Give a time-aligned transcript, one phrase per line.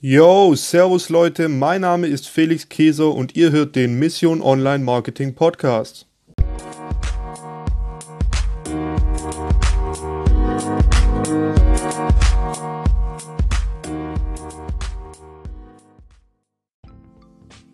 [0.00, 5.34] Yo, Servus Leute, mein Name ist Felix Käser und ihr hört den Mission Online Marketing
[5.34, 6.06] Podcast.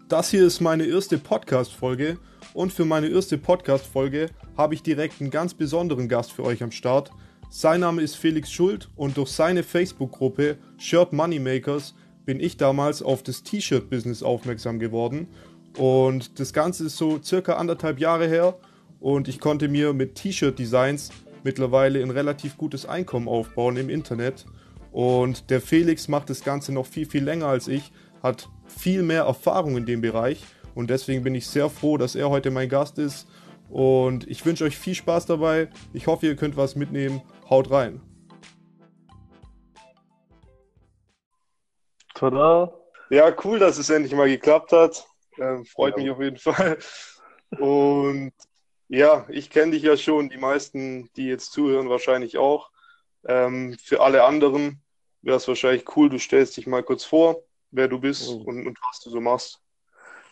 [0.09, 2.17] Das hier ist meine erste Podcast-Folge
[2.55, 6.73] und für meine erste Podcast-Folge habe ich direkt einen ganz besonderen Gast für euch am
[6.73, 7.11] Start.
[7.51, 11.95] Sein Name ist Felix Schuld und durch seine Facebook-Gruppe Shirt Moneymakers
[12.25, 15.29] bin ich damals auf das T-Shirt-Business aufmerksam geworden.
[15.77, 18.57] Und das Ganze ist so circa anderthalb Jahre her
[19.01, 21.11] und ich konnte mir mit T-Shirt-Designs
[21.43, 24.47] mittlerweile ein relativ gutes Einkommen aufbauen im Internet.
[24.93, 27.93] Und der Felix macht das Ganze noch viel, viel länger als ich,
[28.23, 32.31] hat viel mehr Erfahrung in dem Bereich und deswegen bin ich sehr froh, dass er
[32.31, 33.27] heute mein Gast ist.
[33.71, 35.69] Und ich wünsche euch viel Spaß dabei.
[35.93, 37.23] Ich hoffe, ihr könnt was mitnehmen.
[37.49, 38.01] Haut rein.
[42.15, 42.73] Tada.
[43.11, 45.07] Ja, cool, dass es endlich mal geklappt hat.
[45.39, 46.03] Ähm, freut ja.
[46.03, 46.79] mich auf jeden Fall.
[47.59, 48.33] Und
[48.89, 52.71] ja, ich kenne dich ja schon, die meisten, die jetzt zuhören, wahrscheinlich auch.
[53.27, 54.83] Ähm, für alle anderen
[55.23, 58.43] wäre es wahrscheinlich cool, du stellst dich mal kurz vor, wer du bist oh.
[58.45, 59.61] und, und, was du so machst.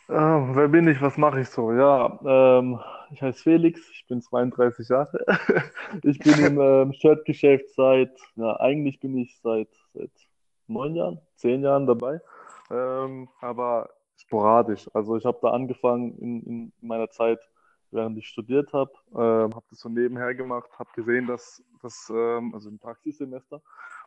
[0.09, 1.73] Äh, wer bin ich, was mache ich so?
[1.73, 2.79] Ja, ähm,
[3.13, 5.25] ich heiße Felix, ich bin 32 Jahre.
[6.03, 10.11] ich bin im ähm, Shirtgeschäft seit, ja, eigentlich bin ich seit, seit
[10.73, 12.21] neun Jahren, zehn Jahren dabei,
[12.71, 14.89] ähm, aber sporadisch.
[14.95, 17.41] Also ich habe da angefangen in, in meiner Zeit,
[17.91, 22.55] während ich studiert habe, ähm, habe das so nebenher gemacht, habe gesehen, dass das, ähm,
[22.55, 23.61] also im Praxissemester,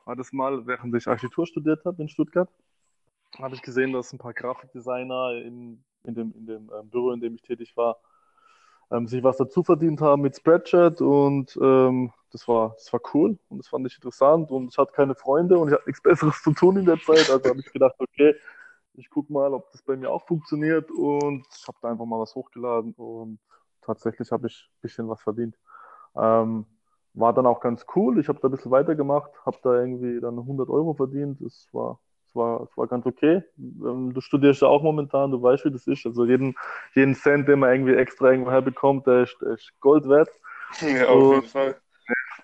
[0.06, 2.50] war das mal, während ich Architektur studiert habe in Stuttgart,
[3.38, 7.20] habe ich gesehen, dass ein paar Grafikdesigner in, in dem, in dem ähm, Büro, in
[7.20, 7.98] dem ich tätig war,
[8.92, 13.38] ähm, sich was dazu verdient haben mit Spreadshirt und ähm, das war, das war cool
[13.50, 16.42] und das fand ich interessant und ich hatte keine Freunde und ich hatte nichts Besseres
[16.44, 17.30] zu tun in der Zeit.
[17.30, 18.36] Also habe ich gedacht, okay,
[18.94, 22.20] ich gucke mal, ob das bei mir auch funktioniert und ich habe da einfach mal
[22.20, 23.40] was hochgeladen und
[23.82, 25.56] tatsächlich habe ich ein bisschen was verdient.
[26.16, 26.66] Ähm,
[27.14, 28.20] war dann auch ganz cool.
[28.20, 31.40] Ich habe da ein bisschen weitergemacht, habe da irgendwie dann 100 Euro verdient.
[31.42, 32.00] Das war
[32.36, 33.44] war, es war ganz okay.
[33.58, 36.06] Ähm, du studierst ja auch momentan, du weißt, wie das ist.
[36.06, 36.56] Also jeden,
[36.94, 40.30] jeden Cent, den man irgendwie extra irgendwo herbekommt, der ist, der ist Gold wert.
[40.82, 41.76] Ja, auf jeden Fall.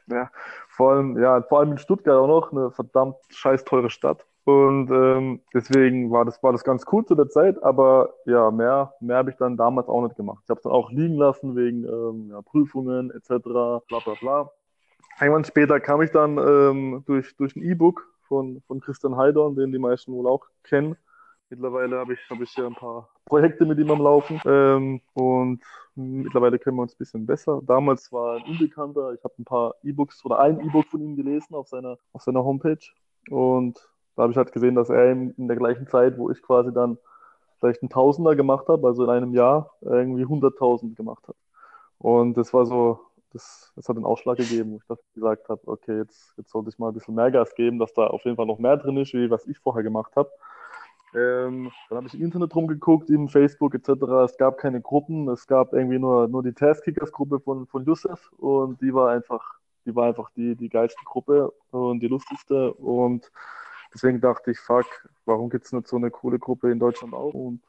[0.08, 0.30] Ja,
[0.70, 4.26] vor allem, ja, vor allem in Stuttgart auch noch, eine verdammt scheiß teure Stadt.
[4.44, 8.94] Und ähm, deswegen war das, war das ganz cool zu der Zeit, aber ja, mehr,
[9.00, 10.42] mehr habe ich dann damals auch nicht gemacht.
[10.44, 13.44] Ich habe es dann auch liegen lassen wegen ähm, ja, Prüfungen etc.
[13.44, 14.52] bla bla bla.
[15.20, 19.74] Irgendwann später kam ich dann ähm, durch, durch ein E-Book von, von Christian Heidorn, den
[19.74, 20.96] die meisten wohl auch kennen.
[21.50, 25.60] Mittlerweile habe ich, hab ich ja ein paar Projekte mit ihm am Laufen ähm, und
[25.96, 27.60] mittlerweile kennen wir uns ein bisschen besser.
[27.66, 29.12] Damals war er ein Unbekannter.
[29.12, 32.42] Ich habe ein paar E-Books oder ein E-Book von ihm gelesen auf seiner, auf seiner
[32.46, 32.80] Homepage
[33.30, 36.72] und da habe ich halt gesehen, dass er in, der gleichen Zeit, wo ich quasi
[36.72, 36.98] dann
[37.60, 41.36] vielleicht einen Tausender gemacht habe, also in einem Jahr irgendwie 100.000 gemacht hat.
[41.98, 43.02] Und das war so
[43.34, 46.80] das, das hat den Ausschlag gegeben, wo ich gesagt habe, okay, jetzt, jetzt sollte ich
[46.80, 49.14] mal ein bisschen mehr Gas geben, dass da auf jeden Fall noch mehr drin ist,
[49.14, 50.30] wie was ich vorher gemacht habe.
[51.14, 53.90] Ähm, dann habe ich im Internet rumgeguckt, im Facebook etc.
[54.26, 58.82] Es gab keine Gruppen, es gab irgendwie nur, nur die Taskkickers-Gruppe von, von Yusuf und
[58.82, 63.30] die war einfach, die war einfach die, die geilste Gruppe und die lustigste und
[63.94, 64.86] deswegen dachte ich, fuck,
[65.26, 67.34] warum gibt es nicht so eine coole Gruppe in Deutschland auch?
[67.34, 67.62] Und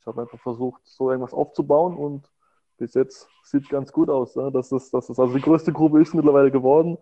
[0.00, 2.30] ich habe einfach versucht, so irgendwas aufzubauen und
[2.78, 4.36] bis jetzt sieht ganz gut aus.
[4.36, 4.50] Ne?
[4.52, 6.98] Das ist, das ist, also die größte Gruppe ist mittlerweile geworden.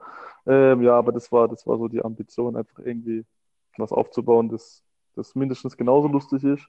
[0.47, 3.25] Ähm, ja, aber das war, das war so die Ambition, einfach irgendwie
[3.77, 4.85] was aufzubauen, das,
[5.17, 6.69] das mindestens genauso lustig ist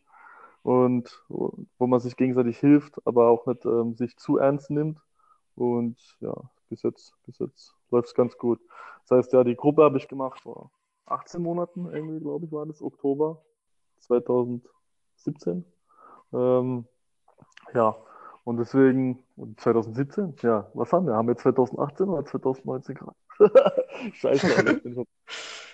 [0.64, 5.00] und wo man sich gegenseitig hilft, aber auch nicht ähm, sich zu ernst nimmt.
[5.56, 6.34] Und ja,
[6.70, 8.60] bis jetzt, bis jetzt läuft es ganz gut.
[9.08, 10.72] Das heißt, ja, die Gruppe habe ich gemacht vor
[11.06, 13.44] 18 Monaten, irgendwie, glaube ich, war das, Oktober
[14.00, 15.64] 2017.
[16.34, 16.88] Ähm,
[17.74, 17.96] ja,
[18.46, 19.24] und deswegen,
[19.58, 21.16] 2017, ja, was haben wir?
[21.16, 23.16] Haben wir 2018 oder 2019 gerade?
[24.14, 24.82] Scheiße,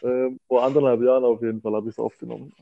[0.04, 2.54] ähm, vor anderthalb Jahren auf jeden Fall habe ich es aufgenommen.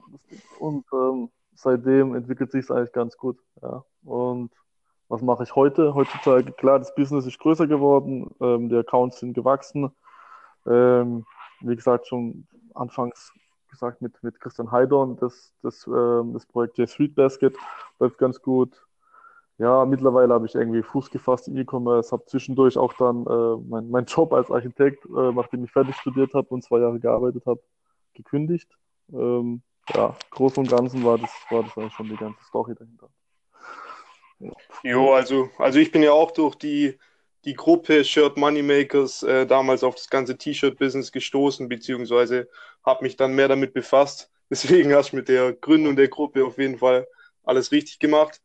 [0.58, 3.38] Und ähm, seitdem entwickelt sich es eigentlich ganz gut.
[3.62, 3.86] Ja.
[4.04, 4.52] Und
[5.10, 5.94] was mache ich heute?
[5.94, 9.92] Heutzutage, klar, das Business ist größer geworden, ähm, die Accounts sind gewachsen.
[10.66, 11.24] Ähm,
[11.62, 13.32] wie gesagt, schon anfangs
[13.70, 17.56] gesagt mit, mit Christian Heidorn, das, das, ähm, das Projekt J Street Basket
[18.00, 18.89] läuft ganz gut
[19.60, 23.90] ja, mittlerweile habe ich irgendwie Fuß gefasst im E-Commerce, habe zwischendurch auch dann äh, mein,
[23.90, 27.62] mein Job als Architekt, äh, nachdem ich fertig studiert habe und zwei Jahre gearbeitet habe,
[28.14, 28.70] gekündigt.
[29.12, 29.62] Ähm,
[29.94, 33.10] ja, groß und ganzen war das, war das eigentlich schon die ganze Story dahinter.
[34.40, 34.52] Ja.
[34.84, 36.98] Jo, also, also ich bin ja auch durch die,
[37.46, 42.48] die Gruppe Shirt Moneymakers äh, damals auf das ganze T-Shirt-Business gestoßen, beziehungsweise
[42.86, 46.58] habe mich dann mehr damit befasst, Deswegen hast du mit der Gründung der Gruppe auf
[46.58, 47.08] jeden Fall
[47.44, 48.42] alles richtig gemacht.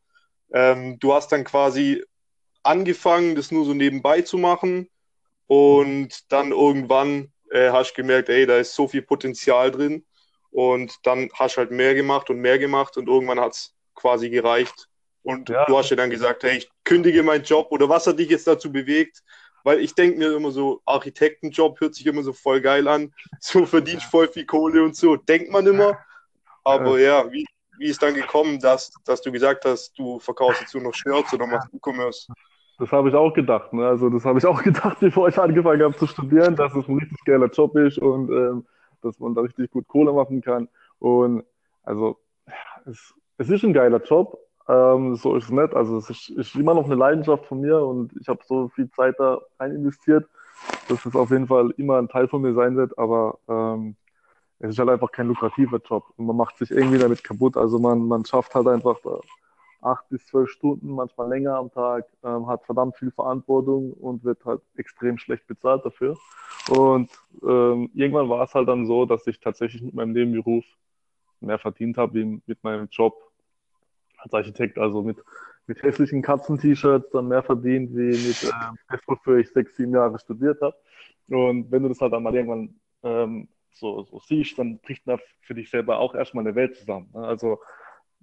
[0.53, 2.03] Ähm, du hast dann quasi
[2.63, 4.89] angefangen, das nur so nebenbei zu machen
[5.47, 10.05] und dann irgendwann äh, hast du gemerkt, ey, da ist so viel Potenzial drin
[10.51, 14.29] und dann hast du halt mehr gemacht und mehr gemacht und irgendwann hat es quasi
[14.29, 14.87] gereicht
[15.25, 15.65] und ja.
[15.65, 18.47] du hast ja dann gesagt, hey, ich kündige meinen Job oder was hat dich jetzt
[18.47, 19.23] dazu bewegt?
[19.63, 23.65] Weil ich denke mir immer so, Architektenjob hört sich immer so voll geil an, so
[23.65, 25.97] verdienst voll viel Kohle und so, denkt man immer.
[26.63, 27.45] Aber ja, wie,
[27.77, 31.33] wie ist dann gekommen, dass, dass du gesagt hast, du verkaufst jetzt nur noch Shirts
[31.33, 32.27] oder machst E-Commerce?
[32.77, 33.71] Das habe ich auch gedacht.
[33.73, 33.87] Ne?
[33.87, 36.97] Also das habe ich auch gedacht, bevor ich angefangen habe zu studieren, dass es ein
[36.97, 38.65] richtig geiler Job ist und ähm,
[39.01, 40.67] dass man da richtig gut Kohle machen kann.
[40.99, 41.43] Und
[41.83, 42.17] also
[42.85, 45.73] es, es ist ein geiler Job, ähm, so ist es nicht.
[45.73, 48.89] Also es ist, ist, immer noch eine Leidenschaft von mir und ich habe so viel
[48.91, 50.27] Zeit da rein investiert,
[50.89, 52.97] dass es auf jeden Fall immer ein Teil von mir sein wird.
[52.97, 53.95] Aber ähm,
[54.65, 57.57] es ist halt einfach kein lukrativer Job und man macht sich irgendwie damit kaputt.
[57.57, 58.97] Also man, man schafft halt einfach
[59.81, 64.43] acht bis zwölf Stunden, manchmal länger am Tag, ähm, hat verdammt viel Verantwortung und wird
[64.45, 66.17] halt extrem schlecht bezahlt dafür.
[66.69, 67.11] Und
[67.43, 70.65] ähm, irgendwann war es halt dann so, dass ich tatsächlich mit meinem Nebenberuf
[71.39, 73.15] mehr verdient habe wie mit meinem Job
[74.17, 74.79] als Architekt.
[74.79, 75.17] Also mit,
[75.67, 80.59] mit hässlichen Katzen-T-Shirts dann mehr verdient wie mit ähm, wofür ich sechs, sieben Jahre studiert
[80.61, 80.75] habe.
[81.29, 85.17] Und wenn du das halt dann mal irgendwann ähm, so, so siehst, dann bricht da
[85.41, 87.09] für dich selber auch erstmal eine Welt zusammen.
[87.13, 87.25] Ne?
[87.25, 87.59] Also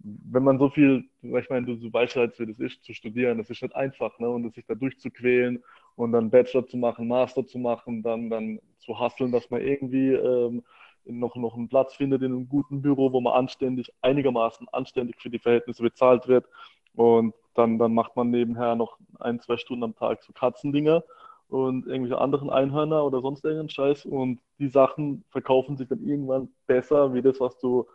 [0.04, 3.38] wenn man so viel, ich meine, du, du weißt halt, wie das ist, zu studieren,
[3.38, 4.28] das ist nicht einfach, ne?
[4.28, 5.62] Und sich da durchzuquälen
[5.94, 10.12] und dann Bachelor zu machen, Master zu machen, dann, dann zu hasseln, dass man irgendwie
[10.12, 10.64] ähm,
[11.04, 15.30] noch, noch einen Platz findet in einem guten Büro, wo man anständig, einigermaßen anständig für
[15.30, 16.46] die Verhältnisse bezahlt wird.
[16.94, 21.04] Und dann, dann macht man nebenher noch ein, zwei Stunden am Tag so Katzendinger
[21.52, 24.06] und irgendwelche anderen Einhörner oder sonst irgendeinen Scheiß.
[24.06, 27.86] Und die Sachen verkaufen sich dann irgendwann besser wie das, was du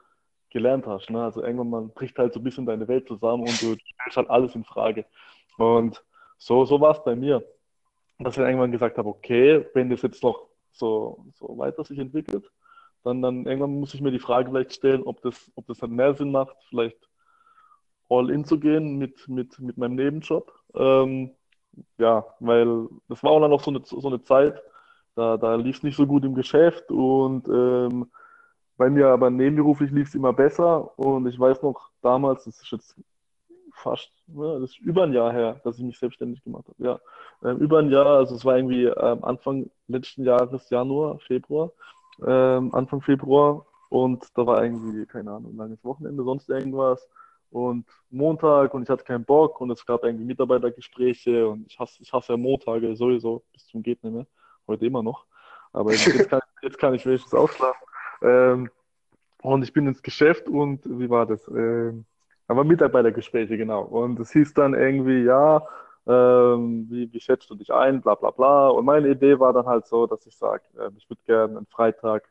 [0.52, 1.10] gelernt hast.
[1.10, 1.24] Ne?
[1.24, 4.30] Also irgendwann man bricht halt so ein bisschen deine Welt zusammen und du stellst halt
[4.30, 5.06] alles in Frage.
[5.58, 6.04] Und
[6.38, 7.44] so, so war es bei mir.
[8.20, 12.52] Dass ich irgendwann gesagt habe, okay, wenn das jetzt noch so, so weiter sich entwickelt,
[13.04, 15.92] dann, dann irgendwann muss ich mir die Frage vielleicht stellen, ob das, ob das dann
[15.92, 16.98] mehr Sinn macht, vielleicht
[18.08, 20.52] all in zu gehen mit, mit, mit meinem Nebenjob.
[20.76, 21.32] Ähm,
[21.98, 24.62] ja, weil das war auch dann noch so eine, so eine Zeit,
[25.16, 28.10] da, da lief es nicht so gut im Geschäft und ähm,
[28.78, 32.72] bei mir aber nebenberuflich lief es immer besser und ich weiß noch damals, das ist
[32.72, 32.96] jetzt
[33.74, 36.84] fast, ja, das ist über ein Jahr her, dass ich mich selbstständig gemacht habe.
[36.84, 41.72] Ja, ähm, über ein Jahr, also es war irgendwie ähm, Anfang letzten Jahres, Januar, Februar,
[42.26, 47.08] ähm, Anfang Februar und da war irgendwie, keine Ahnung, langes Wochenende, sonst irgendwas
[47.52, 52.02] und Montag und ich hatte keinen Bock und es gab irgendwie Mitarbeitergespräche und ich hasse,
[52.02, 54.28] ich hasse ja Montage sowieso bis zum geht nicht mehr,
[54.68, 55.26] heute immer noch,
[55.74, 57.88] aber jetzt kann, jetzt kann ich wenigstens ausschlafen.
[58.22, 58.70] Ähm,
[59.42, 61.48] und ich bin ins Geschäft und wie war das?
[61.48, 62.06] Ähm,
[62.48, 63.84] aber Mitarbeitergespräche, genau.
[63.84, 65.68] Und es hieß dann irgendwie, ja,
[66.08, 68.70] ähm, wie, wie schätzt du dich ein, bla bla bla.
[68.70, 71.66] Und meine Idee war dann halt so, dass ich sage, äh, ich würde gerne einen
[71.68, 72.30] Freitag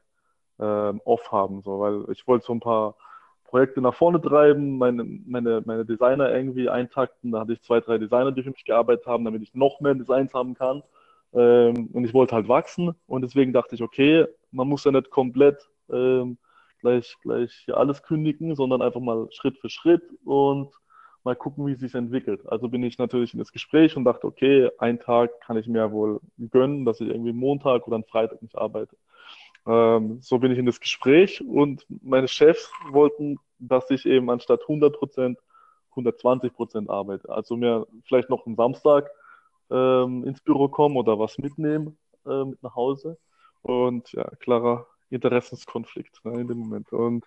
[0.59, 2.97] ähm, off haben, so, weil ich wollte so ein paar
[3.49, 7.33] Projekte nach vorne treiben, meine, meine, meine Designer irgendwie eintakten.
[7.33, 9.95] Da hatte ich zwei, drei Designer, die für mich gearbeitet haben, damit ich noch mehr
[9.95, 10.83] Designs haben kann.
[11.33, 15.11] Ähm, und ich wollte halt wachsen und deswegen dachte ich, okay, man muss ja nicht
[15.11, 16.39] komplett ähm,
[16.81, 20.73] gleich, gleich alles kündigen, sondern einfach mal Schritt für Schritt und
[21.25, 22.41] mal gucken, wie es sich entwickelt.
[22.47, 25.91] Also bin ich natürlich in das Gespräch und dachte, okay, einen Tag kann ich mir
[25.91, 28.97] wohl gönnen, dass ich irgendwie Montag oder Freitag nicht arbeite.
[29.67, 34.63] Ähm, so bin ich in das Gespräch und meine Chefs wollten, dass ich eben anstatt
[34.63, 35.39] 100 Prozent
[35.91, 37.29] 120 Prozent arbeite.
[37.31, 39.11] Also mir vielleicht noch am Samstag
[39.71, 43.19] ähm, ins Büro kommen oder was mitnehmen äh, mit nach Hause.
[43.63, 46.93] Und ja, klarer Interessenskonflikt ne, in dem Moment.
[46.93, 47.25] Und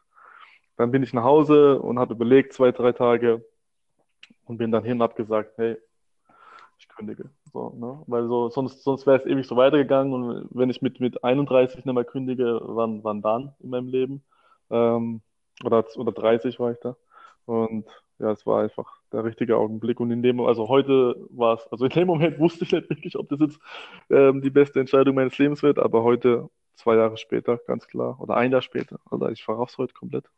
[0.77, 3.43] dann bin ich nach Hause und habe überlegt, zwei, drei Tage
[4.45, 5.77] und bin dann hin und habe gesagt, hey,
[6.79, 7.29] ich kündige.
[7.51, 8.03] So, ne?
[8.07, 11.85] Weil so, sonst, sonst wäre es ewig so weitergegangen und wenn ich mit, mit 31
[11.85, 14.23] nicht mehr kündige, wann, wann dann in meinem Leben?
[14.69, 15.21] Ähm,
[15.63, 16.95] oder, oder 30 war ich da.
[17.45, 17.85] Und
[18.19, 19.99] ja, es war einfach der richtige Augenblick.
[19.99, 23.17] Und in dem, also heute war es, also in dem Moment wusste ich nicht wirklich,
[23.17, 23.59] ob das jetzt
[24.09, 28.19] ähm, die beste Entscheidung meines Lebens wird, aber heute zwei Jahre später, ganz klar.
[28.21, 28.99] Oder ein Jahr später.
[29.09, 30.29] Also ich verraff's heute komplett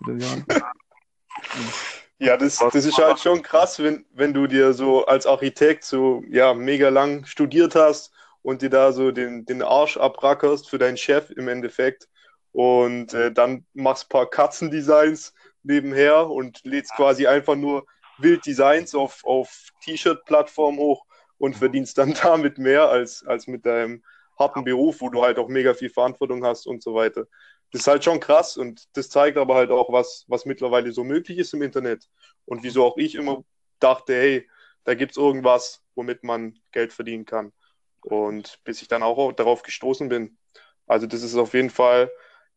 [0.00, 0.44] mit den Jahren.
[2.20, 6.22] Ja, das, das ist halt schon krass, wenn, wenn du dir so als Architekt so
[6.28, 8.12] ja mega lang studiert hast
[8.42, 12.08] und dir da so den, den Arsch abrackerst für deinen Chef im Endeffekt
[12.52, 17.86] und äh, dann machst ein paar Katzendesigns nebenher und lädst quasi einfach nur
[18.18, 21.06] Wilddesigns auf, auf T-Shirt-Plattform hoch
[21.38, 24.04] und verdienst dann damit mehr als, als mit deinem
[24.38, 27.26] harten Beruf, wo du halt auch mega viel Verantwortung hast und so weiter.
[27.72, 31.04] Das ist halt schon krass und das zeigt aber halt auch, was, was mittlerweile so
[31.04, 32.08] möglich ist im Internet.
[32.44, 33.44] Und wieso auch ich immer
[33.78, 34.48] dachte, hey,
[34.84, 37.52] da gibt es irgendwas, womit man Geld verdienen kann.
[38.02, 40.38] Und bis ich dann auch darauf gestoßen bin.
[40.86, 42.10] Also das ist auf jeden Fall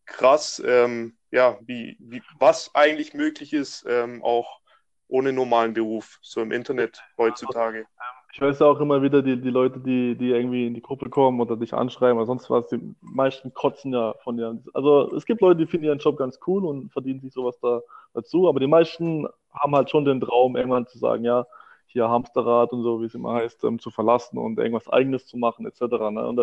[0.05, 4.61] krass, ähm, ja, wie, wie, was eigentlich möglich ist, ähm, auch
[5.07, 7.85] ohne normalen Beruf, so im Internet heutzutage.
[8.35, 11.39] Ich weiß auch immer wieder, die, die Leute, die, die irgendwie in die Gruppe kommen
[11.39, 14.59] oder dich anschreiben oder sonst was, die meisten kotzen ja von dir.
[14.73, 17.81] Also es gibt Leute, die finden ihren Job ganz cool und verdienen sich sowas da
[18.15, 21.45] dazu, aber die meisten haben halt schon den Traum, irgendwann zu sagen, ja,
[21.85, 25.37] hier Hamsterrad und so, wie es immer heißt, ähm, zu verlassen und irgendwas Eigenes zu
[25.37, 25.81] machen, etc.
[25.81, 26.27] Ne?
[26.27, 26.41] Und,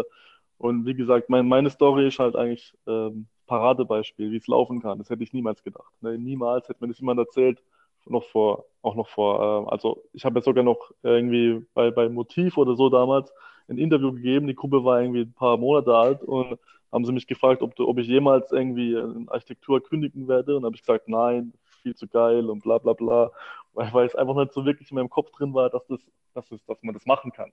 [0.59, 4.99] und wie gesagt, mein, meine Story ist halt eigentlich ähm, Paradebeispiel, wie es laufen kann.
[4.99, 5.93] Das hätte ich niemals gedacht.
[6.03, 6.17] Ne?
[6.19, 7.61] Niemals hätte mir das jemand erzählt,
[8.07, 12.09] noch vor, auch noch vor, äh, also ich habe jetzt sogar noch irgendwie bei, bei
[12.09, 13.33] Motiv oder so damals
[13.69, 14.47] ein Interview gegeben.
[14.47, 16.59] Die Gruppe war irgendwie ein paar Monate alt und
[16.93, 20.57] haben sie mich gefragt, ob, ob ich jemals irgendwie in Architektur kündigen werde.
[20.57, 21.53] Und habe ich gesagt, nein,
[21.83, 23.31] viel zu geil und bla bla bla.
[23.73, 26.01] Weil, weil es einfach nicht so wirklich in meinem Kopf drin war, dass, das,
[26.35, 27.53] dass, das, dass man das machen kann.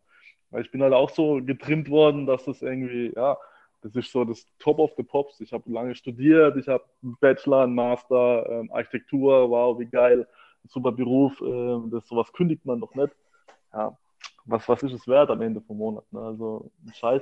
[0.50, 3.38] Weil ich bin halt auch so getrimmt worden, dass das irgendwie, ja,
[3.82, 5.40] das ist so das Top of the Pops.
[5.40, 10.28] Ich habe lange studiert, ich habe einen Bachelor, einen Master, ähm, Architektur, wow, wie geil,
[10.68, 13.14] super Beruf, ähm, das sowas kündigt man doch nicht.
[13.74, 13.98] Ja,
[14.46, 16.06] was, was ist es wert am Ende vom Monat?
[16.12, 16.20] Ne?
[16.20, 17.22] Also ein Scheiß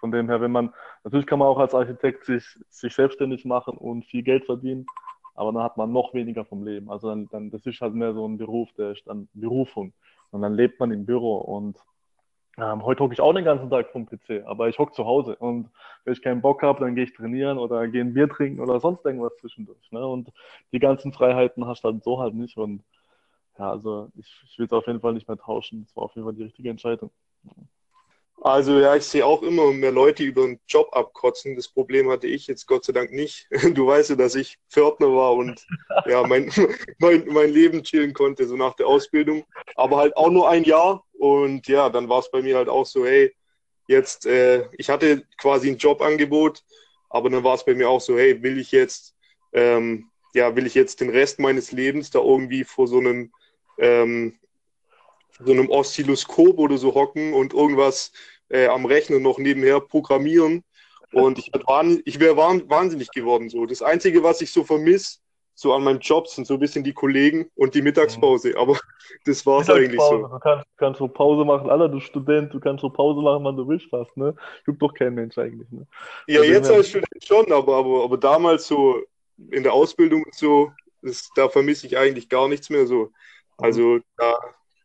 [0.00, 0.72] Von dem her, wenn man,
[1.04, 4.86] natürlich kann man auch als Architekt sich, sich selbstständig machen und viel Geld verdienen,
[5.34, 6.90] aber dann hat man noch weniger vom Leben.
[6.90, 9.92] Also dann, dann das ist halt mehr so ein Beruf, der ist dann Berufung.
[10.30, 11.78] Und dann lebt man im Büro und
[12.56, 15.36] ähm, heute hocke ich auch den ganzen Tag vom PC, aber ich hocke zu Hause
[15.36, 15.70] und
[16.04, 18.78] wenn ich keinen Bock habe, dann gehe ich trainieren oder gehe ein Bier trinken oder
[18.78, 19.90] sonst irgendwas zwischendurch.
[19.90, 20.06] Ne?
[20.06, 20.30] Und
[20.72, 22.56] die ganzen Freiheiten hast du dann so halt nicht.
[22.56, 22.82] Und
[23.58, 25.84] ja, also ich, ich will es auf jeden Fall nicht mehr tauschen.
[25.84, 27.10] Das war auf jeden Fall die richtige Entscheidung.
[28.40, 31.56] Also ja, ich sehe auch immer mehr Leute über den Job abkotzen.
[31.56, 33.48] Das Problem hatte ich jetzt Gott sei Dank nicht.
[33.74, 35.64] Du weißt ja, dass ich Pförtner war und
[36.06, 36.50] ja, mein,
[36.98, 39.44] mein, mein Leben chillen konnte, so nach der Ausbildung.
[39.76, 41.04] Aber halt auch nur ein Jahr.
[41.24, 43.34] Und ja, dann war es bei mir halt auch so, hey,
[43.88, 46.62] jetzt, äh, ich hatte quasi ein Jobangebot,
[47.08, 49.14] aber dann war es bei mir auch so, hey, will ich jetzt,
[49.54, 53.32] ähm, ja, will ich jetzt den Rest meines Lebens da irgendwie vor so einem
[53.78, 54.38] ähm,
[55.42, 58.12] so einem Oszilloskop oder so hocken und irgendwas
[58.50, 60.62] äh, am Rechner noch nebenher programmieren.
[61.10, 61.50] Und ich,
[62.04, 63.48] ich wäre wahnsinnig geworden.
[63.48, 63.64] So.
[63.64, 65.20] Das Einzige, was ich so vermisse,
[65.54, 68.50] so an meinem Job, sind so ein bisschen die Kollegen und die Mittagspause.
[68.50, 68.56] Mhm.
[68.56, 68.78] Aber
[69.24, 70.26] das war es eigentlich so.
[70.26, 73.44] Du kannst, du kannst so Pause machen, Alter, du Student, du kannst so Pause machen,
[73.44, 74.16] wann du willst fast.
[74.16, 74.34] Ne?
[74.66, 75.70] Gibt doch kein Mensch eigentlich.
[75.70, 75.86] Ne?
[76.26, 79.02] Ja, also, jetzt als Student schon, aber, aber, aber damals so
[79.50, 83.10] in der Ausbildung und so, das, da vermisse ich eigentlich gar nichts mehr so.
[83.56, 84.04] Also mhm.
[84.16, 84.34] da,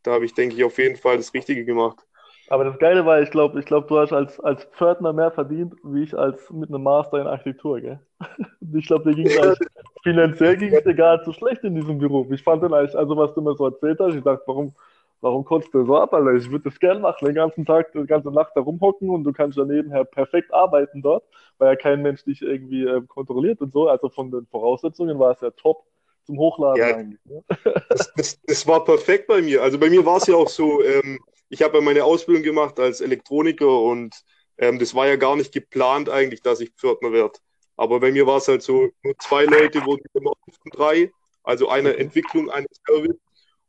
[0.04, 2.06] da habe ich, denke ich, auf jeden Fall das Richtige gemacht.
[2.50, 5.76] Aber das Geile war, ich glaube, ich glaub, du hast als, als Pförtner mehr verdient,
[5.84, 8.00] wie ich als mit einem Master in Architektur, gell?
[8.74, 9.58] ich glaube, dir ging es
[10.04, 12.32] finanziell ging es dir gar nicht so schlecht in diesem Beruf.
[12.32, 14.74] Ich fand den eigentlich, also was du mir so erzählt hast, ich dachte, warum,
[15.22, 16.34] warum kotzt du so ab, Alter?
[16.34, 19.32] Ich würde das gerne machen, den ganzen Tag, die ganze Nacht da rumhocken und du
[19.32, 21.24] kannst ja nebenher perfekt arbeiten dort,
[21.60, 23.90] weil ja kein Mensch dich irgendwie äh, kontrolliert und so.
[23.90, 25.84] Also von den Voraussetzungen war es ja top
[26.24, 27.20] zum Hochladen ja, eigentlich.
[27.26, 27.44] Ne?
[27.90, 29.62] Das, das, das, war perfekt bei mir.
[29.62, 32.80] Also bei mir war es ja auch so, ähm, ich habe ja meine Ausbildung gemacht
[32.80, 34.16] als Elektroniker und
[34.58, 37.40] ähm, das war ja gar nicht geplant eigentlich, dass ich Pförtner werde.
[37.76, 41.12] Aber bei mir war es halt so, nur zwei Leute wurden immer von drei,
[41.44, 43.18] also eine Entwicklung, eine Service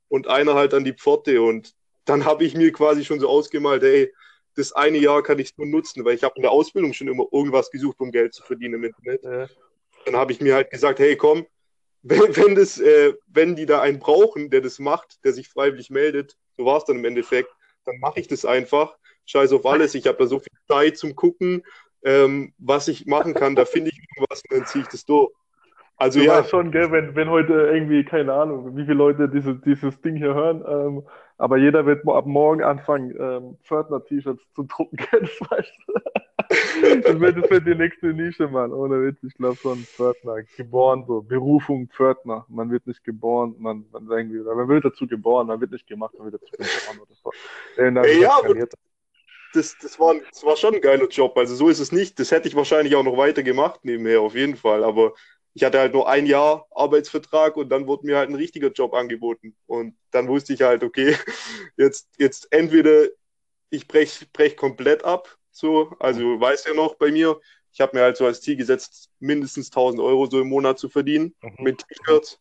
[0.08, 1.40] und einer halt an die Pforte.
[1.40, 4.12] Und dann habe ich mir quasi schon so ausgemalt, ey,
[4.56, 7.26] das eine Jahr kann ich nur nutzen, weil ich habe in der Ausbildung schon immer
[7.30, 9.22] irgendwas gesucht, um Geld zu verdienen im Internet.
[9.22, 9.48] Ja.
[10.06, 11.46] Dann habe ich mir halt gesagt, hey, komm,
[12.02, 15.90] wenn, wenn, das, äh, wenn die da einen brauchen, der das macht, der sich freiwillig
[15.90, 17.50] meldet, so war es dann im Endeffekt,
[17.84, 18.96] dann mache ich das einfach.
[19.26, 19.94] Scheiß auf alles.
[19.94, 21.62] Ich habe da so viel Zeit zum Gucken,
[22.02, 23.54] ähm, was ich machen kann.
[23.54, 25.30] Da finde ich irgendwas und dann ziehe ich das durch.
[25.96, 26.42] Also du ja.
[26.44, 30.32] schon, gell, wenn, wenn heute irgendwie, keine Ahnung, wie viele Leute diese, dieses Ding hier
[30.32, 31.06] hören, ähm,
[31.36, 34.96] aber jeder wird ab morgen anfangen, ähm, Pförtner-T-Shirts zu drucken,
[35.50, 35.92] weißt du.
[37.04, 38.72] das wird die nächste Nische, Mann.
[38.72, 40.42] Ohne Witz, ich glaube schon Pförtner.
[40.56, 41.22] Geboren so.
[41.22, 42.44] Berufung Pförtner.
[42.48, 46.14] Man wird nicht geboren, man, man irgendwie, man wird dazu geboren, man wird nicht gemacht,
[46.18, 47.30] man wird dazu geboren oder so.
[47.76, 48.40] Ey, ja,
[49.52, 51.36] das, das, war, das war schon ein geiler Job.
[51.36, 52.18] Also so ist es nicht.
[52.18, 54.82] Das hätte ich wahrscheinlich auch noch weiter gemacht nebenher, auf jeden Fall.
[54.82, 55.14] Aber
[55.54, 58.94] ich hatte halt nur ein Jahr Arbeitsvertrag und dann wurde mir halt ein richtiger Job
[58.94, 59.54] angeboten.
[59.66, 61.16] Und dann wusste ich halt, okay,
[61.76, 63.06] jetzt, jetzt entweder
[63.70, 67.40] ich breche brech komplett ab so, also weißt ja noch bei mir,
[67.72, 70.88] ich habe mir halt so als Ziel gesetzt, mindestens 1000 Euro so im Monat zu
[70.88, 71.54] verdienen mhm.
[71.58, 72.40] mit T-Shirts.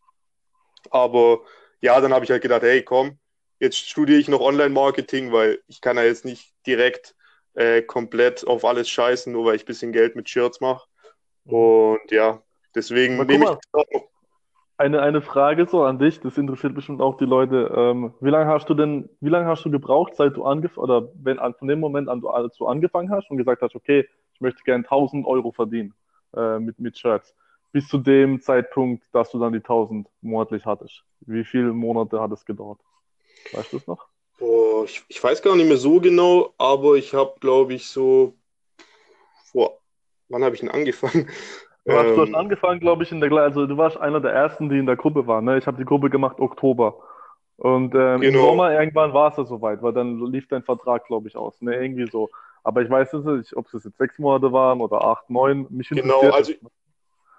[0.89, 1.41] Aber
[1.81, 3.19] ja, dann habe ich halt gedacht, hey, komm,
[3.59, 7.15] jetzt studiere ich noch Online-Marketing, weil ich kann ja jetzt nicht direkt
[7.53, 10.87] äh, komplett auf alles scheißen, nur weil ich ein bisschen Geld mit Shirts mache.
[11.45, 12.41] Und ja,
[12.73, 14.08] deswegen nehme ich grad noch
[14.79, 17.69] Eine, eine Frage so an dich, das interessiert bestimmt auch die Leute.
[17.75, 21.09] Ähm, wie lange hast du denn, wie lange hast du gebraucht, seit du angefangen, oder
[21.15, 24.63] wenn von dem Moment an, du, als angefangen hast und gesagt hast, okay, ich möchte
[24.63, 25.93] gern 1000 Euro verdienen
[26.33, 27.35] äh, mit, mit Shirts,
[27.73, 31.03] bis zu dem Zeitpunkt, dass du dann die 1000 monatlich hattest?
[31.19, 32.79] Wie viele Monate hat es gedauert?
[33.51, 34.07] Weißt du es noch?
[34.37, 38.33] Boah, ich, ich weiß gar nicht mehr so genau, aber ich habe, glaube ich, so
[39.43, 39.81] vor,
[40.29, 41.27] wann habe ich denn angefangen?
[41.89, 44.31] Du hast, du hast Ähm, angefangen, glaube ich, in der, also du warst einer der
[44.31, 45.57] ersten, die in der Gruppe waren, ne?
[45.57, 46.95] Ich habe die Gruppe gemacht Oktober.
[47.57, 48.45] Und ähm, im Genau.
[48.49, 51.75] Sommer irgendwann war es ja soweit, weil dann lief dein Vertrag, glaube ich, aus, ne?
[51.75, 52.29] Irgendwie so.
[52.63, 55.65] Aber ich weiß nicht, ob es jetzt sechs Monate waren oder acht, neun.
[55.69, 56.71] Mich Genau, also- das.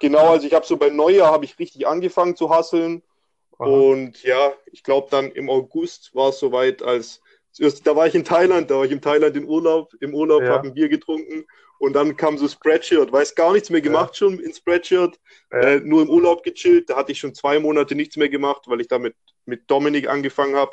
[0.01, 3.03] genau, also ich habe so beim Neujahr habe ich richtig angefangen zu hasseln.
[3.59, 3.69] Aha.
[3.69, 7.23] Und ja, ich glaube dann im August war es soweit, als
[7.85, 10.51] da war ich in Thailand, da war ich in Thailand in Urlaub, im Urlaub, Ja.
[10.55, 11.45] habe ein Bier getrunken
[11.81, 15.19] und dann kam so Spreadshirt, weiß gar nichts mehr gemacht schon in Spreadshirt,
[15.51, 15.59] Ja.
[15.61, 18.81] äh, nur im Urlaub gechillt, da hatte ich schon zwei Monate nichts mehr gemacht, weil
[18.81, 20.73] ich da mit, mit Dominik angefangen habe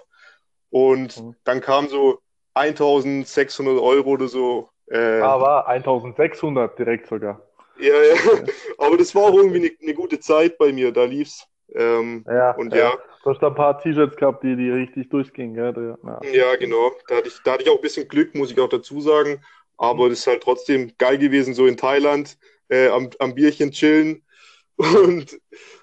[0.70, 1.36] und Mhm.
[1.46, 2.20] dann kam so
[2.54, 4.70] 1600 Euro oder so.
[4.92, 7.42] Äh, Ah, war 1600 direkt sogar.
[7.80, 8.16] ja, ja,
[8.78, 11.46] aber das war auch irgendwie eine, eine gute Zeit bei mir, da lief's.
[11.74, 12.98] Ähm, Ja, und ja.
[13.24, 15.98] Du hast da ein paar T-Shirts gehabt, die, die richtig durchgingen, gell?
[16.02, 16.20] Ja.
[16.32, 16.92] Ja, genau.
[17.10, 19.44] Da hatte ich, da hatte ich auch ein bisschen Glück, muss ich auch dazu sagen.
[19.78, 22.38] Aber das ist halt trotzdem geil gewesen, so in Thailand
[22.70, 24.24] äh, am, am Bierchen chillen
[24.78, 25.40] und,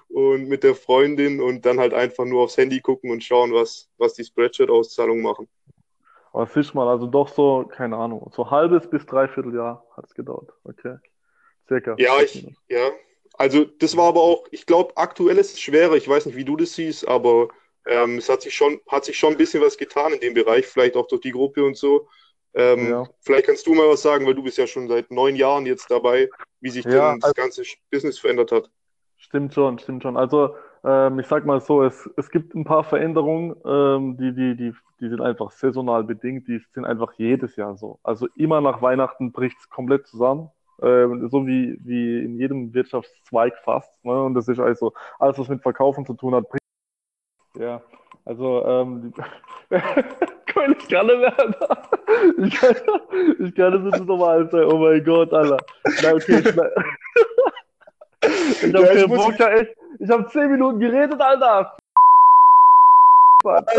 [0.09, 3.89] und mit der Freundin und dann halt einfach nur aufs Handy gucken und schauen, was,
[3.97, 5.47] was die Spreadshirt-Auszahlungen machen.
[6.33, 10.13] Aber siehst mal, also doch so, keine Ahnung, so halbes bis dreiviertel Jahr hat es
[10.13, 10.51] gedauert.
[10.65, 10.97] Okay.
[11.67, 11.95] Circa.
[11.97, 12.91] Ja, ich, ja.
[13.37, 15.95] Also das war aber auch, ich glaube, aktuell ist es schwerer.
[15.95, 17.49] Ich weiß nicht, wie du das siehst, aber
[17.85, 20.65] ähm, es hat sich schon, hat sich schon ein bisschen was getan in dem Bereich,
[20.65, 22.07] vielleicht auch durch die Gruppe und so.
[22.55, 23.03] Ähm, Ja.
[23.19, 25.91] Vielleicht kannst du mal was sagen, weil du bist ja schon seit neun Jahren jetzt
[25.91, 26.29] dabei,
[26.61, 28.69] wie sich Ja, denn das ganze Business verändert hat.
[29.17, 30.17] Stimmt schon, stimmt schon.
[30.17, 34.55] Also, ähm, ich sag mal so, es, es gibt ein paar Veränderungen, ähm, die, die,
[34.55, 37.99] die, die sind einfach saisonal bedingt, die sind einfach jedes Jahr so.
[38.03, 40.49] Also immer nach Weihnachten bricht es komplett zusammen,
[40.81, 43.91] ähm, so wie, wie in jedem Wirtschaftszweig fast.
[44.05, 44.23] Ne?
[44.23, 46.61] Und das ist also alles, was mit Verkaufen zu tun hat, bricht.
[47.57, 47.81] Ja,
[48.25, 49.13] also, ähm,
[49.69, 51.33] ich kann nicht mehr.
[52.37, 52.75] Ich kann,
[53.39, 54.71] ich kann das nicht nochmal sagen.
[54.71, 55.57] Oh mein Gott, Alter.
[56.03, 56.73] Na, okay, schnell.
[58.27, 59.75] Ich hab Ja, ich muss Bock, echt.
[59.99, 61.77] Ich hab zehn Minuten geredet, Alter.
[63.43, 63.65] Mann.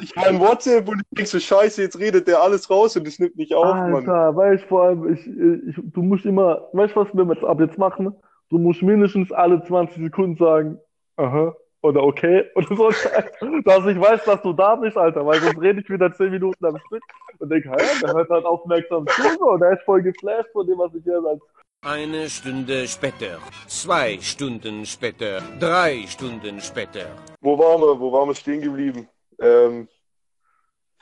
[0.00, 3.06] Ich war im WhatsApp und ich denk so, scheiße, jetzt redet der alles raus und
[3.06, 3.94] es nimmt nicht auf, Mann.
[3.94, 7.44] Alter, weißt du, vor allem, ich, ich, du musst immer, weißt du, was wir jetzt
[7.44, 8.14] ab jetzt machen?
[8.50, 10.78] Du musst mindestens alle 20 Sekunden sagen,
[11.16, 15.60] aha, oder okay, oder so, dass ich weiß, dass du da bist, Alter, weil sonst
[15.60, 17.02] rede ich wieder 10 Minuten am Stück
[17.38, 20.66] und denke, hä, der hört halt aufmerksam zu, so, und der ist voll geflasht von
[20.66, 21.42] dem, was ich hier als
[21.84, 27.06] Eine Stunde später, zwei Stunden später, drei Stunden später.
[27.40, 28.00] Wo waren wir?
[28.00, 29.08] Wo waren wir stehen geblieben?
[29.38, 29.88] Ähm,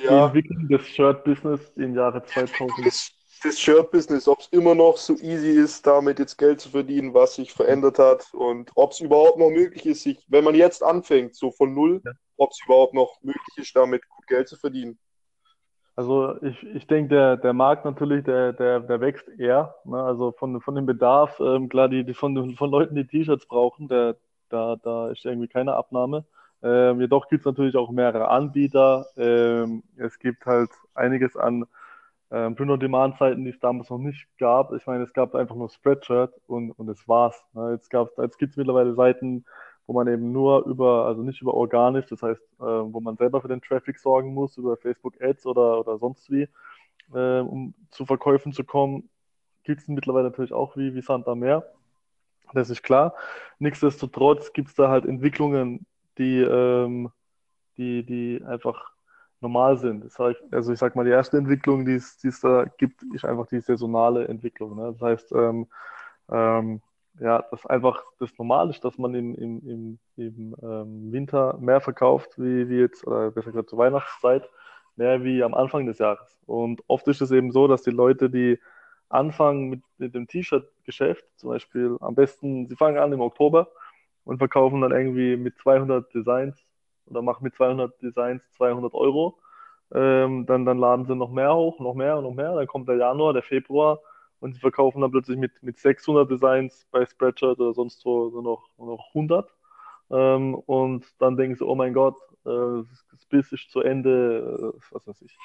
[0.01, 3.14] die ja, Entwicklung des Shirt-Business im Jahre 2000.
[3.45, 7.37] das, Shirt-Business, ob es immer noch so easy ist, damit jetzt Geld zu verdienen, was
[7.37, 11.35] sich verändert hat und ob es überhaupt noch möglich ist, sich, wenn man jetzt anfängt,
[11.35, 12.13] so von null, Ja.
[12.37, 14.99] ob es überhaupt noch möglich ist, damit gut Geld zu verdienen.
[15.97, 19.77] Also ich, ich denke, der, der Markt natürlich, der, der, der wächst eher.
[19.85, 20.03] Ne?
[20.03, 23.87] Also von, von dem Bedarf, ähm, klar, die, die von, von Leuten, die T-Shirts brauchen,
[23.87, 24.17] der,
[24.49, 26.25] da, da ist irgendwie keine Abnahme.
[26.65, 29.07] Ähm, jedoch gibt es natürlich auch mehrere Anbieter.
[29.17, 31.67] Ähm, es gibt halt einiges an
[32.35, 34.73] ähm, Print-on-Demand-Seiten, die es damals noch nicht gab.
[34.73, 37.41] Ich meine, es gab einfach nur Spreadshirt und, und es war's.
[37.53, 37.73] Ne?
[37.73, 39.45] Jetzt jetzt gibt es mittlerweile Seiten,
[39.87, 43.41] wo man eben nur über, also nicht über organisch, das heißt, äh, wo man selber
[43.41, 46.49] für den Traffic sorgen muss, über Facebook Ads oder, oder sonst wie,
[47.15, 49.09] äh, um zu Verkäufen zu kommen,
[49.63, 51.63] gibt es mittlerweile natürlich auch wie, wie Sand am.
[52.53, 53.15] Das ist klar.
[53.61, 55.87] Nichtsdestotrotz gibt es da halt Entwicklungen,
[56.19, 57.11] die, ähm,
[57.77, 58.94] die, die einfach
[59.45, 60.11] normal sind.
[60.51, 63.47] Also ich sag mal, die erste Entwicklung, die es, die es da gibt, ist einfach
[63.47, 64.77] die saisonale Entwicklung.
[64.77, 64.93] Ne?
[64.93, 65.67] Das heißt, ähm,
[66.31, 66.81] ähm,
[67.21, 71.81] ja, dass einfach das normal ist, dass man im, im, im, im ähm, Winter mehr
[71.81, 74.49] verkauft, wie, wie jetzt, oder besser gesagt zur Weihnachtszeit,
[74.97, 76.39] mehr wie am Anfang des Jahres.
[76.47, 78.59] Und oft ist es eben so, dass die Leute, die
[79.09, 83.69] anfangen mit, mit dem T-Shirt-Geschäft, zum Beispiel am besten, sie fangen an im Oktober
[84.25, 86.59] und verkaufen dann irgendwie mit 200 Designs
[87.07, 89.39] oder machen mit 200 Designs 200 Euro.
[89.93, 92.55] Ähm, dann, dann laden sie noch mehr hoch, noch mehr und noch mehr.
[92.55, 94.01] Dann kommt der Januar, der Februar
[94.41, 98.43] und sie verkaufen dann plötzlich mit, mit 600 Designs bei Spreadshirt oder sonst wo nur
[98.43, 99.49] noch, noch 100.
[100.11, 104.81] Ähm, und dann denken sie, oh mein Gott, äh, das Biss ist zu Ende, äh,
[104.91, 105.37] was weiß ich.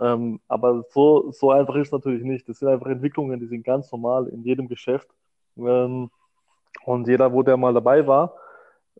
[0.00, 2.48] Ähm, aber so, so einfach ist es natürlich nicht.
[2.48, 5.08] Das sind einfach Entwicklungen, die sind ganz normal in jedem Geschäft.
[5.56, 6.10] Ähm,
[6.84, 8.34] und jeder, wo der mal dabei war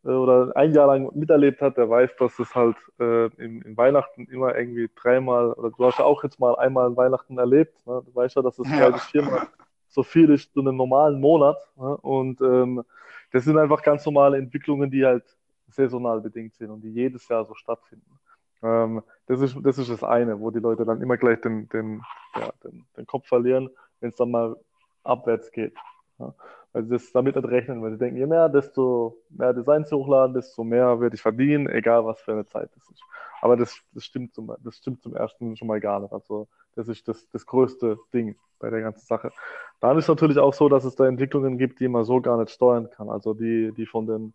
[0.02, 4.26] oder ein Jahr lang miterlebt hat, der weiß, dass es halt äh, in, in, Weihnachten
[4.26, 8.02] immer irgendwie dreimal, oder du hast ja auch jetzt mal einmal Weihnachten erlebt, ne?
[8.05, 8.78] du weißt ja, dass es ja.
[8.78, 9.46] drei bis viermal
[9.92, 11.57] so viel ist zu einem normalen Monat.
[11.76, 11.96] Ne?
[11.98, 12.83] Und ähm,
[13.31, 15.24] das sind einfach ganz normale Entwicklungen, die halt
[15.68, 18.18] saisonal bedingt sind und die jedes Jahr so stattfinden.
[18.62, 22.02] Ähm, das, ist, das ist das eine, wo die Leute dann immer gleich den, den,
[22.35, 24.57] ja, den, den Kopf verlieren, wenn es dann mal
[25.05, 25.74] abwärts geht.
[26.18, 26.35] Ja?
[26.72, 30.35] Weil sie das damit nicht rechnen, weil sie denken, je mehr, desto mehr Designs hochladen,
[30.35, 33.02] desto mehr werde ich verdienen, egal was für eine Zeit das ist.
[33.42, 36.12] Aber das, das, stimmt, zum, das stimmt zum ersten schon mal gar nicht.
[36.12, 39.32] Also das ist das, das größte Ding bei der ganzen Sache.
[39.80, 42.52] Dann ist natürlich auch so, dass es da Entwicklungen gibt, die man so gar nicht
[42.52, 43.11] steuern kann.
[43.11, 44.32] Also die, die von den,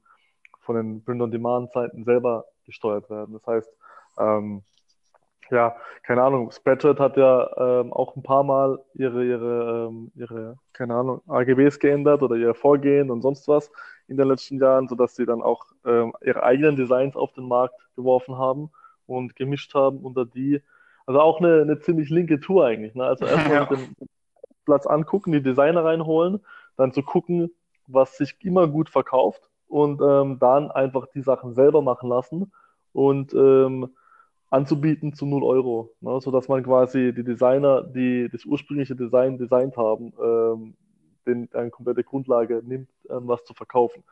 [0.59, 3.33] von den Print-on-Demand-Seiten selber gesteuert werden.
[3.33, 3.69] Das heißt,
[4.19, 4.63] ähm,
[5.51, 10.57] ja, keine Ahnung, Spreadshirt hat ja ähm, auch ein paar Mal ihre, ihre, ähm, ihre,
[10.73, 13.71] keine Ahnung, AGBs geändert oder ihr Vorgehen und sonst was
[14.07, 17.75] in den letzten Jahren, sodass sie dann auch ähm, ihre eigenen Designs auf den Markt
[17.95, 18.71] geworfen haben
[19.05, 20.61] und gemischt haben unter die.
[21.05, 22.93] Also auch eine, eine ziemlich linke Tour eigentlich.
[22.95, 23.05] Ne?
[23.05, 23.65] Also erstmal ja.
[23.65, 23.95] den
[24.65, 26.39] Platz angucken, die Designer reinholen,
[26.75, 27.51] dann zu gucken,
[27.87, 32.51] was sich immer gut verkauft und ähm, dann einfach die Sachen selber machen lassen
[32.91, 33.95] und ähm,
[34.49, 39.75] anzubieten zu 0 Euro, ne, sodass man quasi die Designer, die das ursprüngliche Design designt
[39.77, 40.75] haben, ähm,
[41.25, 44.03] den, eine komplette Grundlage nimmt, ähm, was zu verkaufen.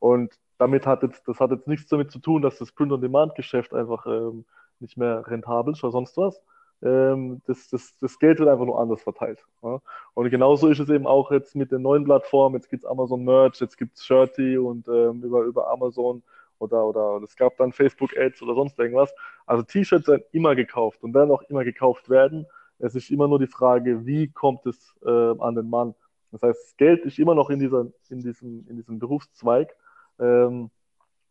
[0.00, 4.06] Und damit hat jetzt, das hat jetzt nichts damit zu tun, dass das Print-on-Demand-Geschäft einfach
[4.06, 4.44] ähm,
[4.80, 6.40] nicht mehr rentabel ist oder sonst was.
[6.82, 9.44] Ähm, das, das, das Geld wird einfach nur anders verteilt.
[9.62, 9.80] Ja?
[10.14, 12.56] Und genauso ist es eben auch jetzt mit den neuen Plattformen.
[12.56, 16.22] Jetzt gibt es Amazon Merch, jetzt gibt es Shirty und ähm, über, über Amazon
[16.64, 19.14] oder, oder es gab dann Facebook-Ads oder sonst irgendwas.
[19.46, 22.46] Also T-Shirts werden immer gekauft und werden auch immer gekauft werden.
[22.78, 25.94] Es ist immer nur die Frage, wie kommt es äh, an den Mann.
[26.32, 29.74] Das heißt, Geld ist immer noch in, dieser, in, diesem, in diesem Berufszweig.
[30.18, 30.70] Ähm,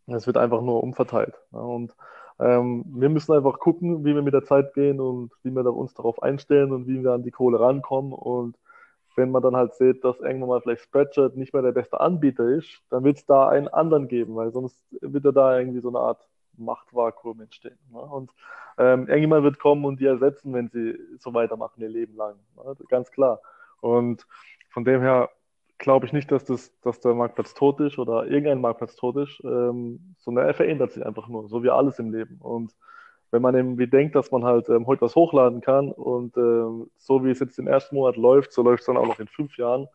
[0.07, 1.35] es wird einfach nur umverteilt.
[1.51, 1.95] Ja, und
[2.39, 5.93] ähm, wir müssen einfach gucken, wie wir mit der Zeit gehen und wie wir uns
[5.93, 8.13] darauf einstellen und wie wir an die Kohle rankommen.
[8.13, 8.57] Und
[9.15, 12.45] wenn man dann halt sieht, dass irgendwann mal vielleicht Spreadshirt nicht mehr der beste Anbieter
[12.45, 15.99] ist, dann wird es da einen anderen geben, weil sonst wird da irgendwie so eine
[15.99, 17.77] Art Machtvakuum entstehen.
[17.91, 17.99] Ne?
[17.99, 18.31] Und
[18.77, 22.35] ähm, irgendjemand wird kommen und die ersetzen, wenn sie so weitermachen, ihr Leben lang.
[22.55, 22.75] Ne?
[22.89, 23.39] Ganz klar.
[23.81, 24.25] Und
[24.69, 25.29] von dem her
[25.77, 29.41] glaube ich nicht, dass, das, dass der Marktplatz tot ist oder irgendein Marktplatz tot ist,
[29.43, 32.37] ähm, sondern er verändert sich einfach nur, so wie alles im Leben.
[32.39, 32.73] Und
[33.33, 37.25] wenn man irgendwie denkt, dass man halt ähm, heute was hochladen kann und ähm, so
[37.25, 39.57] wie es jetzt im ersten Monat läuft, so läuft es dann auch noch in fünf
[39.57, 39.87] Jahren.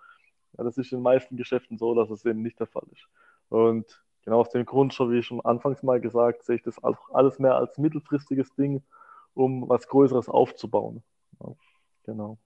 [0.58, 3.06] Ja, das ist in den meisten Geschäften so, dass es eben nicht der Fall ist.
[3.48, 6.98] Und genau aus dem Grund, schon wie schon anfangs mal gesagt, sehe ich das auch
[7.12, 8.82] alles mehr als mittelfristiges Ding,
[9.34, 11.04] um was Größeres aufzubauen.
[11.38, 11.52] Ja,
[12.06, 12.38] genau.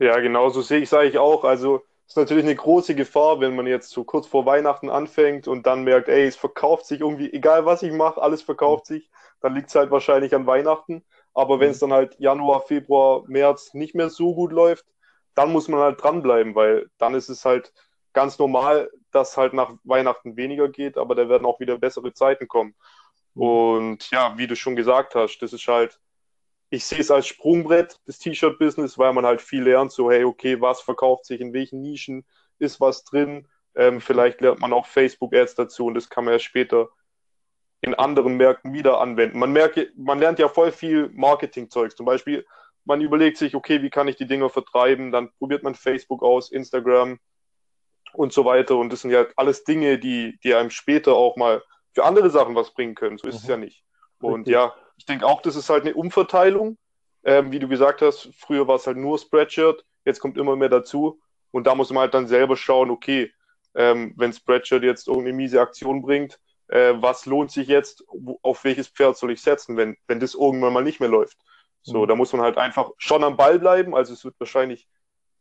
[0.00, 1.44] Ja, genau so sehe ich es eigentlich auch.
[1.44, 5.64] Also ist natürlich eine große Gefahr, wenn man jetzt so kurz vor Weihnachten anfängt und
[5.64, 9.08] dann merkt, ey, es verkauft sich irgendwie, egal was ich mache, alles verkauft sich,
[9.40, 11.04] dann liegt es halt wahrscheinlich an Weihnachten.
[11.34, 14.86] Aber wenn es dann halt Januar, Februar, März nicht mehr so gut läuft,
[15.36, 17.72] dann muss man halt dranbleiben, weil dann ist es halt
[18.12, 22.48] ganz normal, dass halt nach Weihnachten weniger geht, aber da werden auch wieder bessere Zeiten
[22.48, 22.74] kommen.
[23.34, 23.42] Mhm.
[23.42, 26.00] Und ja, wie du schon gesagt hast, das ist halt
[26.70, 30.60] ich sehe es als Sprungbrett, das T-Shirt-Business, weil man halt viel lernt, so, hey, okay,
[30.60, 32.24] was verkauft sich, in welchen Nischen
[32.58, 33.48] ist was drin.
[33.74, 36.88] Ähm, vielleicht lernt man auch Facebook-Ads dazu und das kann man ja später
[37.80, 39.38] in anderen Märkten wieder anwenden.
[39.38, 41.96] Man, merkt, man lernt ja voll viel Marketing-Zeugs.
[41.96, 42.46] Zum Beispiel,
[42.84, 45.12] man überlegt sich, okay, wie kann ich die Dinger vertreiben?
[45.12, 47.18] Dann probiert man Facebook aus, Instagram
[48.12, 48.76] und so weiter.
[48.76, 51.62] Und das sind ja alles Dinge, die, die einem später auch mal
[51.94, 53.18] für andere Sachen was bringen können.
[53.18, 53.40] So ist mhm.
[53.40, 53.84] es ja nicht.
[54.20, 54.52] Und Richtig.
[54.52, 56.76] ja, ich denke auch, das ist halt eine Umverteilung.
[57.24, 60.68] Ähm, wie du gesagt hast, früher war es halt nur Spreadshirt, jetzt kommt immer mehr
[60.68, 61.18] dazu.
[61.52, 63.32] Und da muss man halt dann selber schauen, okay,
[63.74, 68.04] ähm, wenn Spreadshirt jetzt irgendeine miese Aktion bringt, äh, was lohnt sich jetzt,
[68.42, 71.38] auf welches Pferd soll ich setzen, wenn, wenn das irgendwann mal nicht mehr läuft.
[71.80, 72.08] So, mhm.
[72.08, 73.94] da muss man halt einfach schon am Ball bleiben.
[73.94, 74.86] Also es wird wahrscheinlich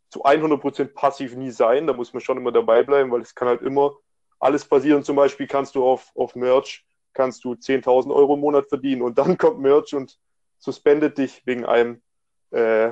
[0.07, 1.85] zu 100% passiv nie sein.
[1.85, 3.97] Da muss man schon immer dabei bleiben, weil es kann halt immer
[4.39, 5.03] alles passieren.
[5.03, 9.17] Zum Beispiel kannst du auf, auf Merch kannst du 10.000 Euro im Monat verdienen und
[9.17, 10.17] dann kommt Merch und
[10.57, 12.01] suspendet dich wegen einem,
[12.51, 12.91] äh,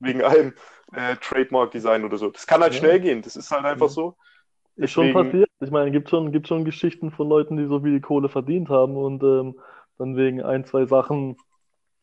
[0.00, 0.54] wegen einem
[0.92, 2.30] äh, Trademark-Design oder so.
[2.30, 2.80] Das kann halt ja.
[2.80, 3.92] schnell gehen, das ist halt einfach ja.
[3.92, 4.16] so.
[4.76, 5.50] Ist schon passiert.
[5.60, 8.68] Ich meine, es gibt schon, gibt schon Geschichten von Leuten, die so viel Kohle verdient
[8.68, 9.60] haben und ähm,
[9.98, 11.36] dann wegen ein, zwei Sachen,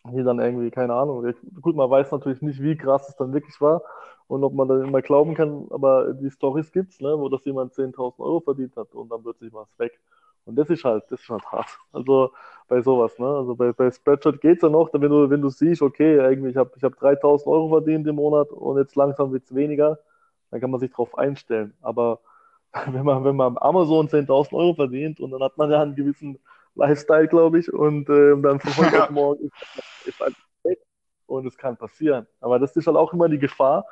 [0.05, 3.59] die dann irgendwie, keine Ahnung, gut, man weiß natürlich nicht, wie krass es dann wirklich
[3.59, 3.81] war
[4.27, 7.43] und ob man dann immer glauben kann, aber die Stories gibt es, ne, wo das
[7.45, 9.99] jemand 10.000 Euro verdient hat und dann plötzlich was weg.
[10.45, 11.67] Und das ist halt, das ist halt hart.
[11.93, 12.31] Also
[12.67, 13.27] bei sowas, ne?
[13.27, 16.49] Also bei, bei Spreadshirt geht es ja noch, wenn du, wenn du siehst, okay, irgendwie,
[16.51, 19.99] ich habe ich hab 3000 Euro verdient im Monat und jetzt langsam wird es weniger,
[20.51, 21.73] dann kann man sich darauf einstellen.
[21.81, 22.19] Aber
[22.87, 26.39] wenn man, wenn man Amazon 10.000 Euro verdient und dann hat man ja einen gewissen
[26.75, 30.79] Lifestyle, glaube ich, und äh, dann von heute auf morgen ist, ist halt weg
[31.27, 32.27] und es kann passieren.
[32.39, 33.85] Aber das ist halt auch immer die Gefahr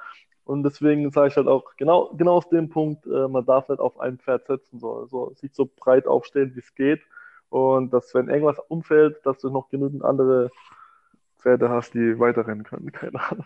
[0.48, 3.82] und deswegen sage ich halt auch, genau, genau aus dem Punkt, äh, man darf nicht
[3.82, 7.02] auf ein Pferd setzen, so, so, sich so breit aufstellen, wie es geht
[7.50, 10.50] und dass, wenn irgendwas umfällt, dass du noch genügend andere
[11.38, 13.46] Pferde hast, die weiterrennen können, keine Ahnung.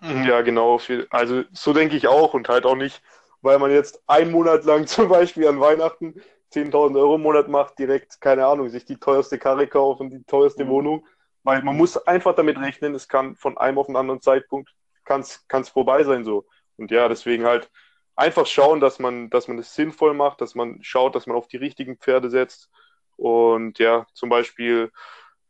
[0.00, 0.80] Ja, ja genau.
[1.10, 3.02] Also so denke ich auch und halt auch nicht,
[3.42, 6.14] weil man jetzt einen Monat lang zum Beispiel an Weihnachten
[6.54, 10.64] 10.000 Euro im Monat macht, direkt, keine Ahnung, sich die teuerste Karre kaufen, die teuerste
[10.64, 10.68] mhm.
[10.68, 11.06] Wohnung.
[11.44, 14.72] Weil man muss einfach damit rechnen, es kann von einem auf einen anderen Zeitpunkt
[15.04, 16.46] kann's, kann's vorbei sein so.
[16.76, 17.70] Und ja, deswegen halt
[18.16, 21.48] einfach schauen, dass man, dass man das sinnvoll macht, dass man schaut, dass man auf
[21.48, 22.70] die richtigen Pferde setzt.
[23.16, 24.90] Und ja, zum Beispiel,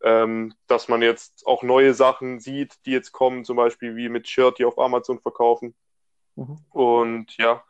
[0.02, 4.28] ähm, dass man jetzt auch neue Sachen sieht, die jetzt kommen, zum Beispiel wie mit
[4.28, 5.74] Shirt, die auf Amazon verkaufen.
[6.34, 6.58] Mhm.
[6.70, 7.62] Und ja,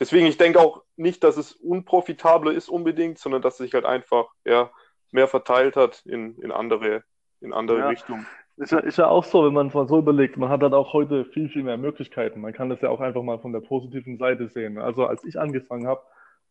[0.00, 3.84] deswegen, ich denke auch nicht, dass es unprofitabler ist unbedingt, sondern dass es sich halt
[3.84, 4.70] einfach ja,
[5.10, 7.04] mehr verteilt hat in, in andere,
[7.40, 7.88] in andere ja.
[7.88, 8.26] Richtungen.
[8.58, 10.94] Ist ja, ist ja auch so, wenn man mal so überlegt, man hat halt auch
[10.94, 12.40] heute viel, viel mehr Möglichkeiten.
[12.40, 14.78] Man kann das ja auch einfach mal von der positiven Seite sehen.
[14.78, 16.00] Also als ich angefangen habe,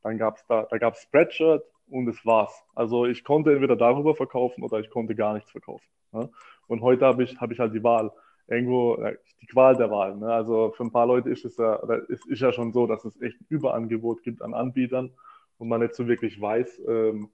[0.04, 2.64] dann gab es da, da gab es Spreadshirt und es war's.
[2.76, 5.88] Also ich konnte entweder darüber verkaufen oder ich konnte gar nichts verkaufen.
[6.12, 6.30] Ne?
[6.68, 8.12] Und heute habe ich, hab ich halt die Wahl
[8.48, 8.98] irgendwo
[9.42, 10.16] die Qual der Wahl.
[10.16, 10.32] Ne?
[10.32, 13.04] Also für ein paar Leute ist es ja, oder ist, ist ja schon so, dass
[13.06, 15.12] es echt ein Überangebot gibt an Anbietern
[15.58, 17.30] und man nicht so wirklich weiß, ähm,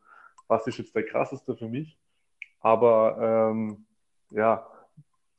[0.47, 1.97] was ist jetzt der krasseste für mich.
[2.61, 3.85] Aber ähm,
[4.31, 4.67] ja,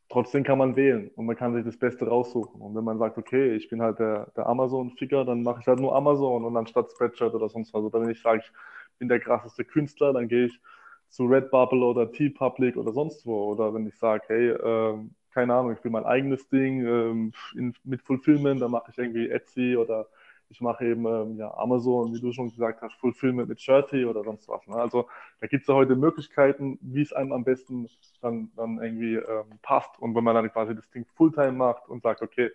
[0.08, 2.60] trotzdem kann man wählen und man kann sich das Beste raussuchen.
[2.60, 5.80] Und wenn man sagt, okay, ich bin halt der, der Amazon-Ficker, dann mache ich halt
[5.80, 7.82] nur Amazon und anstatt Spreadshirt oder sonst was.
[7.82, 8.52] Oder wenn ich sage, ich
[8.98, 10.60] bin der krasseste Künstler, dann gehe ich
[11.08, 13.52] zu Redbubble oder T-Public oder sonst wo.
[13.52, 17.74] Oder wenn ich sage, hey, ähm, keine Ahnung, ich will mein eigenes Ding ähm, in,
[17.84, 20.06] mit Fulfillment, dann mache ich irgendwie Etsy oder
[20.52, 24.22] ich mache eben ähm, ja, Amazon, wie du schon gesagt hast, Fulfillment mit Shirty oder
[24.22, 24.66] sonst was.
[24.66, 24.76] Ne?
[24.76, 25.08] Also
[25.40, 27.88] da gibt es ja heute Möglichkeiten, wie es einem am besten
[28.20, 29.98] dann, dann irgendwie ähm, passt.
[29.98, 32.50] Und wenn man dann quasi das Ding Fulltime macht und sagt, okay,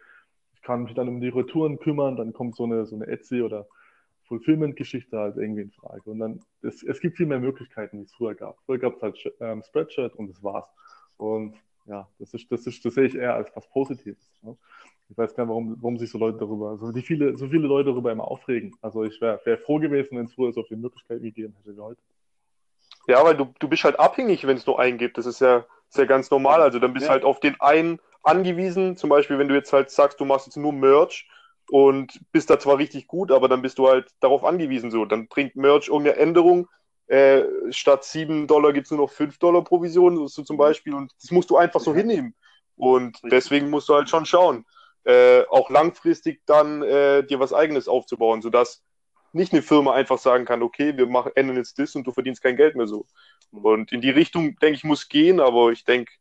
[0.53, 3.41] ich kann mich dann um die Retouren kümmern, dann kommt so eine, so eine Etsy
[3.41, 3.67] oder
[4.27, 6.11] Fulfillment-Geschichte halt irgendwie in Frage.
[6.11, 8.59] Und dann, es, es gibt viel mehr Möglichkeiten, wie es früher gab.
[8.65, 10.69] Früher gab es halt ähm, Spreadshirt und das war's.
[11.17, 11.55] Und
[11.87, 14.31] ja, das ist, das ist, das sehe ich eher als was Positives.
[14.43, 14.55] Ne?
[15.09, 17.67] Ich weiß gar nicht, warum, warum sich so Leute darüber, also die viele, so viele
[17.67, 18.75] Leute darüber immer aufregen.
[18.81, 21.81] Also ich wäre wär froh gewesen, wenn es früher so viele Möglichkeiten gegeben hätte wie
[21.81, 22.01] heute.
[23.07, 25.17] Ja, weil du, du bist halt abhängig, wenn es nur einen gibt.
[25.17, 26.61] Das ist ja, ist ja ganz normal.
[26.61, 27.13] Also dann bist du ja.
[27.13, 28.97] halt auf den einen angewiesen.
[28.97, 31.29] Zum Beispiel, wenn du jetzt halt sagst, du machst jetzt nur Merch
[31.71, 34.91] und bist da zwar richtig gut, aber dann bist du halt darauf angewiesen.
[34.91, 36.67] So, dann bringt Merch irgendeine Änderung
[37.07, 40.93] äh, statt 7 Dollar gibt es nur noch 5 Dollar Provision, so zum Beispiel.
[40.93, 42.35] Und das musst du einfach so hinnehmen.
[42.75, 44.65] Und deswegen musst du halt schon schauen,
[45.03, 48.83] äh, auch langfristig dann äh, dir was Eigenes aufzubauen, sodass
[49.33, 52.41] nicht eine Firma einfach sagen kann, okay, wir machen, ändern jetzt das und du verdienst
[52.41, 53.05] kein Geld mehr so.
[53.51, 56.11] Und in die Richtung, denke ich, muss gehen, aber ich denke,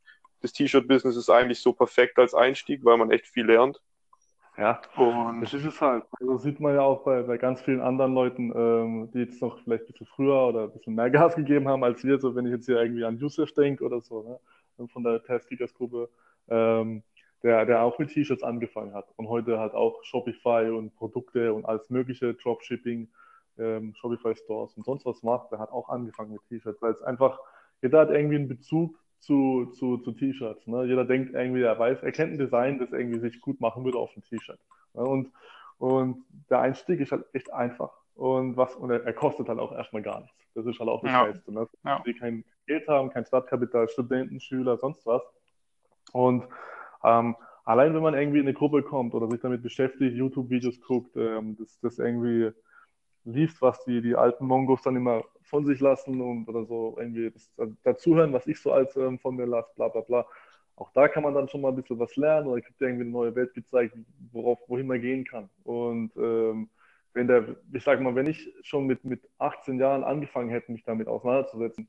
[0.41, 3.81] das T-Shirt-Business ist eigentlich so perfekt als Einstieg, weil man echt viel lernt.
[4.59, 6.05] Ja, und das ist es halt.
[6.19, 9.59] Also sieht man ja auch bei, bei ganz vielen anderen Leuten, ähm, die jetzt noch
[9.63, 12.19] vielleicht ein bisschen früher oder ein bisschen mehr Gas gegeben haben als wir.
[12.19, 14.89] So, wenn ich jetzt hier irgendwie an Yusuf denke oder so, ne?
[14.89, 16.09] von der Test-Kickers-Gruppe,
[16.49, 17.03] ähm,
[17.47, 21.65] der, der auch mit T-Shirts angefangen hat und heute halt auch Shopify und Produkte und
[21.65, 23.09] alles mögliche, Dropshipping,
[23.57, 25.53] ähm, Shopify-Stores und sonst was macht.
[25.53, 27.39] Der hat auch angefangen mit T-Shirts, weil es einfach,
[27.83, 30.67] jeder hat irgendwie einen Bezug zu, zu, zu T-Shirts.
[30.67, 30.87] Ne?
[30.87, 33.99] Jeder denkt irgendwie, er weiß, er kennt ein Design, das irgendwie sich gut machen würde
[33.99, 34.59] auf ein T-Shirt.
[34.95, 35.03] Ne?
[35.05, 35.31] Und,
[35.79, 37.93] und der Einstieg ist halt echt einfach.
[38.17, 40.37] Und, was, und er, er kostet halt auch erstmal gar nichts.
[40.57, 41.25] Das ist halt auch das ja.
[41.27, 41.53] Geilste.
[41.53, 41.69] Ne?
[41.85, 42.03] Ja.
[42.05, 45.23] Die kein Geld haben, kein Startkapital, Studenten, Schüler, sonst was.
[46.13, 46.49] Und
[47.07, 51.17] ähm, allein wenn man irgendwie in eine Gruppe kommt oder sich damit beschäftigt, YouTube-Videos guckt,
[51.17, 52.51] ähm, das, das irgendwie
[53.25, 57.31] liest, was die, die alten Mongos dann immer von sich lassen und oder so irgendwie
[57.31, 57.51] das,
[57.83, 60.27] dazuhören, was ich so als ähm, von mir lasse, bla bla bla.
[60.77, 63.11] Auch da kann man dann schon mal ein bisschen was lernen oder kriegt irgendwie eine
[63.11, 63.97] neue Welt gezeigt,
[64.33, 65.49] worauf, wohin man gehen kann.
[65.65, 66.69] Und ähm,
[67.15, 70.85] wenn der, ich sag mal, wenn ich schon mit, mit 18 Jahren angefangen hätte, mich
[70.85, 71.89] damit auseinanderzusetzen,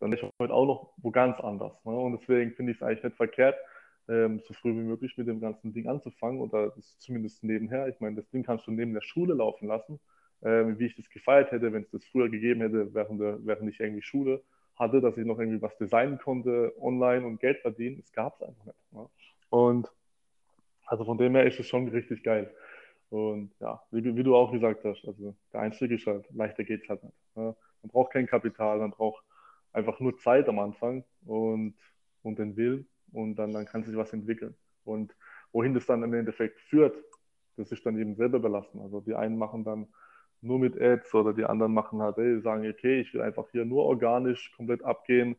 [0.00, 1.84] dann wäre ich heute auch noch wo ganz anders.
[1.84, 1.92] Ne?
[1.92, 3.56] Und deswegen finde ich es eigentlich nicht verkehrt,
[4.08, 7.88] ähm, so früh wie möglich mit dem ganzen Ding anzufangen oder zumindest nebenher.
[7.88, 10.00] Ich meine, das Ding kannst du neben der Schule laufen lassen
[10.42, 13.68] äh, wie ich das gefeiert hätte, wenn es das früher gegeben hätte, während, der, während
[13.70, 14.42] ich irgendwie Schule
[14.76, 17.96] hatte, dass ich noch irgendwie was designen konnte, online und Geld verdienen.
[18.00, 18.92] Das gab es einfach nicht.
[18.92, 19.08] Ne?
[19.50, 19.90] Und
[20.86, 22.52] also von dem her ist es schon richtig geil.
[23.10, 26.82] Und ja, wie, wie, du auch gesagt hast, also der Einstieg ist halt, leichter geht
[26.82, 27.16] es halt nicht.
[27.34, 27.56] Ne?
[27.82, 29.24] Man braucht kein Kapital, man braucht
[29.72, 31.74] einfach nur Zeit am Anfang und,
[32.22, 34.56] und den Willen und dann, dann kann sich was entwickeln.
[34.84, 35.14] Und
[35.52, 36.96] wohin das dann im Endeffekt führt,
[37.56, 38.80] das ist dann eben selber überlassen.
[38.80, 39.88] Also die einen machen dann
[40.40, 43.64] nur mit Ads oder die anderen machen halt, ey, sagen, okay, ich will einfach hier
[43.64, 45.36] nur organisch komplett abgehen.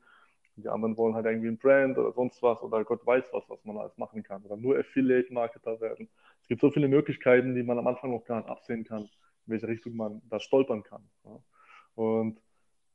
[0.57, 3.63] Die anderen wollen halt irgendwie ein Brand oder sonst was oder Gott weiß was, was
[3.63, 4.43] man alles machen kann.
[4.43, 6.09] Oder nur Affiliate-Marketer werden.
[6.41, 9.09] Es gibt so viele Möglichkeiten, die man am Anfang noch gar nicht absehen kann, in
[9.45, 11.09] welche Richtung man da stolpern kann.
[11.95, 12.41] Und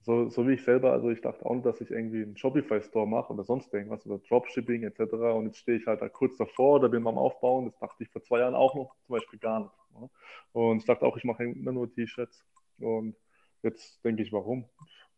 [0.04, 3.06] so, so wie ich selber, also ich dachte auch nicht, dass ich irgendwie einen Shopify-Store
[3.06, 5.00] mache oder sonst irgendwas oder Dropshipping etc.
[5.14, 7.64] Und jetzt stehe ich halt da kurz davor oder bin mal am Aufbauen.
[7.64, 9.72] Das dachte ich vor zwei Jahren auch noch zum Beispiel gar nicht.
[9.98, 10.10] Ne?
[10.52, 12.44] Und ich dachte auch, ich mache immer nur T-Shirts.
[12.80, 13.16] Und
[13.62, 14.66] jetzt denke ich, warum?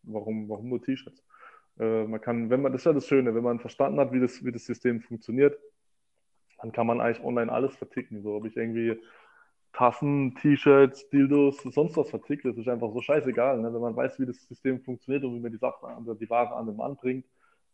[0.05, 1.20] Warum, warum nur T-Shirts?
[1.81, 4.20] Äh, man kann, wenn man, das ist ja das Schöne, wenn man verstanden hat, wie
[4.20, 5.59] das, wie das System funktioniert,
[6.61, 8.22] dann kann man eigentlich online alles verticken.
[8.22, 9.01] So, ob ich irgendwie
[9.77, 12.47] Tassen, T-Shirts, Dildos, sonst was vertickt.
[12.47, 13.61] Das ist einfach so scheißegal.
[13.61, 13.73] Ne?
[13.75, 16.57] Wenn man weiß, wie das System funktioniert und wie man die Sachen oder die Ware
[16.57, 17.27] an den Mann bringt,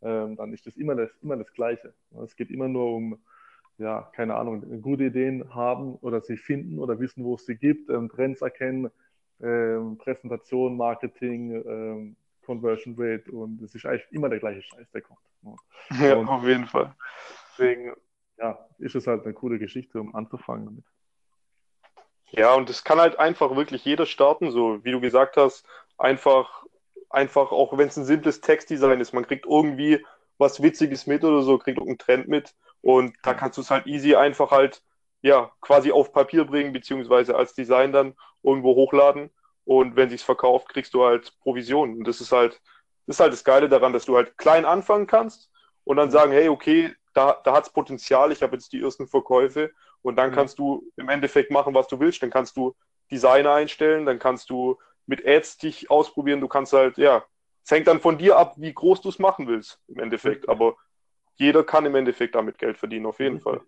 [0.03, 1.95] ähm, dann ist das immer das, immer das Gleiche.
[2.25, 3.19] Es geht immer nur um,
[3.79, 7.89] ja, keine Ahnung, gute Ideen haben oder sie finden oder wissen, wo es sie gibt,
[7.89, 8.91] ähm, Trends erkennen,
[9.41, 15.03] ähm, Präsentation, Marketing, ähm, Conversion Rate und es ist eigentlich immer der gleiche Scheiß, der
[15.03, 15.21] kommt.
[15.43, 15.55] Ne?
[16.01, 16.97] Ja, und auf jeden Fall.
[17.53, 17.93] Deswegen,
[18.39, 20.85] ja, ist es halt eine coole Geschichte, um anzufangen damit.
[22.33, 25.67] Ja, und es kann halt einfach wirklich jeder starten, so wie du gesagt hast,
[25.99, 26.65] einfach,
[27.11, 30.05] einfach, auch wenn es ein simples Textdesign ist, man kriegt irgendwie
[30.39, 33.87] was Witziges mit oder so, kriegt irgendeinen Trend mit und da kannst du es halt
[33.87, 34.83] easy einfach halt,
[35.21, 39.31] ja, quasi auf Papier bringen, beziehungsweise als Design dann irgendwo hochladen
[39.65, 41.99] und wenn sich's verkauft, kriegst du halt Provision.
[41.99, 42.61] Und das ist halt,
[43.07, 45.51] das ist halt das Geile daran, dass du halt klein anfangen kannst
[45.85, 49.07] und dann sagen, hey, okay, da, da hat es Potenzial, ich habe jetzt die ersten
[49.07, 49.71] Verkäufe
[50.03, 50.35] und dann mhm.
[50.35, 52.23] kannst du im Endeffekt machen, was du willst.
[52.23, 52.75] Dann kannst du
[53.11, 57.25] Designer einstellen, dann kannst du mit Ads dich ausprobieren, du kannst halt, ja,
[57.65, 60.49] es hängt dann von dir ab, wie groß du es machen willst im Endeffekt.
[60.49, 60.77] Aber
[61.37, 63.61] jeder kann im Endeffekt damit Geld verdienen, auf jeden Fall.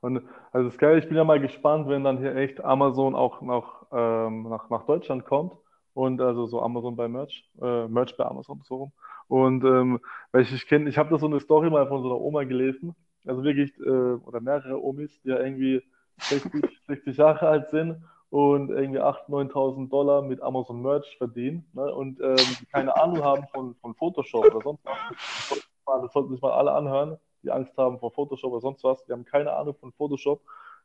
[0.00, 3.40] Und also das Geile, ich bin ja mal gespannt, wenn dann hier echt Amazon auch
[3.40, 5.54] noch, ähm, nach, nach Deutschland kommt
[5.94, 8.92] und also so Amazon bei Merch, äh, Merch bei Amazon so rum.
[9.28, 10.00] Und ähm,
[10.32, 12.44] weil ich, ich kenne, ich habe da so eine Story mal von so einer Oma
[12.44, 12.94] gelesen,
[13.26, 15.82] also wirklich, äh, oder mehrere Omis, die ja irgendwie
[16.18, 21.94] 60, 60 Jahre alt sind und irgendwie 8.000, 9.000 Dollar mit Amazon Merch verdienen ne?
[21.94, 22.36] und ähm,
[22.72, 26.02] keine Ahnung haben von, von Photoshop oder sonst was.
[26.02, 29.04] Das sollten sich mal alle anhören, die Angst haben vor Photoshop oder sonst was.
[29.04, 30.40] Die haben keine Ahnung von Photoshop.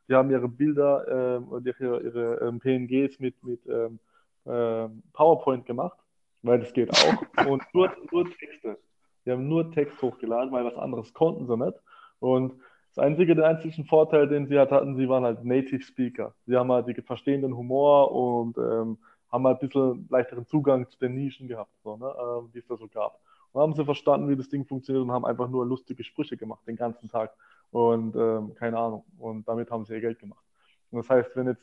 [0.08, 3.98] Die haben ihre Bilder ähm, ihre, ihre ähm, PNGs mit, mit ähm,
[4.44, 5.98] äh, PowerPoint gemacht,
[6.42, 7.46] weil das geht auch.
[7.46, 8.78] Und nur, nur Texte.
[9.24, 11.78] Die haben nur Text hochgeladen, weil was anderes konnten sie nicht.
[12.20, 12.54] Und
[12.94, 16.34] das einzige, den einzigen Vorteil, den sie halt hatten, sie waren halt Native Speaker.
[16.46, 18.98] Sie haben halt die verstehen den Humor und ähm,
[19.30, 22.66] haben halt ein bisschen leichteren Zugang zu den Nischen gehabt, so, ne, ähm, die es
[22.66, 23.20] da so gab.
[23.52, 26.66] Und haben sie verstanden, wie das Ding funktioniert und haben einfach nur lustige Sprüche gemacht
[26.66, 27.32] den ganzen Tag.
[27.70, 29.04] Und ähm, keine Ahnung.
[29.18, 30.44] Und damit haben sie ihr Geld gemacht.
[30.90, 31.62] Und das heißt, wenn jetzt,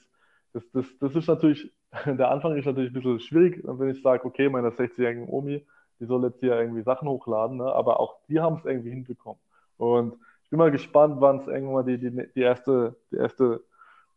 [0.54, 1.72] das, das, das ist natürlich,
[2.06, 5.65] der Anfang ist natürlich ein bisschen schwierig, wenn ich sage, okay, meine 60-jährigen Omi,
[6.00, 7.65] die soll jetzt hier irgendwie Sachen hochladen, ne?
[7.65, 9.39] aber auch die haben es irgendwie hinbekommen.
[9.78, 10.15] Und
[10.47, 13.65] ich bin mal gespannt, wann es irgendwann mal die, die, die, erste, die erste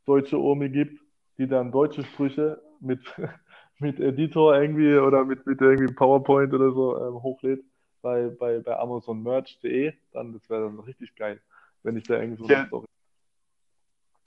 [0.07, 1.03] deutsche Omi gibt,
[1.39, 3.01] die dann deutsche Sprüche mit,
[3.81, 7.65] mit Editor irgendwie oder mit, mit irgendwie PowerPoint oder so ähm, hochlädt
[8.01, 9.93] bei, bei, bei AmazonMerch.de.
[10.13, 11.41] Dann, das wäre dann richtig geil,
[11.83, 12.65] wenn ich da irgendwie so ja.
[12.67, 12.87] Story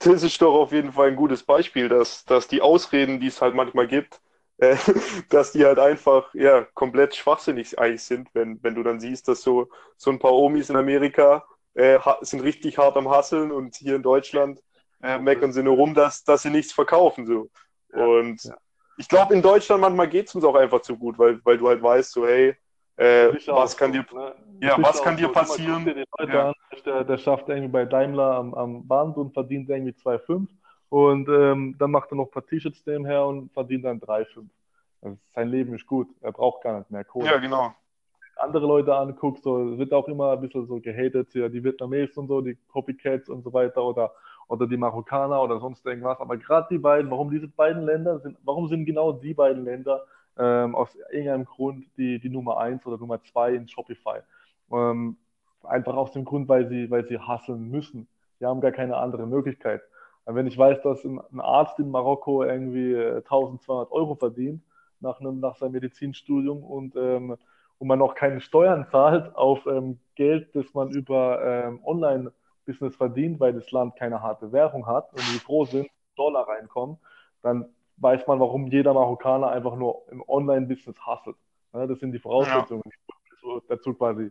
[0.00, 3.40] das ist doch auf jeden Fall ein gutes Beispiel, dass, dass die Ausreden, die es
[3.40, 4.20] halt manchmal gibt,
[4.58, 4.76] äh,
[5.30, 9.40] dass die halt einfach ja, komplett schwachsinnig eigentlich sind, wenn, wenn du dann siehst, dass
[9.40, 13.96] so, so ein paar Omis in Amerika äh, sind richtig hart am Hasseln und hier
[13.96, 14.60] in Deutschland
[15.02, 17.26] äh, meckern sie nur rum, dass, dass sie nichts verkaufen.
[17.26, 17.48] So.
[17.92, 18.56] Und ja.
[18.96, 21.68] ich glaube, in Deutschland manchmal geht es uns auch einfach zu gut, weil, weil du
[21.68, 22.56] halt weißt, so, hey,
[22.96, 24.34] äh, was kann dir, ne?
[24.60, 26.04] ja, was kann dir passieren?
[26.28, 26.52] Ja.
[26.84, 30.46] Der, der, schafft irgendwie bei Daimler am, am Band und verdient irgendwie 2,5
[30.90, 34.46] und ähm, dann macht er noch ein paar T-Shirts nebenher und verdient dann 3,5.
[35.02, 37.26] Also sein Leben ist gut, er braucht gar nicht mehr Kohle.
[37.26, 37.74] Ja, genau
[38.44, 42.28] andere Leute anguckst, so wird auch immer ein bisschen so gehatet hier, die Vietnamesen und
[42.28, 44.12] so, die Copycats und so weiter oder,
[44.48, 46.20] oder die Marokkaner oder sonst irgendwas.
[46.20, 50.04] Aber gerade die beiden, warum diese beiden Länder sind, warum sind genau die beiden Länder
[50.38, 54.20] ähm, aus irgendeinem Grund die, die Nummer 1 oder Nummer 2 in Shopify?
[54.70, 55.16] Ähm,
[55.62, 58.06] einfach aus dem Grund, weil sie, weil sie hasseln müssen.
[58.40, 59.82] Die haben gar keine andere Möglichkeit.
[60.26, 64.62] Wenn ich weiß, dass ein Arzt in Marokko irgendwie 1200 äh, Euro verdient
[65.00, 67.36] nach, einem, nach seinem Medizinstudium und ähm,
[67.78, 73.40] und man noch keine Steuern zahlt auf ähm, Geld, das man über ähm, Online-Business verdient,
[73.40, 76.98] weil das Land keine harte Währung hat und die froh sind, Dollar reinkommen,
[77.42, 77.66] dann
[77.96, 81.36] weiß man, warum jeder Marokkaner einfach nur im Online-Business hasselt.
[81.72, 83.58] Ja, das sind die Voraussetzungen, ja.
[83.68, 84.30] dazu quasi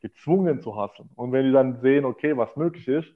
[0.00, 1.10] gezwungen zu hasseln.
[1.16, 3.12] Und wenn die dann sehen, okay, was möglich ist,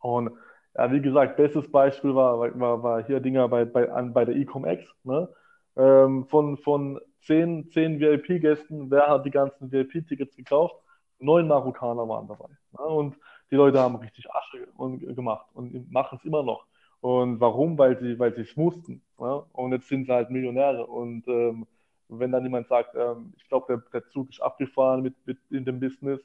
[0.00, 0.30] und
[0.76, 4.36] ja, wie gesagt, bestes Beispiel war, war, war hier Dinger bei, bei, an, bei der
[4.36, 4.84] Ecom-X.
[5.04, 5.28] Ne?
[5.76, 10.76] Ähm, von, von zehn, zehn VIP-Gästen, wer hat die ganzen VIP-Tickets gekauft?
[11.18, 12.48] Neun Marokkaner waren dabei.
[12.72, 12.84] Ne?
[12.84, 13.16] Und
[13.50, 14.66] die Leute haben richtig Asche
[15.14, 16.66] gemacht und machen es immer noch.
[17.00, 17.78] Und warum?
[17.78, 19.02] Weil sie weil es mussten.
[19.18, 19.42] Ne?
[19.52, 20.86] Und jetzt sind sie halt Millionäre.
[20.86, 21.66] Und ähm,
[22.08, 25.64] wenn dann jemand sagt, ähm, ich glaube, der, der Zug ist abgefahren mit, mit in
[25.64, 26.20] dem Business,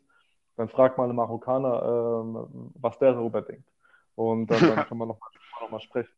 [0.57, 3.67] dann fragt mal einen Marokkaner, ähm, was der darüber denkt.
[4.15, 5.29] Und dann, dann kann man nochmal
[5.61, 6.11] noch mal sprechen.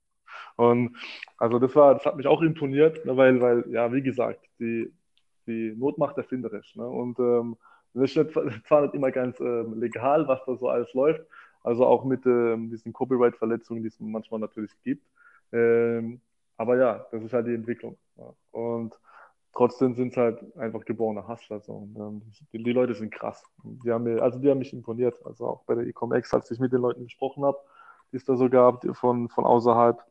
[0.57, 0.97] Und
[1.37, 4.91] also das war, das hat mich auch imponiert, ne, weil, weil, ja, wie gesagt, die,
[5.45, 6.75] die Not macht erfinderisch.
[6.75, 6.85] Ne?
[6.85, 7.57] Und ähm,
[7.93, 8.31] das ist
[8.67, 11.25] zwar nicht immer ganz ähm, legal, was da so alles läuft,
[11.63, 15.05] also auch mit ähm, diesen Copyright-Verletzungen, die es manchmal natürlich gibt.
[15.51, 16.21] Ähm,
[16.57, 17.97] aber ja, das ist halt die Entwicklung.
[18.17, 18.33] Ja.
[18.51, 18.99] Und
[19.53, 21.59] trotzdem sind es halt einfach geborene Hustler.
[21.61, 21.73] So.
[21.73, 23.43] Und, ähm, die, die, Leute sind krass.
[23.63, 25.23] Die haben mir, also die haben mich imponiert.
[25.25, 27.57] Also auch bei der Ecom-X, als ich mit den Leuten gesprochen habe,
[28.11, 30.03] die es da so gab, von, von außerhalb.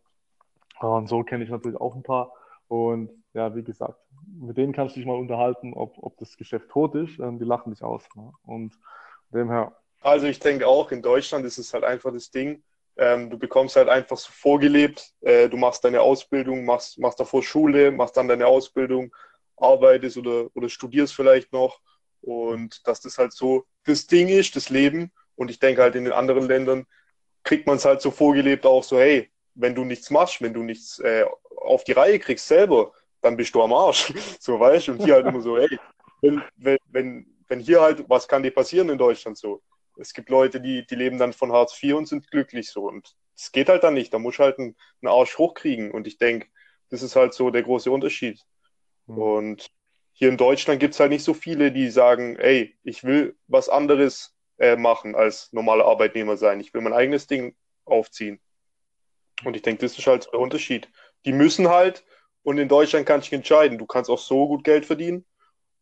[0.81, 2.33] Und so kenne ich natürlich auch ein paar.
[2.69, 3.99] Und ja, wie gesagt,
[4.41, 7.19] mit denen kannst du dich mal unterhalten, ob, ob das Geschäft tot ist.
[7.19, 8.03] Ähm, die lachen dich aus.
[8.15, 8.33] Ne?
[8.45, 8.75] Und
[9.33, 9.77] dem her.
[10.01, 12.63] Also ich denke auch, in Deutschland ist es halt einfach das Ding.
[12.97, 15.13] Ähm, du bekommst halt einfach so vorgelebt.
[15.21, 19.15] Äh, du machst deine Ausbildung, machst, machst davor Schule, machst dann deine Ausbildung,
[19.57, 21.81] arbeitest oder, oder studierst vielleicht noch.
[22.23, 25.13] Und dass das halt so das Ding ist, das Leben.
[25.35, 26.87] Und ich denke halt in den anderen Ländern
[27.43, 30.63] kriegt man es halt so vorgelebt auch so, hey, wenn du nichts machst, wenn du
[30.63, 31.25] nichts äh,
[31.57, 32.93] auf die Reihe kriegst selber,
[33.23, 34.13] dann bist du am Arsch.
[34.41, 34.93] So, weißt du?
[34.93, 35.79] Und hier halt immer so, hey,
[36.21, 39.63] wenn, wenn, wenn hier halt, was kann dir passieren in Deutschland so?
[39.99, 42.87] Es gibt Leute, die, die leben dann von Hartz IV und sind glücklich so.
[42.87, 44.13] Und es geht halt dann nicht.
[44.13, 45.91] Da musst du halt einen, einen Arsch hochkriegen.
[45.91, 46.49] Und ich denke,
[46.91, 48.41] das ist halt so der große Unterschied.
[49.07, 49.19] Mhm.
[49.19, 49.71] Und
[50.13, 53.69] hier in Deutschland gibt es halt nicht so viele, die sagen, ey, ich will was
[53.69, 56.61] anderes äh, machen als normaler Arbeitnehmer sein.
[56.61, 58.41] Ich will mein eigenes Ding aufziehen.
[59.45, 60.89] Und ich denke, das ist halt der Unterschied.
[61.25, 62.05] Die müssen halt,
[62.43, 65.25] und in Deutschland kannst du entscheiden, du kannst auch so gut Geld verdienen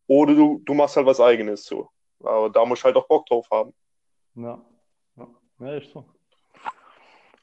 [0.07, 1.89] oder du, du machst halt was eigenes so.
[2.23, 3.73] Aber da musst du halt auch Bock drauf haben.
[4.35, 4.61] Ja,
[5.17, 5.27] ja,
[5.61, 6.05] ja ist so.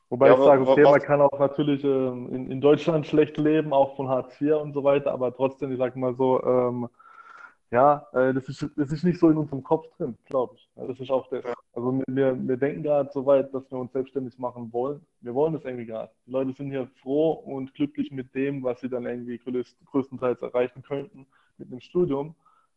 [0.09, 3.71] Wobei ja, ich sage, okay, man kann auch natürlich ähm, in, in Deutschland schlecht leben,
[3.71, 6.89] auch von Hartz IV und so weiter, aber trotzdem, ich sage mal so, ähm,
[7.71, 10.69] ja, äh, das, ist, das ist nicht so in unserem Kopf drin, glaube ich.
[10.75, 11.41] Das ist auch der.
[11.73, 15.05] Also wir, wir denken gerade so weit, dass wir uns selbstständig machen wollen.
[15.21, 16.11] Wir wollen das irgendwie gerade.
[16.25, 19.39] Die Leute sind hier froh und glücklich mit dem, was sie dann irgendwie
[19.85, 21.25] größtenteils erreichen könnten
[21.57, 22.35] mit dem Studium,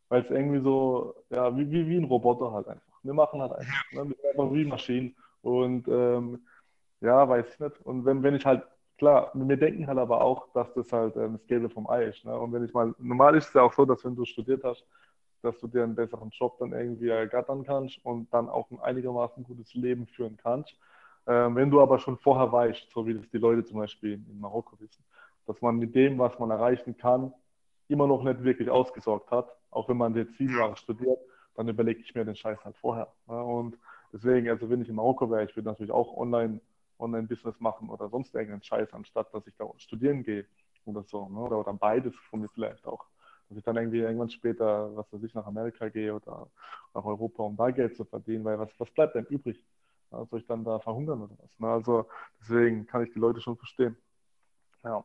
[0.08, 3.00] weil es irgendwie so, ja, wie, wie, wie ein Roboter halt einfach.
[3.02, 3.92] Wir machen halt einfach.
[3.92, 4.08] Ne?
[4.08, 5.16] Wir sind einfach wie Maschinen.
[5.42, 6.46] Und ähm,
[7.00, 7.80] ja, weiß ich nicht.
[7.84, 8.62] Und wenn, wenn ich halt
[8.98, 12.24] klar, wir denken halt aber auch, dass das halt ähm, das Gelbe vom Ei ist.
[12.24, 12.38] Ne?
[12.38, 14.84] Und wenn ich mal, normal ist es ja auch so, dass wenn du studiert hast,
[15.42, 19.44] dass du dir einen besseren Job dann irgendwie ergattern kannst und dann auch ein einigermaßen
[19.44, 20.74] gutes Leben führen kannst.
[21.26, 24.40] Ähm, wenn du aber schon vorher weißt, so wie das die Leute zum Beispiel in
[24.40, 25.04] Marokko wissen,
[25.46, 27.32] dass man mit dem, was man erreichen kann,
[27.88, 31.18] immer noch nicht wirklich ausgesorgt hat, auch wenn man jetzt sieben Jahre studiert,
[31.54, 33.12] dann überlege ich mir den Scheiß halt vorher.
[33.28, 33.42] Ne?
[33.42, 33.78] Und
[34.12, 36.60] deswegen, also wenn ich in Marokko wäre, ich würde natürlich auch online
[36.98, 40.46] Online-Business machen oder sonst irgendeinen Scheiß, anstatt dass ich da studieren gehe
[40.84, 41.28] oder so.
[41.28, 41.40] Ne?
[41.40, 43.04] Oder, oder beides von mir vielleicht auch.
[43.48, 46.48] Dass ich dann irgendwie irgendwann später, was weiß ich, nach Amerika gehe oder
[46.94, 49.62] nach Europa, um da Geld zu verdienen, weil was, was bleibt denn übrig?
[50.10, 51.58] Ja, soll ich dann da verhungern oder was?
[51.58, 51.68] Ne?
[51.68, 52.06] Also
[52.40, 53.96] deswegen kann ich die Leute schon verstehen.
[54.82, 55.04] Ja.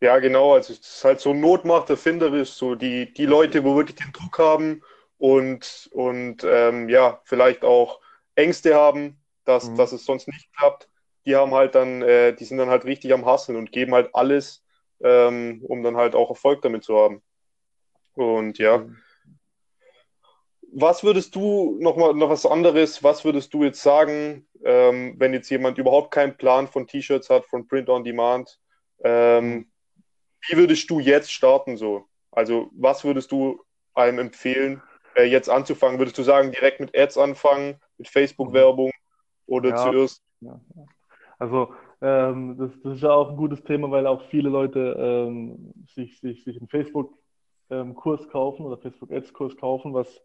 [0.00, 0.54] Ja, genau.
[0.54, 4.38] Also es ist halt so Notmacht erfinderisch, so die, die Leute, wo wirklich den Druck
[4.38, 4.82] haben
[5.18, 8.00] und, und ähm, ja, vielleicht auch
[8.34, 9.76] Ängste haben, dass, mhm.
[9.76, 10.88] dass es sonst nicht klappt,
[11.26, 14.14] die haben halt dann, äh, die sind dann halt richtig am Hasseln und geben halt
[14.14, 14.64] alles,
[15.02, 17.22] ähm, um dann halt auch Erfolg damit zu haben.
[18.14, 18.78] Und ja.
[18.78, 18.98] Mhm.
[20.76, 23.04] Was würdest du noch mal noch was anderes?
[23.04, 27.46] Was würdest du jetzt sagen, ähm, wenn jetzt jemand überhaupt keinen Plan von T-Shirts hat,
[27.46, 28.58] von Print on Demand?
[29.04, 29.70] Ähm,
[30.48, 32.06] wie würdest du jetzt starten so?
[32.32, 33.62] Also was würdest du
[33.94, 34.82] einem empfehlen,
[35.14, 35.98] äh, jetzt anzufangen?
[35.98, 38.90] Würdest du sagen, direkt mit Ads anfangen, mit Facebook-Werbung?
[39.46, 40.22] Oder ja, zuerst?
[40.40, 40.60] Ja,
[41.38, 45.72] Also ähm, das, das, ist ja auch ein gutes Thema, weil auch viele Leute ähm,
[45.94, 50.22] sich, sich, sich einen Facebook-Kurs ähm, kaufen oder Facebook-Ads-Kurs kaufen, was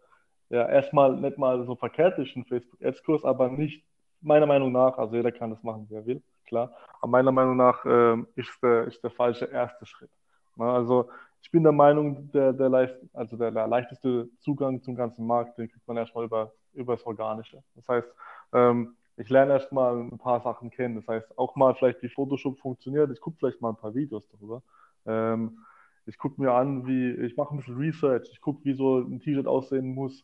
[0.50, 3.84] ja erstmal nicht mal so verkehrt ist, ein Facebook-Ads-Kurs, aber nicht
[4.22, 7.56] meiner Meinung nach, also jeder kann das machen, wie er will, klar, aber meiner Meinung
[7.56, 10.12] nach ähm, ist, der, ist der falsche erste Schritt.
[10.56, 10.72] Na, ne?
[10.74, 11.10] also
[11.42, 15.58] ich bin der Meinung, der, der, leicht, also der, der leichteste Zugang zum ganzen Markt,
[15.58, 17.64] den kriegt man erstmal über, über das Organische.
[17.76, 18.08] Das heißt,
[18.54, 20.96] ähm, ich lerne erst mal ein paar Sachen kennen.
[20.96, 23.12] Das heißt, auch mal vielleicht, wie Photoshop funktioniert.
[23.12, 24.64] Ich gucke vielleicht mal ein paar Videos darüber.
[25.06, 25.60] Ähm,
[26.06, 28.30] ich gucke mir an, wie, ich mache ein bisschen Research.
[28.32, 30.24] Ich gucke, wie so ein T-Shirt aussehen muss,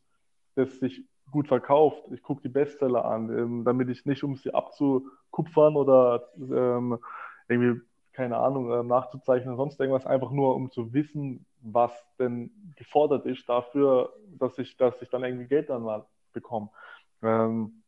[0.56, 2.06] das sich gut verkauft.
[2.14, 6.98] Ich gucke die Bestseller an, ähm, damit ich nicht, um sie abzukupfern oder ähm,
[7.50, 7.82] irgendwie,
[8.14, 13.26] keine Ahnung, äh, nachzuzeichnen oder sonst irgendwas, einfach nur um zu wissen, was denn gefordert
[13.26, 16.70] ist dafür, dass ich, dass ich dann irgendwie Geld dann mal bekomme.
[17.22, 17.82] Ähm,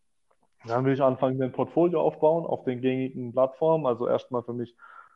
[0.68, 3.86] dann will ich anfangen, ein Portfolio aufbauen auf den gängigen Plattformen.
[3.86, 4.76] Also erstmal für mich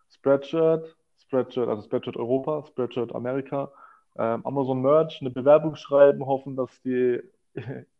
[0.09, 3.71] Spreadshirt, Spreadshirt, also Spreadshirt Europa, Spreadshirt Amerika,
[4.17, 7.21] ähm, Amazon Merch, eine Bewerbung schreiben, hoffen, dass die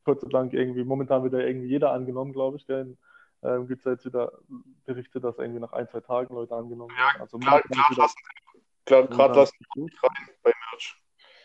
[0.04, 2.66] Gott sei Dank irgendwie momentan wieder irgendwie jeder angenommen, glaube ich.
[2.66, 2.98] Denn
[3.44, 4.32] ähm, gibt es jetzt wieder
[4.86, 7.22] Berichte, dass irgendwie nach ein, zwei Tagen Leute angenommen werden.
[7.22, 8.10] Also klar, klar,
[8.86, 10.96] klar, gerade lassen gut rein bei Merch.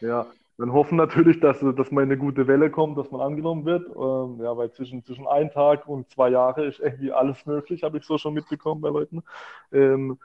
[0.01, 0.27] Ja,
[0.59, 3.87] dann hoffen natürlich, dass, dass mal eine gute Welle kommt, dass man angenommen wird.
[3.89, 7.99] Ähm, ja, weil zwischen, zwischen ein Tag und zwei Jahre ist irgendwie alles möglich, habe
[7.99, 9.23] ich so schon mitbekommen bei Leuten.
[9.73, 10.19] Ähm,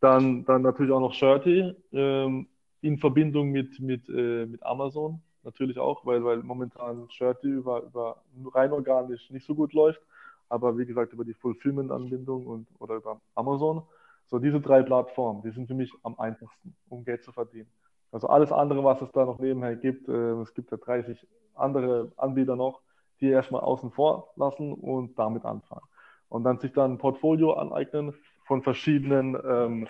[0.00, 2.48] dann, dann natürlich auch noch Shirty ähm,
[2.82, 8.22] in Verbindung mit, mit, äh, mit Amazon natürlich auch, weil, weil momentan Shirty über, über
[8.52, 10.00] rein organisch nicht so gut läuft.
[10.48, 13.82] Aber wie gesagt, über die Fulfillment-Anbindung und oder über Amazon.
[14.26, 17.68] So, diese drei Plattformen, die sind für mich am einfachsten, um Geld zu verdienen.
[18.16, 21.18] Also alles andere, was es da noch nebenher gibt, äh, es gibt ja 30
[21.54, 22.80] andere Anbieter noch,
[23.20, 25.84] die erstmal außen vor lassen und damit anfangen.
[26.30, 28.14] Und dann sich dann ein Portfolio aneignen
[28.46, 29.86] von verschiedenen, ähm,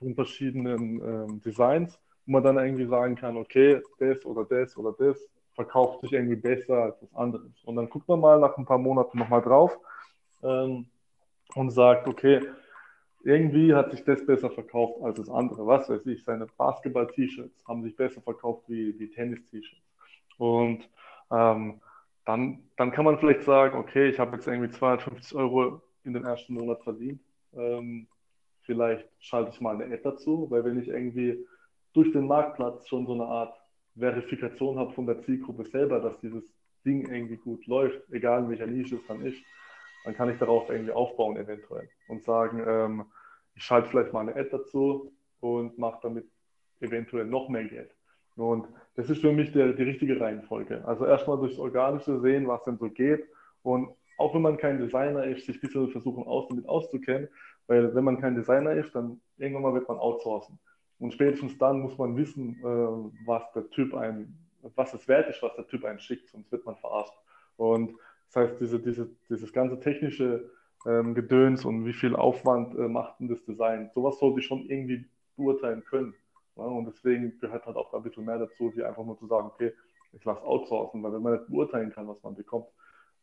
[0.00, 1.96] von verschiedenen ähm, Designs,
[2.26, 5.16] wo man dann irgendwie sagen kann, okay, das oder das oder das
[5.54, 7.52] verkauft sich irgendwie besser als das andere.
[7.66, 9.78] Und dann guckt man mal nach ein paar Monaten nochmal drauf
[10.42, 10.86] ähm,
[11.54, 12.40] und sagt, okay,
[13.22, 15.66] irgendwie hat sich das besser verkauft als das andere.
[15.66, 19.82] Was weiß ich, seine Basketball-T-Shirts haben sich besser verkauft wie, wie Tennis-T-Shirts.
[20.38, 20.88] Und
[21.30, 21.80] ähm,
[22.24, 26.24] dann, dann kann man vielleicht sagen, okay, ich habe jetzt irgendwie 250 Euro in den
[26.24, 27.20] ersten Monat verdient.
[27.54, 28.06] Ähm,
[28.62, 31.44] vielleicht schalte ich mal eine Ad dazu, weil wenn ich irgendwie
[31.92, 33.54] durch den Marktplatz schon so eine Art
[33.96, 36.44] Verifikation habe von der Zielgruppe selber, dass dieses
[36.84, 39.42] Ding irgendwie gut läuft, egal in welcher Nische es dann ist,
[40.04, 43.04] dann kann ich darauf irgendwie aufbauen eventuell und sagen, ähm,
[43.54, 46.26] ich schalte vielleicht mal eine Ad dazu und mache damit
[46.80, 47.94] eventuell noch mehr Geld.
[48.36, 50.82] Und das ist für mich der, die richtige Reihenfolge.
[50.86, 53.26] Also erstmal durchs Organische sehen, was denn so geht
[53.62, 57.28] und auch wenn man kein Designer ist, sich ein bisschen versuchen aus, damit auszukennen,
[57.66, 60.58] weil wenn man kein Designer ist, dann irgendwann mal wird man outsourcen.
[60.98, 64.36] Und spätestens dann muss man wissen, äh, was der Typ ein,
[64.74, 67.14] was es wert ist, was der Typ einen schickt, sonst wird man verarscht.
[67.56, 67.94] Und
[68.32, 70.50] das heißt, diese, diese, dieses ganze technische
[70.86, 74.66] ähm, Gedöns und wie viel Aufwand äh, macht denn das Design, sowas sollte ich schon
[74.66, 75.04] irgendwie
[75.36, 76.14] beurteilen können.
[76.56, 76.64] Ja?
[76.64, 79.72] Und deswegen gehört halt auch ein bisschen mehr dazu, wie einfach nur zu sagen, okay,
[80.12, 82.66] ich lasse outsourcen, weil wenn man nicht beurteilen kann, was man bekommt,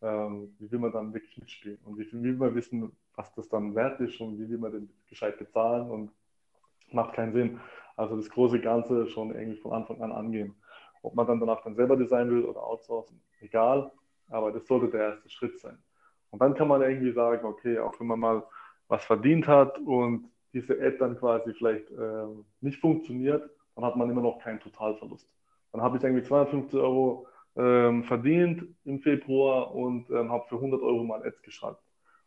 [0.01, 3.75] ähm, wie will man dann wirklich mitspielen und wie, will man wissen, was das dann
[3.75, 6.11] wert ist und wie will man den gescheit bezahlen und
[6.91, 7.59] macht keinen Sinn.
[7.95, 10.55] Also das große Ganze schon irgendwie von Anfang an angehen.
[11.01, 13.91] Ob man dann danach dann selber designen will oder outsourcen, egal,
[14.29, 15.77] aber das sollte der erste Schritt sein.
[16.31, 18.43] Und dann kann man irgendwie sagen, okay, auch wenn man mal
[18.87, 22.27] was verdient hat und diese Ad dann quasi vielleicht äh,
[22.61, 25.29] nicht funktioniert, dann hat man immer noch keinen Totalverlust.
[25.71, 30.81] Dann habe ich irgendwie 250 Euro ähm, verdient im Februar und ähm, habe für 100
[30.81, 31.83] Euro mal Ads geschaltet.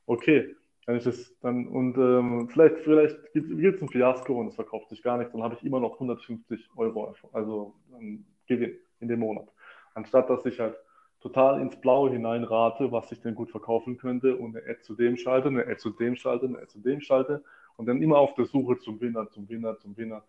[0.07, 0.55] Okay,
[0.86, 4.88] dann ist es dann, und ähm, vielleicht, vielleicht gibt es ein Fiasko und es verkauft
[4.88, 9.20] sich gar nichts, dann habe ich immer noch 150 Euro, also ähm, Gewinn in dem
[9.20, 9.48] Monat.
[9.94, 10.76] Anstatt dass ich halt
[11.21, 15.16] total ins Blaue hineinrate, was ich denn gut verkaufen könnte und eine Ad zu dem
[15.16, 17.45] schalte, eine Ad zu dem schalte, eine Ad zu dem schalte
[17.77, 20.23] und dann immer auf der Suche zum Winner, zum Winner, zum Winner.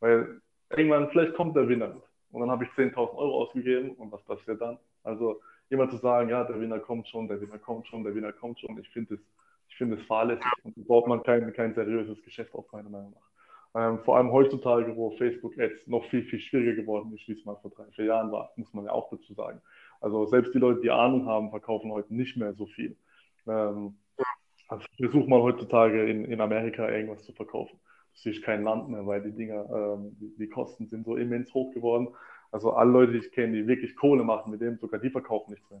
[0.00, 0.40] Weil
[0.70, 1.96] irgendwann, vielleicht kommt der Winner
[2.30, 4.78] und dann habe ich 10.000 Euro ausgegeben und was passiert dann?
[5.02, 5.40] Also
[5.70, 8.60] immer zu sagen, ja, der Winner kommt schon, der Winner kommt schon, der Winner kommt
[8.60, 9.20] schon, ich finde es
[9.80, 13.28] es fahrlässig und so baut man kein, kein seriöses Geschäft auf, meiner Meinung nach.
[13.80, 17.56] Ähm, vor allem heutzutage, wo Facebook-Ads noch viel, viel schwieriger geworden ist, wie es mal
[17.56, 19.60] vor drei, vier Jahren war, muss man ja auch dazu sagen.
[20.00, 22.96] Also selbst die Leute, die Ahnung haben, verkaufen heute nicht mehr so viel.
[23.46, 23.98] Ähm,
[24.68, 27.78] also versuch mal heutzutage in, in Amerika irgendwas zu verkaufen.
[28.12, 31.52] Das ist kein Land mehr, weil die Dinger, ähm, die, die, Kosten sind so immens
[31.54, 32.08] hoch geworden.
[32.50, 35.52] Also alle Leute, die ich kenne, die wirklich Kohle machen mit dem, sogar die verkaufen
[35.52, 35.80] nichts mehr.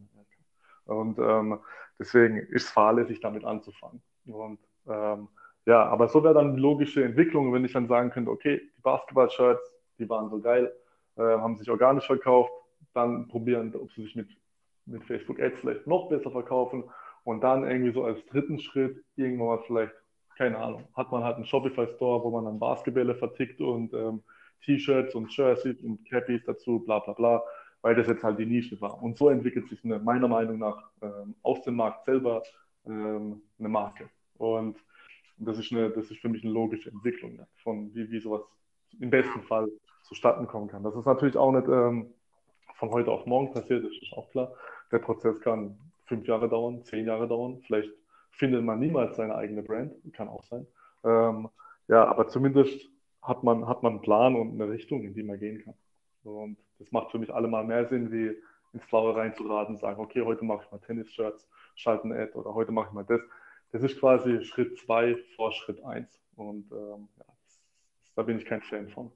[0.86, 1.58] Und ähm,
[1.98, 4.00] deswegen ist es fahrlässig, damit anzufangen.
[4.26, 4.58] Und
[4.88, 5.28] ähm,
[5.66, 8.80] ja, aber so wäre dann die logische Entwicklung, wenn ich dann sagen könnte, okay, die
[8.80, 10.72] Basketball-Shirts, die waren so geil,
[11.16, 12.50] äh, haben sich organisch verkauft,
[12.98, 14.28] dann probieren, ob sie sich mit,
[14.86, 16.84] mit Facebook Ads vielleicht noch besser verkaufen
[17.24, 19.92] und dann irgendwie so als dritten Schritt irgendwann mal vielleicht,
[20.36, 24.22] keine Ahnung, hat man halt einen Shopify-Store, wo man dann Basketbälle vertickt und ähm,
[24.64, 27.42] T-Shirts und Jerseys und Cappies dazu, bla bla bla
[27.82, 29.02] weil das jetzt halt die Nische war.
[29.02, 32.42] Und so entwickelt sich eine, meiner Meinung nach ähm, aus dem Markt selber
[32.86, 34.08] ähm, eine Marke.
[34.36, 34.76] Und
[35.36, 38.42] das ist, eine, das ist für mich eine logische Entwicklung ja, von wie, wie sowas
[39.00, 39.68] im besten Fall
[40.02, 40.82] zustatten kommen kann.
[40.82, 42.12] Das ist natürlich auch nicht ähm,
[42.78, 44.54] von heute auf morgen passiert, das ist auch klar.
[44.92, 47.60] der Prozess kann fünf Jahre dauern, zehn Jahre dauern.
[47.66, 47.90] Vielleicht
[48.30, 50.66] findet man niemals seine eigene Brand, kann auch sein.
[51.04, 51.48] Ähm,
[51.88, 52.88] ja, aber zumindest
[53.20, 55.74] hat man, hat man einen Plan und eine Richtung, in die man gehen kann.
[56.22, 58.36] Und das macht für mich allemal mehr Sinn, wie
[58.72, 62.70] ins Blaue reinzuraten und sagen, okay, heute mache ich mal Tennis-Shirts, schalte Ad oder heute
[62.70, 63.20] mache ich mal das.
[63.72, 66.20] Das ist quasi Schritt zwei vor Schritt eins.
[66.36, 67.24] Und ähm, ja,
[68.14, 69.10] da bin ich kein Fan von.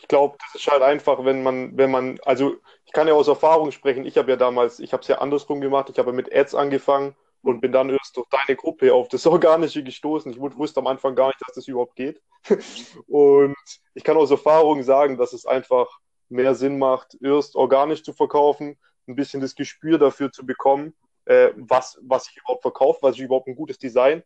[0.00, 3.28] Ich glaube, das ist halt einfach, wenn man, wenn man, also ich kann ja aus
[3.28, 6.32] Erfahrung sprechen, ich habe ja damals, ich habe es ja andersrum gemacht, ich habe mit
[6.32, 10.32] Ads angefangen und bin dann erst durch deine Gruppe auf das Organische gestoßen.
[10.32, 12.20] Ich wusste am Anfang gar nicht, dass das überhaupt geht.
[13.06, 13.56] Und
[13.94, 15.86] ich kann aus Erfahrung sagen, dass es einfach
[16.28, 18.76] mehr Sinn macht, erst organisch zu verkaufen,
[19.06, 20.94] ein bisschen das Gespür dafür zu bekommen,
[21.26, 24.22] äh, was, was ich überhaupt verkaufe, was ich überhaupt ein gutes Design.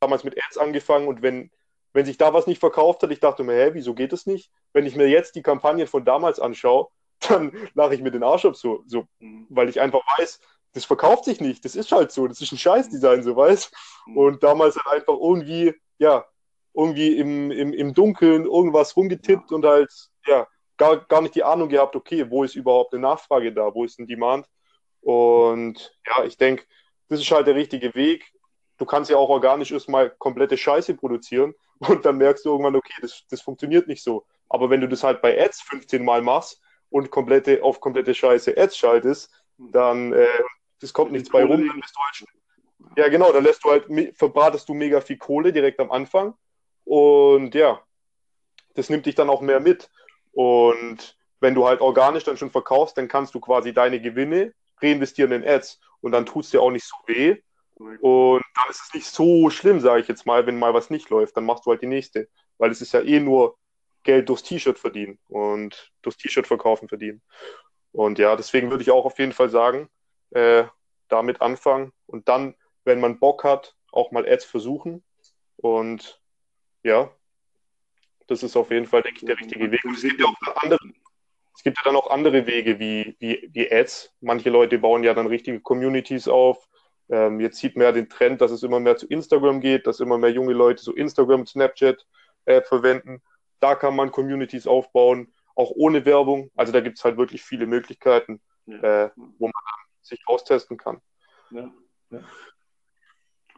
[0.00, 1.50] Damals mit Ads angefangen und wenn,
[1.92, 4.50] wenn sich da was nicht verkauft hat, ich dachte mir, hä, wieso geht das nicht?
[4.72, 6.88] Wenn ich mir jetzt die Kampagnen von damals anschaue,
[7.28, 9.04] dann lache ich mir den Arsch ab so, so,
[9.48, 10.40] weil ich einfach weiß,
[10.72, 11.64] das verkauft sich nicht.
[11.64, 12.26] Das ist halt so.
[12.28, 13.74] Das ist ein Scheißdesign, so weißt.
[14.06, 14.16] Mhm.
[14.16, 16.24] Und damals halt einfach irgendwie, ja,
[16.74, 19.56] irgendwie im, im, im Dunkeln irgendwas rumgetippt ja.
[19.56, 19.92] und halt,
[20.26, 23.74] ja, gar, gar nicht die Ahnung gehabt, okay, wo ist überhaupt eine Nachfrage da?
[23.74, 24.46] Wo ist ein Demand?
[25.00, 26.64] Und ja, ich denke,
[27.08, 28.32] das ist halt der richtige Weg.
[28.80, 32.94] Du kannst ja auch organisch erstmal komplette Scheiße produzieren und dann merkst du irgendwann, okay,
[33.02, 34.24] das, das funktioniert nicht so.
[34.48, 38.56] Aber wenn du das halt bei Ads 15 Mal machst und komplette, auf komplette Scheiße
[38.56, 40.26] Ads schaltest, dann äh,
[40.80, 42.96] das kommt nichts bei rum, dann bist du halt.
[42.96, 46.32] Ja, genau, dann lässt du halt, verbratest du mega viel Kohle direkt am Anfang.
[46.84, 47.82] Und ja,
[48.74, 49.90] das nimmt dich dann auch mehr mit.
[50.32, 55.32] Und wenn du halt organisch dann schon verkaufst, dann kannst du quasi deine Gewinne reinvestieren
[55.32, 55.80] in Ads.
[56.00, 57.42] Und dann tut es dir auch nicht so weh.
[57.80, 61.08] Und dann ist es nicht so schlimm, sage ich jetzt mal, wenn mal was nicht
[61.10, 61.36] läuft.
[61.36, 62.28] Dann machst du halt die nächste.
[62.58, 63.56] Weil es ist ja eh nur
[64.02, 67.22] Geld durchs T-Shirt verdienen und durchs T-Shirt verkaufen verdienen.
[67.92, 69.88] Und ja, deswegen würde ich auch auf jeden Fall sagen,
[70.30, 70.64] äh,
[71.08, 72.54] damit anfangen und dann,
[72.84, 75.02] wenn man Bock hat, auch mal Ads versuchen.
[75.56, 76.20] Und
[76.82, 77.10] ja,
[78.26, 79.84] das ist auf jeden Fall, denke ich, der richtige Weg.
[79.84, 80.78] Und es gibt ja auch andere,
[81.56, 84.14] es gibt ja dann auch andere Wege wie, wie, wie Ads.
[84.20, 86.69] Manche Leute bauen ja dann richtige Communities auf.
[87.10, 90.00] Ähm, jetzt sieht man ja den Trend, dass es immer mehr zu Instagram geht, dass
[90.00, 92.06] immer mehr junge Leute so Instagram, Snapchat
[92.44, 93.20] äh, verwenden.
[93.58, 96.50] Da kann man Communities aufbauen, auch ohne Werbung.
[96.56, 99.04] Also da gibt es halt wirklich viele Möglichkeiten, ja.
[99.04, 99.52] äh, wo man
[100.02, 101.00] sich austesten kann.
[101.50, 101.70] Ja,
[102.10, 102.20] ja.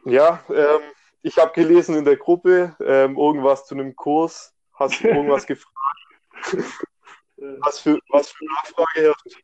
[0.05, 0.81] ja ähm,
[1.21, 4.53] ich habe gelesen in der Gruppe ähm, irgendwas zu einem Kurs.
[4.73, 5.73] Hast du irgendwas gefragt?
[7.59, 9.43] was, für, was für Nachfrage herrscht?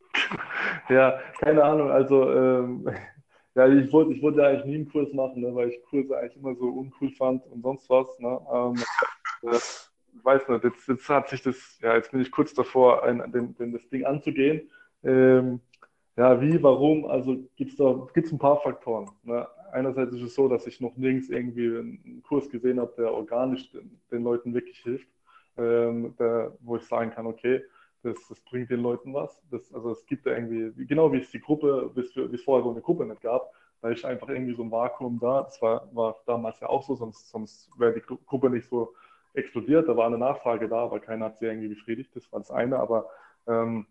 [0.89, 1.91] Ja, keine Ahnung.
[1.91, 2.89] Also, ähm,
[3.59, 6.17] ja, ich wollte ich wollt ja eigentlich nie einen Kurs machen, ne, weil ich Kurse
[6.17, 8.07] eigentlich immer so uncool fand und sonst was.
[8.19, 8.39] Ne?
[8.53, 8.75] Ähm,
[9.43, 9.59] äh,
[10.23, 13.55] weiß nicht, jetzt, jetzt hat sich das, ja, jetzt bin ich kurz davor, ein, den,
[13.55, 14.69] den, das Ding anzugehen.
[15.03, 15.59] Ähm,
[16.15, 17.05] ja, wie, warum?
[17.05, 19.09] Also gibt es da gibt's ein paar Faktoren.
[19.23, 19.45] Ne?
[19.73, 23.71] Einerseits ist es so, dass ich noch nirgends irgendwie einen Kurs gesehen habe, der organisch
[23.71, 25.07] den, den Leuten wirklich hilft,
[25.57, 27.61] ähm, der, wo ich sagen kann, okay,
[28.03, 29.41] das, das bringt den Leuten was.
[29.51, 32.71] Das, also es gibt da irgendwie, genau wie es die Gruppe, wie es vorher so
[32.71, 35.43] eine Gruppe nicht gab, da ist einfach irgendwie so ein Vakuum da.
[35.43, 38.93] Das war, war damals ja auch so, sonst, sonst wäre die Gruppe nicht so
[39.33, 39.87] explodiert.
[39.87, 42.13] Da war eine Nachfrage da, aber keiner hat sie irgendwie befriedigt.
[42.15, 42.77] Das war das eine.
[42.77, 43.09] Aber
[43.47, 43.87] ähm,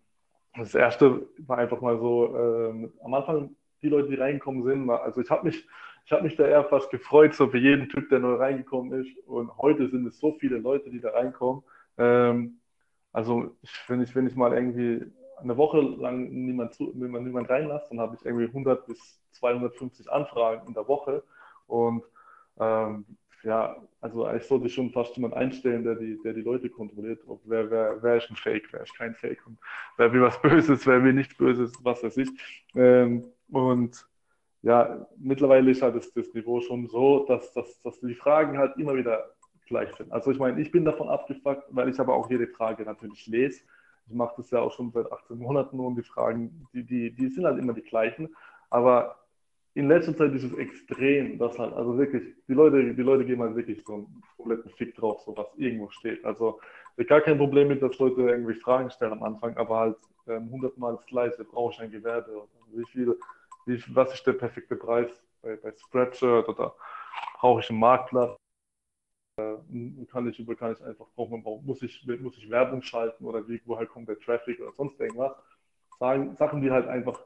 [0.57, 5.21] das erste war einfach mal so, ähm, am Anfang die Leute, die reingekommen sind, also
[5.21, 5.67] ich habe mich,
[6.05, 9.17] ich habe mich da eher fast gefreut, so für jeden Typ, der neu reingekommen ist.
[9.27, 11.63] Und heute sind es so viele Leute, die da reinkommen.
[11.97, 12.59] Ähm,
[13.13, 13.57] also
[13.87, 18.01] wenn ich, wenn ich mal irgendwie eine Woche lang niemand, zu, niemand, niemand reinlasse, dann
[18.01, 21.23] habe ich irgendwie 100 bis 250 Anfragen in der Woche.
[21.67, 22.05] Und
[22.59, 23.05] ähm,
[23.45, 27.21] ja, also ich sollte schon fast jemand einstellen, der die, der die Leute kontrolliert.
[27.27, 29.59] Ob wer, wer, wer ist ein Fake, wer ist kein Fake und
[29.97, 32.29] wer will was Böses, wer will nichts Böses, was weiß ich.
[32.75, 34.07] Ähm, und
[34.63, 38.77] ja, mittlerweile ist halt das, das Niveau schon so, dass, dass, dass die Fragen halt
[38.77, 39.31] immer wieder
[39.69, 40.13] gleich sind.
[40.13, 43.63] Also ich meine, ich bin davon abgefuckt, weil ich aber auch jede Frage natürlich lese.
[44.09, 47.29] Ich mache das ja auch schon seit 18 Monaten und die Fragen, die, die, die
[47.29, 48.35] sind halt immer die gleichen.
[48.71, 49.17] Aber
[49.75, 53.43] in letzter Zeit ist es extrem, dass halt, also wirklich, die Leute, die Leute geben
[53.43, 56.25] halt wirklich so einen kompletten Fick drauf, so was irgendwo steht.
[56.25, 56.59] Also
[56.97, 59.97] ich gar kein Problem mit, dass Leute irgendwie Fragen stellen am Anfang, aber halt
[60.27, 62.49] ähm, hundertmal ähm, das gleiche, brauche ich ein Gewerbe?
[62.73, 63.17] Wie viel,
[63.67, 65.11] wie, was ist der perfekte Preis
[65.43, 66.75] bei, bei Spreadshirt oder
[67.39, 68.37] brauche ich einen Marktplatz?
[69.39, 73.47] Äh, kann ich über, kann ich einfach, brauchen, muss ich, muss ich Werbung schalten oder
[73.49, 75.33] wie, woher kommt der Traffic oder sonst irgendwas?
[76.01, 77.21] Sagen, Sachen, die halt einfach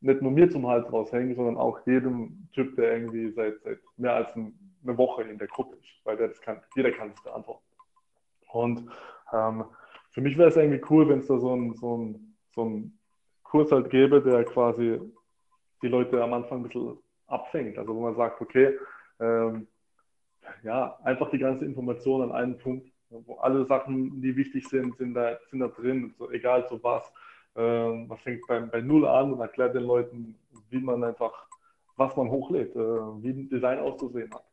[0.00, 4.14] nicht nur mir zum Hals raushängen, sondern auch jedem Typ, der irgendwie seit, seit mehr
[4.14, 7.64] als eine Woche in der Gruppe ist, weil der das kann, jeder kann das beantworten.
[8.52, 8.90] Und
[9.32, 9.64] ähm,
[10.12, 12.98] für mich wäre es irgendwie cool, wenn es da so ein, so ein, so ein
[13.42, 15.00] Kurs halt gebe, der quasi
[15.82, 17.78] die Leute am Anfang ein bisschen abfängt.
[17.78, 18.78] Also wo man sagt, okay,
[19.20, 19.66] ähm,
[20.62, 25.14] ja, einfach die ganze Information an einen Punkt, wo alle Sachen, die wichtig sind, sind
[25.14, 27.10] da, sind da drin, so, egal so was.
[27.54, 30.38] Ähm, man fängt beim, bei Null an und erklärt den Leuten,
[30.70, 31.46] wie man einfach,
[31.96, 34.44] was man hochlädt, äh, wie ein Design auszusehen hat.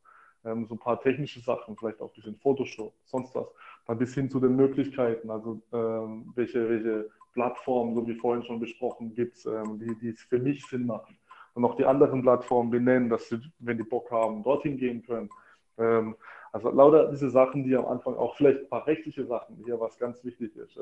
[0.46, 3.48] Ähm, so ein paar technische Sachen, vielleicht auch ein bisschen Photoshop, sonst was.
[3.88, 8.60] Dann bis hin zu den Möglichkeiten, also ähm, welche, welche Plattformen, so wie vorhin schon
[8.60, 11.18] besprochen, gibt es, ähm, die, die es für mich Sinn machen.
[11.56, 15.30] Und auch die anderen Plattformen benennen, dass sie, wenn die Bock haben, dorthin gehen können.
[15.78, 16.16] Ähm,
[16.52, 19.98] also lauter diese Sachen, die am Anfang auch vielleicht ein paar rechtliche Sachen, hier was
[19.98, 20.82] ganz wichtig ist, äh,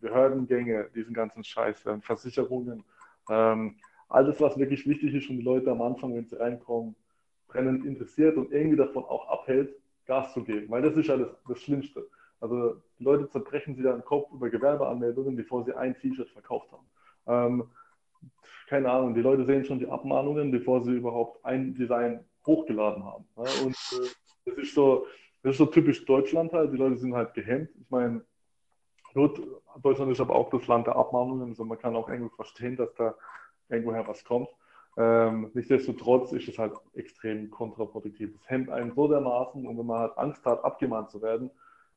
[0.00, 2.84] Behördengänge, diesen ganzen Scheiß, äh, Versicherungen,
[3.30, 3.76] ähm,
[4.08, 6.96] alles, was wirklich wichtig ist und die Leute am Anfang, wenn sie reinkommen,
[7.46, 9.74] brennend interessiert und irgendwie davon auch abhält,
[10.06, 12.06] Gas zu geben, weil das ist alles das Schlimmste.
[12.40, 16.86] Also die Leute zerbrechen sich den Kopf über Gewerbeanmeldungen, bevor sie ein T-Shirt verkauft haben.
[17.26, 17.70] Ähm,
[18.68, 23.24] keine Ahnung, die Leute sehen schon die Abmahnungen, bevor sie überhaupt ein Design hochgeladen haben.
[23.36, 23.44] Ja?
[23.64, 24.08] Und äh,
[24.44, 25.06] das ist so,
[25.42, 26.72] das ist so typisch Deutschland halt.
[26.72, 27.70] Die Leute sind halt gehemmt.
[27.80, 28.24] Ich meine,
[29.14, 31.50] Deutschland ist aber auch das Land der Abmahnungen.
[31.50, 33.14] Also man kann auch irgendwo verstehen, dass da
[33.68, 34.48] irgendwoher was kommt.
[34.96, 38.34] Ähm, nichtsdestotrotz ist es halt extrem kontraproduktiv.
[38.34, 41.50] Es hemmt einen so dermaßen und wenn man halt Angst hat, abgemahnt zu werden,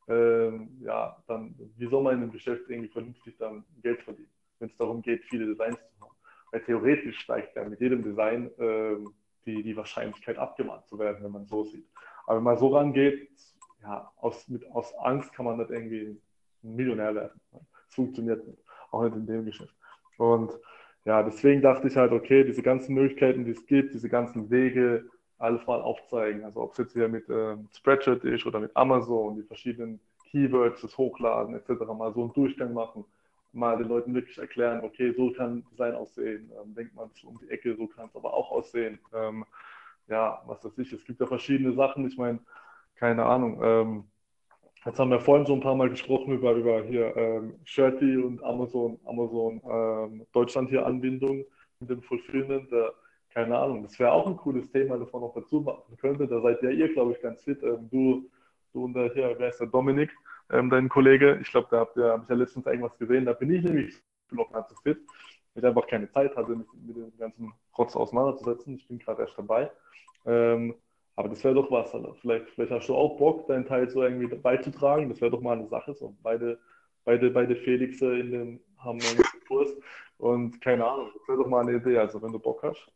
[0.07, 4.29] ähm, ja, dann wie soll man in dem Geschäft irgendwie vernünftig dann Geld verdienen,
[4.59, 6.15] wenn es darum geht, viele Designs zu haben.
[6.51, 9.13] Weil theoretisch steigt ja mit jedem Design ähm,
[9.45, 11.87] die, die Wahrscheinlichkeit abgemahnt zu werden, wenn man so sieht.
[12.25, 13.29] Aber wenn man so rangeht,
[13.81, 16.19] ja, aus, mit, aus Angst kann man nicht irgendwie
[16.63, 17.39] ein Millionär werden.
[17.87, 18.59] Es funktioniert nicht,
[18.91, 19.75] auch nicht in dem Geschäft.
[20.17, 20.51] Und
[21.05, 25.05] ja, deswegen dachte ich halt, okay, diese ganzen Möglichkeiten, die es gibt, diese ganzen Wege,
[25.37, 26.43] alles mal aufzeigen.
[26.43, 29.99] Also ob es jetzt hier mit ähm, Spreadshirt ist oder mit Amazon, die verschiedenen
[30.31, 31.85] Keywords, das Hochladen etc.
[31.95, 33.05] mal so einen Durchgang machen,
[33.53, 37.49] mal den Leuten wirklich erklären, okay, so kann Design aussehen, ähm, denkt man um die
[37.49, 38.99] Ecke, so kann es aber auch aussehen.
[39.13, 39.45] Ähm,
[40.07, 42.39] ja, was weiß ich, es gibt ja verschiedene Sachen, ich meine,
[42.95, 44.03] keine Ahnung, ähm,
[44.85, 48.43] Jetzt haben wir vorhin so ein paar Mal gesprochen über, über hier ähm, Shirty und
[48.43, 51.43] Amazon, Amazon ähm, Deutschland hier Anbindung
[51.79, 52.71] mit dem Fulfillment.
[52.71, 52.89] Äh,
[53.33, 56.27] keine Ahnung, das wäre auch ein cooles Thema, das man noch dazu machen könnte.
[56.27, 57.63] Da seid ja ihr, glaube ich, ganz fit.
[57.63, 58.29] Ähm, du,
[58.73, 60.11] du und der hier, wer ist der Dominik,
[60.51, 61.39] ähm, dein Kollege?
[61.41, 63.25] Ich glaube, da habt ihr, habe ich ja letztens irgendwas gesehen.
[63.25, 63.95] Da bin ich nämlich
[64.29, 64.99] noch so fit,
[65.55, 68.75] weil ich einfach keine Zeit hatte, mich mit dem ganzen Rotz auseinanderzusetzen.
[68.75, 69.71] Ich bin gerade erst dabei.
[70.25, 70.75] Ähm,
[71.15, 71.93] aber das wäre doch was.
[71.93, 75.09] Also vielleicht, vielleicht hast du auch Bock, deinen Teil so irgendwie beizutragen.
[75.09, 75.93] Das wäre doch mal eine Sache.
[75.93, 76.15] So.
[76.21, 76.59] Beide,
[77.03, 79.69] beide, beide Felixe in den, haben einen Kurs.
[80.17, 81.97] Und keine Ahnung, das wäre doch mal eine Idee.
[81.97, 82.87] Also wenn du Bock hast,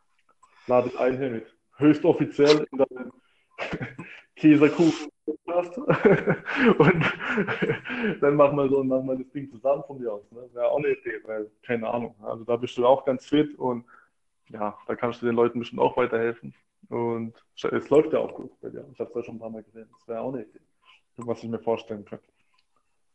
[0.68, 1.56] lade ich ein hier mit.
[1.78, 3.12] Höchst offiziell in deinem
[4.36, 5.10] Käsekuchen
[6.78, 7.04] und
[8.22, 10.32] dann machen wir so machen wir das Ding zusammen von dir aus.
[10.32, 10.50] Ne?
[10.54, 12.16] Wäre auch eine Idee, weil, keine Ahnung.
[12.22, 13.86] Also da bist du auch ganz fit und
[14.50, 16.54] ja, da kannst du den Leuten bestimmt auch weiterhelfen.
[16.90, 18.88] Und es läuft ja auch gut bei dir.
[18.94, 19.90] Ich habe es ja schon ein paar Mal gesehen.
[19.92, 20.60] Das wäre auch eine Idee,
[21.18, 22.26] was ich mir vorstellen könnte.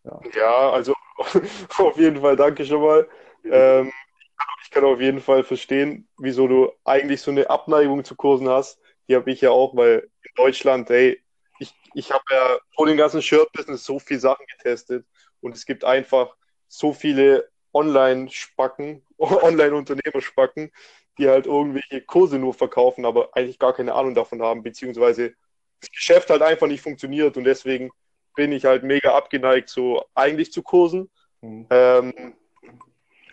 [0.05, 0.95] Ja, ja also
[1.79, 3.09] auf jeden Fall danke schon mal.
[3.45, 3.93] Ähm,
[4.63, 8.81] ich kann auf jeden Fall verstehen, wieso du eigentlich so eine Abneigung zu Kursen hast.
[9.09, 11.23] Die habe ich ja auch, weil in Deutschland, ey,
[11.59, 15.07] ich, ich habe ja vor dem ganzen Shirt-Business so viele Sachen getestet
[15.41, 16.35] und es gibt einfach
[16.69, 20.73] so viele Online-Spacken, Online-Unternehmerspacken,
[21.19, 25.35] die halt irgendwelche Kurse nur verkaufen, aber eigentlich gar keine Ahnung davon haben, beziehungsweise
[25.81, 27.91] das Geschäft halt einfach nicht funktioniert und deswegen
[28.35, 31.11] bin ich halt mega abgeneigt, so eigentlich zu Kursen.
[31.41, 31.67] Mhm.
[31.71, 32.35] Ähm,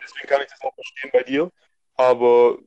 [0.03, 1.51] deswegen kann ich das auch verstehen bei dir.
[1.95, 2.57] Aber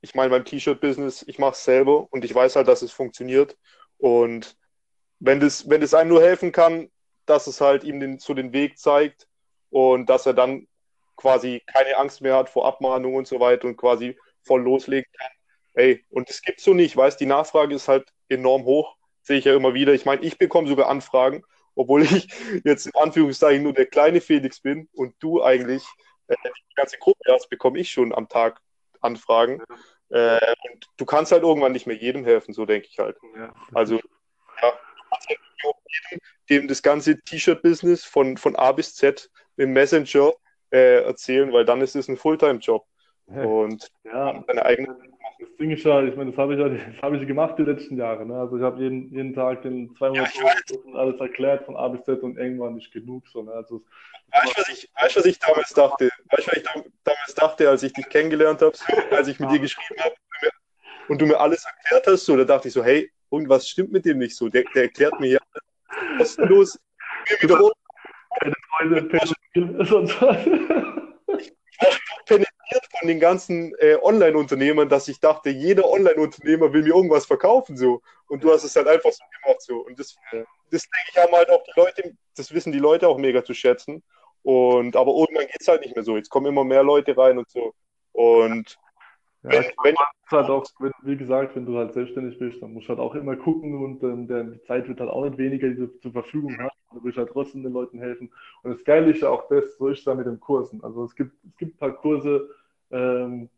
[0.00, 3.56] ich meine, beim T-Shirt-Business, ich mache es selber und ich weiß halt, dass es funktioniert.
[3.98, 4.56] Und
[5.18, 6.90] wenn das, wenn das einem nur helfen kann,
[7.26, 9.28] dass es halt ihm den, so den Weg zeigt
[9.70, 10.66] und dass er dann
[11.16, 14.16] quasi keine Angst mehr hat vor Abmahnungen und so weiter und quasi
[14.48, 15.30] voll loslegen kann.
[15.74, 19.38] Ey, und das gibt es so nicht, weißt die Nachfrage ist halt enorm hoch, sehe
[19.38, 19.92] ich ja immer wieder.
[19.92, 21.44] Ich meine, ich bekomme sogar Anfragen,
[21.76, 22.26] obwohl ich
[22.64, 25.84] jetzt in Anführungszeichen nur der kleine Felix bin und du eigentlich
[26.26, 28.60] äh, die ganze Gruppe hast, bekomme ich schon am Tag
[29.00, 29.62] Anfragen.
[30.10, 30.38] Ja.
[30.38, 33.16] Äh, und du kannst halt irgendwann nicht mehr jedem helfen, so denke ich halt.
[33.36, 33.54] Ja.
[33.74, 34.00] Also,
[34.62, 34.72] ja,
[35.10, 35.38] halt
[36.10, 36.20] jedem,
[36.50, 40.32] dem das ganze T-Shirt-Business von, von A bis Z im Messenger
[40.70, 42.86] äh, erzählen, weil dann ist es ein Fulltime-Job.
[43.28, 44.96] Und ja, seine eigene.
[45.38, 47.62] Das Ding ist ja, ich meine, das habe ich ja, das habe ich gemacht die
[47.62, 48.26] letzten Jahre.
[48.26, 48.34] Ne?
[48.34, 52.04] Also ich habe jeden, jeden Tag den 200 ja, Stunden alles erklärt von A bis
[52.04, 53.28] Z und irgendwann nicht genug.
[53.28, 53.52] So, ne?
[53.52, 53.84] also,
[54.32, 56.10] weißt du, was ich, weißt, was ich damals dachte?
[56.30, 56.64] Weißt du, was ich
[57.04, 58.74] damals dachte, als ich dich kennengelernt habe,
[59.12, 60.14] als ich mit dir geschrieben habe
[61.08, 64.06] und du mir alles erklärt hast, so, da dachte ich so, hey, irgendwas stimmt mit
[64.06, 64.48] dem nicht so.
[64.48, 65.40] Der, der erklärt mir hier
[66.16, 66.78] kostenlos.
[67.40, 67.74] Wiederholt.
[68.40, 70.38] Keine Freunde, sonst was.
[71.80, 76.94] Ich war penetriert von den ganzen äh, Online-Unternehmern, dass ich dachte, jeder Online-Unternehmer will mir
[76.94, 78.02] irgendwas verkaufen so.
[78.28, 79.78] Und du hast es halt einfach so gemacht so.
[79.78, 83.18] Und das, das denke ich, haben halt auch die Leute, das wissen die Leute auch
[83.18, 84.02] mega zu schätzen.
[84.42, 86.16] Und aber irgendwann geht es halt nicht mehr so.
[86.16, 87.74] Jetzt kommen immer mehr Leute rein und so.
[88.12, 88.78] Und
[89.52, 89.94] ja, wenn,
[90.30, 93.14] halt auch, wenn, wie gesagt, wenn du halt selbstständig bist, dann musst du halt auch
[93.14, 96.12] immer gucken und ähm, der, die Zeit wird halt auch nicht weniger, die du zur
[96.12, 96.76] Verfügung hast.
[96.92, 98.30] Du willst halt trotzdem den Leuten helfen.
[98.62, 100.82] Und das Geile ist ja auch das, so ist es da mit den Kursen.
[100.82, 102.48] Also es gibt, es gibt ein paar Kurse,
[102.90, 103.48] ähm,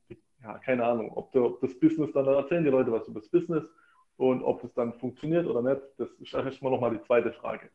[0.42, 3.20] ja, keine Ahnung, ob, der, ob das Business dann, da erzählen die Leute was über
[3.20, 3.64] das Business
[4.16, 7.70] und ob das dann funktioniert oder nicht, das ist erstmal nochmal die zweite Frage.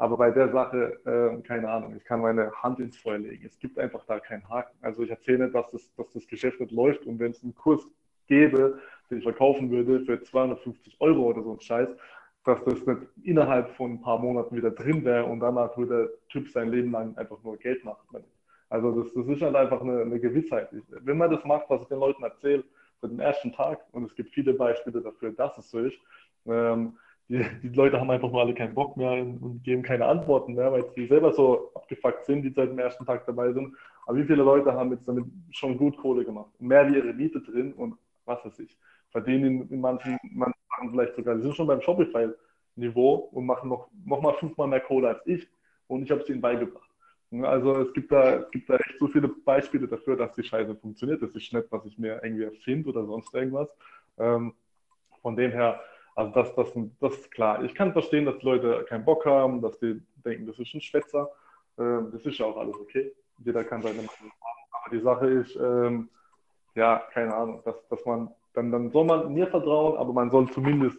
[0.00, 3.44] Aber bei der Sache, äh, keine Ahnung, ich kann meine Hand ins Feuer legen.
[3.44, 4.74] Es gibt einfach da keinen Haken.
[4.80, 7.86] Also ich erzähle dass das, dass das Geschäft nicht läuft und wenn es einen Kurs
[8.26, 8.80] gäbe,
[9.10, 11.90] den ich verkaufen würde für 250 Euro oder so ein Scheiß,
[12.46, 16.28] dass das nicht innerhalb von ein paar Monaten wieder drin wäre und danach würde der
[16.30, 18.24] Typ sein Leben lang einfach nur Geld machen.
[18.70, 20.70] Also das, das ist halt einfach eine, eine Gewissheit.
[20.88, 22.64] Wenn man das macht, was ich den Leuten erzähle,
[23.02, 25.98] seit dem ersten Tag, und es gibt viele Beispiele dafür, dass es so ist,
[26.46, 26.96] ähm,
[27.30, 30.72] die, die, Leute haben einfach nur alle keinen Bock mehr und geben keine Antworten mehr,
[30.72, 33.76] weil sie selber so abgefuckt sind, die seit dem ersten Tag dabei sind.
[34.04, 36.50] Aber wie viele Leute haben jetzt damit schon gut Kohle gemacht?
[36.58, 38.76] Mehr wie ihre Miete drin und was weiß ich.
[39.10, 43.68] Verdienen in, in manchen, manchen Sachen vielleicht sogar, die sind schon beim Shopify-Niveau und machen
[43.68, 45.48] noch, noch mal fünfmal mehr Kohle als ich
[45.86, 46.90] und ich habe es ihnen beigebracht.
[47.42, 50.74] Also es gibt, da, es gibt da echt so viele Beispiele dafür, dass die Scheiße
[50.74, 51.22] funktioniert.
[51.22, 53.68] Das ist nicht, was ich mir irgendwie erfinde oder sonst irgendwas.
[54.18, 54.52] Ähm,
[55.22, 55.80] von dem her,
[56.20, 57.64] also das, das, das ist klar.
[57.64, 61.30] Ich kann verstehen, dass Leute keinen Bock haben, dass die denken, das ist ein Schwätzer.
[61.78, 63.12] Ähm, das ist ja auch alles okay.
[63.38, 64.32] Jeder kann seine Meinung haben.
[64.70, 66.10] Aber die Sache ist, ähm,
[66.74, 70.50] ja, keine Ahnung, dass, dass man, dann, dann soll man mir vertrauen, aber man soll
[70.50, 70.98] zumindest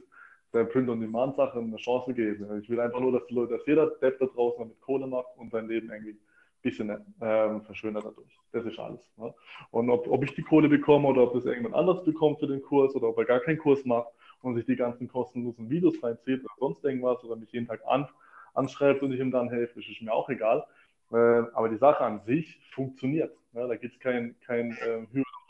[0.53, 2.59] der Print-on-Demand-Sache eine Chance geben.
[2.59, 5.38] Ich will einfach nur, dass die Leute, dass jeder Depp da draußen damit Kohle macht
[5.38, 6.19] und sein Leben irgendwie ein
[6.63, 8.39] bisschen ähm, verschönert dadurch.
[8.53, 8.99] Das ist alles.
[9.17, 9.34] Ne?
[9.69, 12.63] Und ob, ob ich die Kohle bekomme oder ob das irgendjemand anders bekommt für den
[12.63, 14.09] Kurs oder ob er gar keinen Kurs macht
[14.42, 18.08] und sich die ganzen kostenlosen Videos reinzieht oder sonst irgendwas oder mich jeden Tag an,
[18.54, 20.66] anschreibt und ich ihm dann helfe, ist mir auch egal.
[21.12, 21.16] Äh,
[21.54, 23.36] aber die Sache an sich funktioniert.
[23.54, 23.68] Ne?
[23.68, 25.42] Da gibt es kein, kein äh, höheres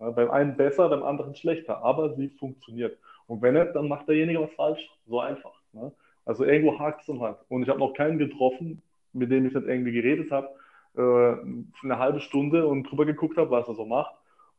[0.00, 2.98] ja, beim einen besser, beim anderen schlechter, aber sie funktioniert.
[3.26, 4.88] Und wenn nicht, dann macht derjenige was falsch.
[5.06, 5.52] So einfach.
[5.72, 5.92] Ne?
[6.24, 7.36] Also irgendwo hakt es und halt.
[7.48, 8.82] Und ich habe noch keinen getroffen,
[9.12, 10.48] mit dem ich jetzt irgendwie geredet habe,
[10.96, 14.14] äh, eine halbe Stunde und drüber geguckt habe, was er so macht.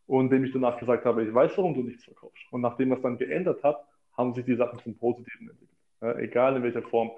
[0.07, 2.43] Und dem ich danach gesagt habe, ich weiß, warum du nichts verkaufst.
[2.51, 3.85] Und nachdem es dann geändert hat,
[4.17, 5.69] haben sich die Sachen zum Positiven entwickelt.
[6.01, 7.11] Ja, egal in welcher Form.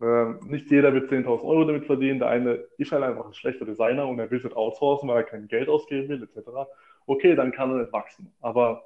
[0.00, 2.20] Äh, nicht jeder wird 10.000 Euro damit verdienen.
[2.20, 5.24] Der eine ist halt einfach ein schlechter Designer und er will es outsourcen, weil er
[5.24, 6.68] kein Geld ausgeben will, etc
[7.08, 8.32] okay, dann kann er nicht wachsen.
[8.40, 8.84] Aber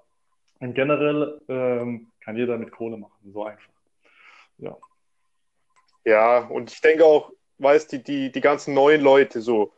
[0.60, 3.72] generell ähm, kann jeder mit Kohle machen, so einfach.
[4.58, 4.76] Ja.
[6.04, 9.72] Ja, und ich denke auch, weißt du, die, die, die ganzen neuen Leute so,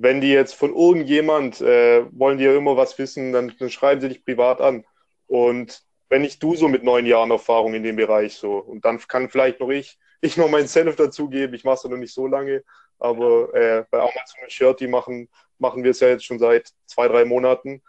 [0.00, 4.00] wenn die jetzt von irgendjemand äh, wollen die ja immer was wissen, dann, dann schreiben
[4.00, 4.84] sie dich privat an.
[5.26, 9.00] Und wenn nicht du so mit neun Jahren Erfahrung in dem Bereich so, und dann
[9.00, 12.14] kann vielleicht noch ich, ich noch mein Senf dazugeben, ich mache es ja noch nicht
[12.14, 12.62] so lange,
[13.00, 15.28] aber äh, bei Amazon und Shirty machen,
[15.58, 17.82] machen wir es ja jetzt schon seit zwei, drei Monaten.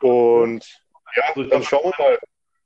[0.00, 0.66] Und
[1.16, 2.18] ja, also dann schauen wir mal.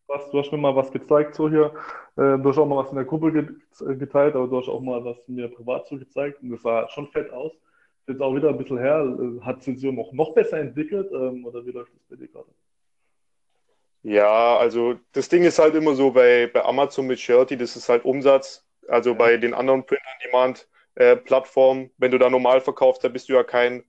[0.07, 1.75] Was, du hast mir mal was gezeigt, so hier.
[2.17, 5.05] Äh, du hast auch mal was in der Gruppe geteilt, aber du hast auch mal
[5.05, 7.53] was mir privat so gezeigt und das sah schon fett aus.
[8.09, 9.05] Jetzt auch wieder ein bisschen her.
[9.05, 12.49] Äh, hat Sensio noch, noch besser entwickelt ähm, oder wie läuft das bei dir gerade?
[14.03, 17.89] Ja, also das Ding ist halt immer so bei, bei Amazon mit Shirty, das ist
[17.89, 18.65] halt Umsatz.
[18.89, 19.17] Also ja.
[19.17, 23.85] bei den anderen Print-on-Demand-Plattformen, äh, wenn du da normal verkaufst, da bist du ja kein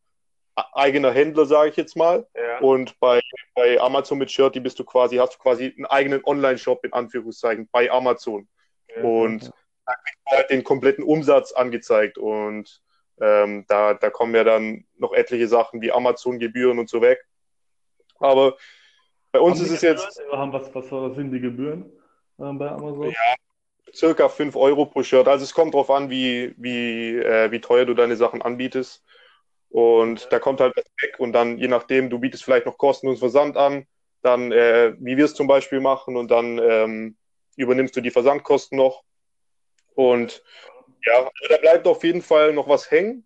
[0.74, 2.28] eigener Händler, sage ich jetzt mal.
[2.36, 2.60] Ja.
[2.60, 3.22] Und bei,
[3.56, 7.70] bei Amazon mit Shirty bist du quasi, hast du quasi einen eigenen Online-Shop in Anführungszeichen
[7.72, 8.50] bei Amazon.
[8.94, 9.54] Ja, und
[9.86, 12.18] da kriegst du halt den kompletten Umsatz angezeigt.
[12.18, 12.82] Und
[13.22, 17.26] ähm, da, da kommen ja dann noch etliche Sachen wie Amazon-Gebühren und so weg.
[18.20, 18.58] Aber
[19.32, 20.22] bei uns ist es jetzt.
[20.32, 21.86] Was, was sind die Gebühren
[22.38, 23.10] äh, bei Amazon?
[23.10, 23.36] Ja,
[23.94, 25.28] circa 5 Euro pro Shirt.
[25.28, 29.04] Also es kommt darauf an, wie, wie, äh, wie teuer du deine Sachen anbietest.
[29.70, 33.20] Und da kommt halt was weg und dann, je nachdem, du bietest vielleicht noch kostenlosen
[33.20, 33.86] Versand an,
[34.22, 37.18] dann, äh, wie wir es zum Beispiel machen, und dann ähm,
[37.56, 39.04] übernimmst du die Versandkosten noch.
[39.94, 40.44] Und
[41.06, 43.26] ja, also da bleibt auf jeden Fall noch was hängen.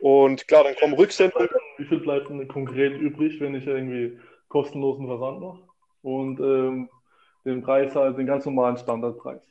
[0.00, 1.48] Und klar, dann kommen Rücksendungen.
[1.76, 4.18] Wie viel bleibt denn konkret übrig, wenn ich irgendwie
[4.48, 5.60] kostenlosen Versand mache?
[6.02, 6.88] Und ähm,
[7.44, 9.42] den Preis halt, den ganz normalen Standardpreis.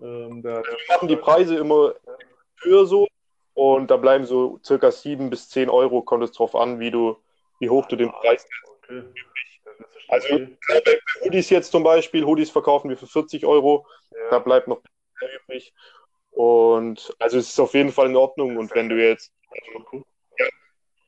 [0.00, 1.94] Ähm, der, wir machen die Preise immer
[2.62, 3.06] höher so,
[3.54, 7.18] und da bleiben so circa 7 bis 10 Euro, kommt es drauf an, wie du,
[7.58, 8.46] wie hoch du den Preis
[8.82, 9.02] okay.
[10.08, 10.38] Also
[10.68, 14.30] bei Hoodies jetzt zum Beispiel, Hoodies verkaufen wir für 40 Euro, ja.
[14.30, 14.82] da bleibt noch
[15.44, 15.72] übrig.
[16.32, 18.56] Und also es ist auf jeden Fall in Ordnung.
[18.56, 19.32] Und wenn du jetzt,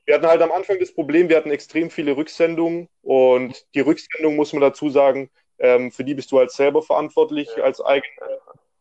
[0.05, 4.37] wir hatten halt am Anfang das Problem, wir hatten extrem viele Rücksendungen und die Rücksendung
[4.37, 8.29] muss man dazu sagen, ähm, für die bist du halt selber verantwortlich als eigener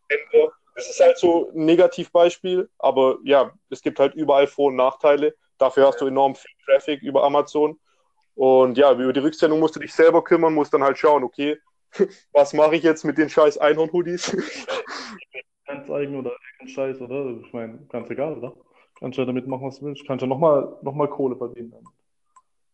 [0.10, 0.52] Händler.
[0.76, 5.36] Das ist halt so ein Negativbeispiel, aber ja, es gibt halt überall Vor- und Nachteile.
[5.60, 7.80] Dafür hast du enorm viel Traffic über Amazon.
[8.36, 11.58] Und ja, über die Rücksendung musst du dich selber kümmern, musst dann halt schauen, okay,
[12.32, 14.36] was mache ich jetzt mit den scheiß Einhorn-Hoodies?
[15.68, 17.40] Anzeigen oder irgendeinen Scheiß, oder?
[17.46, 18.54] Ich meine, ganz egal, oder?
[19.00, 20.06] Kannst ja damit machen, was du willst.
[20.06, 21.72] Kannst ja nochmal noch mal Kohle verdienen.
[21.72, 21.84] Dann.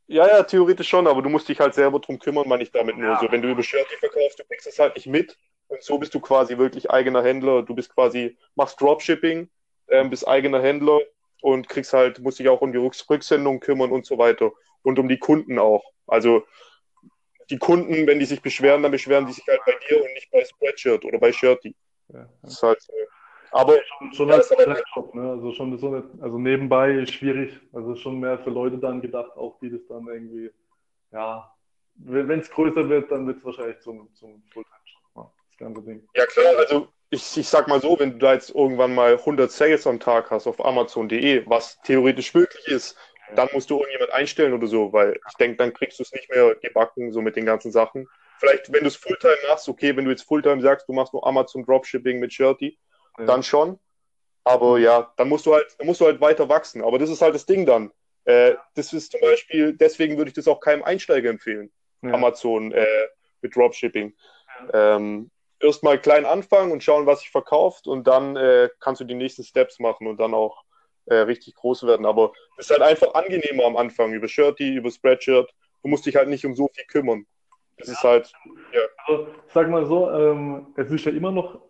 [0.07, 2.97] Ja, ja, theoretisch schon, aber du musst dich halt selber drum kümmern, meine ich damit
[2.97, 3.17] nur.
[3.17, 5.37] So, wenn du über Shirty verkaufst, du kriegst es halt nicht mit.
[5.67, 7.61] Und so bist du quasi wirklich eigener Händler.
[7.61, 9.49] Du bist quasi, machst Dropshipping,
[9.89, 10.99] ähm, bist eigener Händler
[11.41, 14.51] und kriegst halt, musst dich auch um die Rücksendung kümmern und so weiter.
[14.81, 15.83] Und um die Kunden auch.
[16.07, 16.43] Also
[17.51, 20.31] die Kunden, wenn die sich beschweren, dann beschweren die sich halt bei dir und nicht
[20.31, 21.75] bei Spreadshirt oder bei Shirty.
[22.13, 22.93] Ja, ist halt so.
[23.51, 25.31] Aber Schon, schon als Laptop, ne?
[25.31, 27.59] Also schon so eine, also nebenbei schwierig.
[27.73, 30.51] Also schon mehr für Leute dann gedacht, auch die das dann irgendwie,
[31.11, 31.51] ja,
[31.95, 36.07] wenn es größer wird, dann wird es wahrscheinlich zum, zum Fulltime-Job, ja, das ganze Ding.
[36.15, 39.51] Ja, klar, also ich, ich sag mal so, wenn du da jetzt irgendwann mal 100
[39.51, 42.95] Sales am Tag hast auf Amazon.de, was theoretisch möglich ist,
[43.35, 46.29] dann musst du irgendjemand einstellen oder so, weil ich denke, dann kriegst du es nicht
[46.29, 48.07] mehr gebacken, so mit den ganzen Sachen.
[48.39, 51.25] Vielleicht, wenn du es Fulltime machst, okay, wenn du jetzt Fulltime sagst, du machst nur
[51.27, 52.77] Amazon Dropshipping mit Shirty,
[53.17, 53.25] Ja.
[53.25, 53.79] dann schon.
[54.45, 56.81] Aber ja, dann musst du halt, dann musst du halt weiter wachsen.
[56.83, 57.91] Aber das ist halt das Ding dann.
[58.25, 61.71] Äh, das ist zum Beispiel, deswegen würde ich das auch keinem Einsteiger empfehlen.
[62.01, 62.13] Ja.
[62.13, 62.85] Amazon äh,
[63.41, 64.15] mit Dropshipping.
[64.73, 65.29] Ähm,
[65.61, 69.43] Erstmal klein anfangen und schauen, was sich verkauft und dann äh, kannst du die nächsten
[69.43, 70.63] Steps machen und dann auch
[71.07, 72.05] äh, richtig groß werden.
[72.05, 75.53] Aber es ist halt einfach angenehmer am Anfang über Shirty, über Spreadshirt.
[75.83, 77.25] Du musst dich halt nicht um so viel kümmern.
[77.79, 78.31] Das ist halt,
[79.07, 81.61] Also, ich sag mal so, ähm, es ist ja immer noch,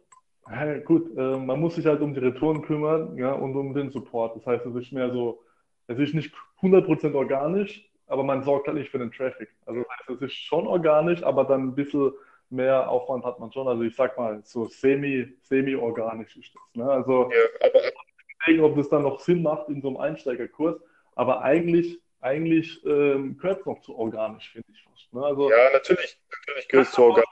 [0.49, 3.91] ja, gut, äh, man muss sich halt um die Retouren kümmern, ja, und um den
[3.91, 4.35] Support.
[4.35, 5.43] Das heißt, es ist mehr so,
[5.87, 9.49] es ist nicht 100% organisch, aber man sorgt halt nicht für den Traffic.
[9.65, 12.11] Also, das heißt, es ist schon organisch, aber dann ein bisschen
[12.49, 13.67] mehr Aufwand hat man schon.
[13.67, 16.91] Also, ich sag mal, so semi, semi-organisch ist das, ne?
[16.91, 20.81] Also, ja, aber ob das dann noch Sinn macht in so einem Einsteigerkurs,
[21.15, 25.13] aber eigentlich, eigentlich ähm, gehört es noch zu organisch, finde ich fast.
[25.13, 25.23] Ne?
[25.23, 27.23] Also, ja, natürlich, natürlich gehört es zu Organ.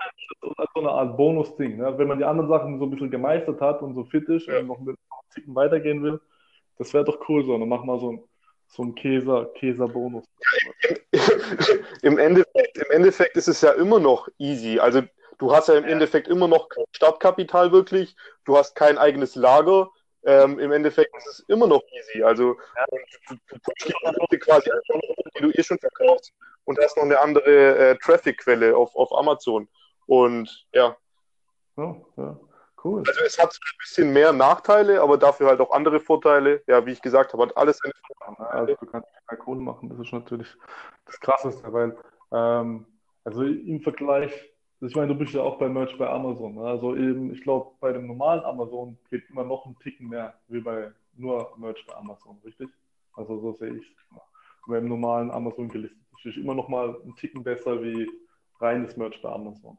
[0.57, 1.77] als so eine Art Bonus-Ding.
[1.77, 1.97] Ne?
[1.97, 4.59] Wenn man die anderen Sachen so ein bisschen gemeistert hat und so fit ist Ja.
[4.59, 6.19] und noch mit einem Ticken weitergehen will,
[6.77, 7.57] das wäre doch cool so.
[7.57, 8.23] Dann machen wir so ein,
[8.67, 10.25] so ein Käser, Käser-Bonus.
[12.01, 14.79] Im Endeffekt, Im Endeffekt ist es ja immer noch easy.
[14.79, 15.01] Also
[15.37, 18.15] du hast ja im Endeffekt immer noch kein Startkapital wirklich,
[18.45, 19.91] du hast kein eigenes Lager.
[20.27, 22.21] Ähm, Im Endeffekt ist es immer noch easy.
[22.21, 24.99] Also und du, du pushst die Produkte quasi einfach
[25.37, 26.33] die du eh schon verkaufst
[26.65, 29.69] und hast noch eine andere äh, Traffic-Quelle auf, auf Amazon.
[30.05, 30.97] Und ja,
[31.77, 32.39] Ja, ja,
[32.83, 33.03] cool.
[33.07, 36.61] also es hat ein bisschen mehr Nachteile, aber dafür halt auch andere Vorteile.
[36.67, 37.93] Ja, wie ich gesagt habe, hat alles seine
[38.49, 40.53] Also du kannst mehr Kohle machen, das ist natürlich
[41.05, 41.97] das Krasseste, weil
[42.33, 42.85] ähm,
[43.23, 44.31] also im Vergleich,
[44.81, 46.61] ich meine, du bist ja auch bei Merch bei Amazon, ne?
[46.61, 50.59] Also eben, ich glaube, bei dem normalen Amazon geht immer noch ein Ticken mehr wie
[50.59, 52.69] bei nur Merch bei Amazon, richtig?
[53.13, 53.95] Also so sehe ich.
[54.67, 55.97] Beim normalen Amazon gelistet.
[56.23, 58.09] Ist immer noch mal ein Ticken besser wie
[58.59, 59.77] reines Merch bei Amazon.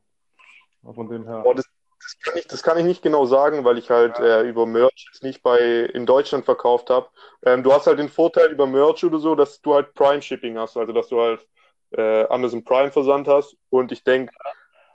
[0.82, 1.42] Ja, Von dem her.
[1.42, 1.66] Boah, das,
[2.00, 5.06] das, kann ich, das kann ich nicht genau sagen, weil ich halt äh, über Merch
[5.12, 7.08] jetzt nicht bei in Deutschland verkauft habe.
[7.44, 10.56] Ähm, du hast halt den Vorteil über Merch oder so, dass du halt Prime Shipping
[10.56, 11.46] hast, also dass du halt
[11.90, 13.56] äh, Amazon Prime Versand hast.
[13.68, 14.32] Und ich denke,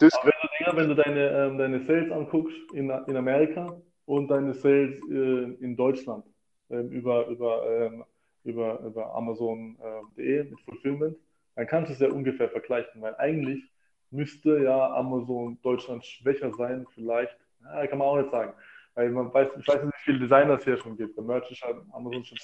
[0.04, 3.82] das Aber wenn du, Digga, wenn du deine, ähm, deine Sales anguckst in, in Amerika
[4.06, 6.26] und deine Sales äh, in Deutschland
[6.70, 8.06] ähm, über, über, ähm,
[8.44, 11.18] über, über Amazon.de mit Fulfillment,
[11.56, 13.64] dann kannst du es ja ungefähr vergleichen, weil eigentlich
[14.12, 17.36] müsste ja Amazon Deutschland schwächer sein, vielleicht.
[17.64, 18.54] Ja, kann man auch nicht sagen.
[18.96, 21.18] Weil man weiß, ich weiß nicht, wie viele Designer es hier schon gibt.
[21.18, 22.38] Der Merch ist halt Amazon schon.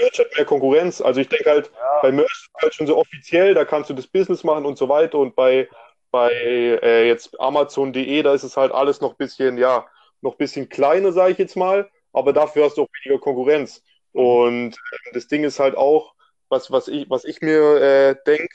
[0.00, 1.00] Merch hat mehr Konkurrenz.
[1.00, 1.70] Also ich denke halt,
[2.02, 4.88] bei Merch ist halt schon so offiziell, da kannst du das Business machen und so
[4.88, 5.18] weiter.
[5.18, 5.68] Und bei,
[6.10, 9.86] bei äh, jetzt Amazon.de, da ist es halt alles noch ein bisschen, ja,
[10.20, 13.82] noch ein bisschen kleiner, sage ich jetzt mal, aber dafür hast du auch weniger Konkurrenz.
[14.12, 16.14] Und äh, das Ding ist halt auch,
[16.48, 18.54] was, was ich, was ich mir äh, denke,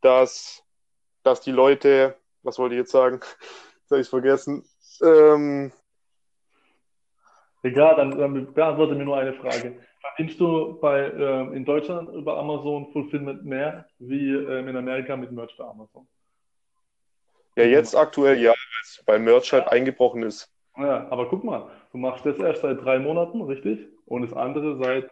[0.00, 0.62] dass,
[1.22, 3.20] dass die Leute, was wollte ich jetzt sagen?
[3.80, 4.64] Jetzt habe ich es vergessen.
[5.00, 5.72] Ähm,
[7.62, 9.78] Egal, dann, dann beantworte mir nur eine Frage.
[10.00, 15.30] Verdienst du bei, ähm, in Deutschland über Amazon Fulfillment mehr wie ähm, in Amerika mit
[15.30, 16.08] Merch bei Amazon?
[17.56, 20.52] Ja, jetzt aktuell ja, weil es bei Merch halt eingebrochen ist.
[20.76, 23.88] Ja, aber guck mal, du machst das erst seit drei Monaten, richtig?
[24.04, 25.10] Und das andere seit,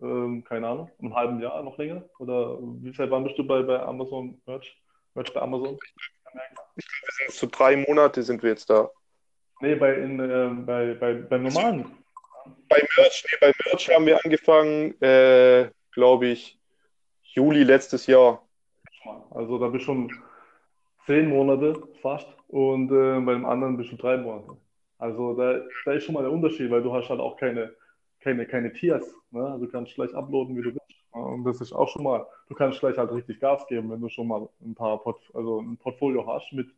[0.00, 2.04] ähm, keine Ahnung, einem halben Jahr, noch länger?
[2.18, 4.80] Oder wie seit wann bist du bei, bei Amazon Merch?
[5.14, 5.78] Merch bei Amazon?
[6.74, 6.84] Wir
[7.26, 8.88] sind so drei Monate sind wir jetzt da.
[9.60, 11.86] Nee, bei, in, ähm, bei, bei, beim normalen.
[12.68, 16.58] Bei Merch, nee, bei Merch haben wir angefangen äh, glaube ich,
[17.22, 18.46] Juli letztes Jahr.
[19.30, 20.23] Also da bist du schon
[21.06, 24.56] zehn Monate fast und äh, bei dem anderen bist du drei Monate.
[24.98, 27.74] Also da, da ist schon mal der Unterschied, weil du hast halt auch keine,
[28.20, 29.14] keine, keine Tiers.
[29.30, 29.44] Ne?
[29.44, 30.94] Also du kannst gleich uploaden, wie du willst.
[31.10, 34.08] Und das ist auch schon mal, du kannst gleich halt richtig Gas geben, wenn du
[34.08, 36.68] schon mal ein paar Port also ein Portfolio hast mit,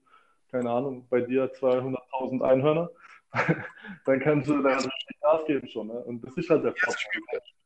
[0.50, 2.90] keine Ahnung, bei dir 200.000 Einhörner,
[4.04, 5.86] dann kannst du da richtig Gas geben schon.
[5.86, 5.94] Ne?
[6.04, 7.06] Und das ist halt der Jetzt ist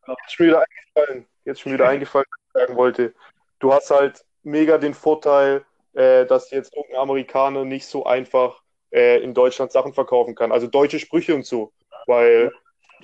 [0.06, 3.14] mir schon wieder eingefallen, jetzt schon wieder eingefallen, was ich sagen wollte.
[3.58, 5.64] Du hast halt mega den Vorteil,
[5.94, 8.62] äh, dass jetzt irgendein Amerikaner nicht so einfach
[8.92, 10.52] äh, in Deutschland Sachen verkaufen kann.
[10.52, 11.72] Also deutsche Sprüche und so.
[12.06, 12.52] Weil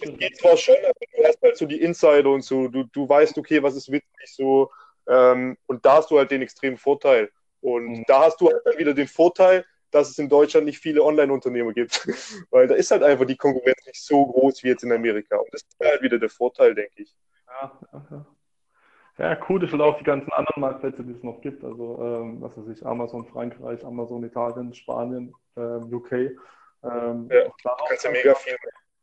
[0.01, 2.68] es geht zwar schon, aber du hast halt so die Insider und so.
[2.68, 4.70] Du, du weißt, okay, was ist witzig so.
[5.09, 7.30] Ähm, und da hast du halt den extremen Vorteil.
[7.61, 8.05] Und mhm.
[8.07, 11.72] da hast du halt dann wieder den Vorteil, dass es in Deutschland nicht viele Online-Unternehmer
[11.72, 12.07] gibt.
[12.51, 15.37] Weil da ist halt einfach die Konkurrenz nicht so groß wie jetzt in Amerika.
[15.37, 17.14] Und das ist halt wieder der Vorteil, denke ich.
[17.49, 18.26] Ja, ja.
[19.19, 21.64] Ja, cool ist halt auch die ganzen anderen Marktplätze, die es noch gibt.
[21.64, 26.12] Also, ähm, was weiß ich, Amazon Frankreich, Amazon Italien, Spanien, ähm, UK.
[26.12, 28.57] Ähm, ja, da kannst ja mega viel.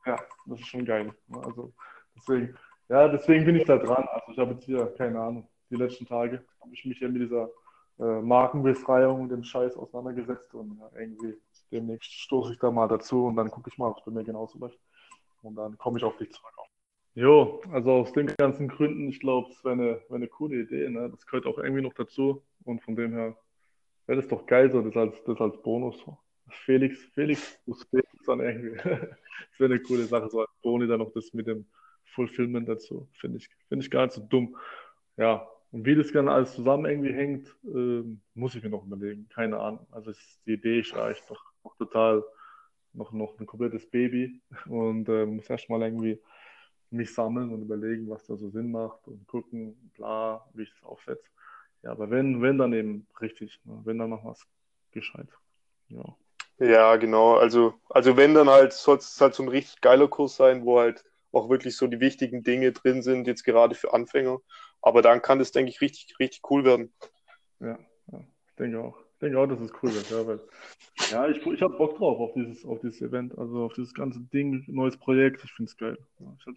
[0.05, 1.11] Ja, das ist schon geil.
[1.31, 1.73] Also,
[2.15, 2.55] deswegen,
[2.89, 4.07] ja, deswegen bin ich da dran.
[4.11, 7.23] Also, ich habe jetzt hier, keine Ahnung, die letzten Tage habe ich mich ja mit
[7.23, 7.49] dieser
[7.99, 11.39] äh, Markenbefreiung und dem Scheiß auseinandergesetzt und ja, irgendwie
[11.71, 14.23] demnächst stoße ich da mal dazu und dann gucke ich mal, ob es bei mir
[14.23, 14.77] genauso läuft.
[15.41, 16.53] Und dann komme ich auf dich zurück.
[17.15, 20.89] Jo, also aus den ganzen Gründen, ich glaube, es wäre eine, wär eine coole Idee.
[20.89, 21.09] Ne?
[21.11, 22.43] Das gehört auch irgendwie noch dazu.
[22.63, 23.37] Und von dem her
[24.07, 26.03] wäre das doch geil, so das als, das als Bonus.
[26.49, 28.75] Felix, Felix muss Felix dann irgendwie.
[28.83, 31.67] das wäre eine coole Sache, so als Boni dann noch das mit dem
[32.03, 33.07] Fulfillment dazu.
[33.13, 34.55] Finde ich, find ich gar nicht so dumm.
[35.17, 38.03] Ja, und wie das dann alles zusammen irgendwie hängt, äh,
[38.33, 39.27] muss ich mir noch überlegen.
[39.29, 39.85] Keine Ahnung.
[39.91, 42.23] Also ist, die Idee ist eigentlich noch, noch total,
[42.93, 44.41] noch, noch ein komplettes Baby.
[44.65, 46.19] Und äh, muss erstmal irgendwie
[46.93, 50.83] mich sammeln und überlegen, was da so Sinn macht und gucken, bla, wie ich das
[50.83, 51.29] aufsetze.
[51.81, 53.81] Ja, aber wenn, wenn dann eben richtig, ne?
[53.83, 54.45] wenn dann noch was
[54.91, 55.27] gescheit.
[55.89, 56.03] Ja.
[56.59, 57.35] Ja, genau.
[57.35, 60.79] Also, also wenn dann halt, soll es halt so ein richtig geiler Kurs sein, wo
[60.79, 64.39] halt auch wirklich so die wichtigen Dinge drin sind, jetzt gerade für Anfänger.
[64.81, 66.93] Aber dann kann das, denke ich, richtig, richtig cool werden.
[67.59, 67.79] Ja,
[68.11, 70.09] ja ich denke auch denke auch, dass es cool wird.
[70.09, 70.39] Ja, weil,
[71.11, 74.19] ja ich, ich habe Bock drauf auf dieses, auf dieses Event, also auf dieses ganze
[74.19, 75.43] Ding, neues Projekt.
[75.43, 75.97] Ich finde es geil.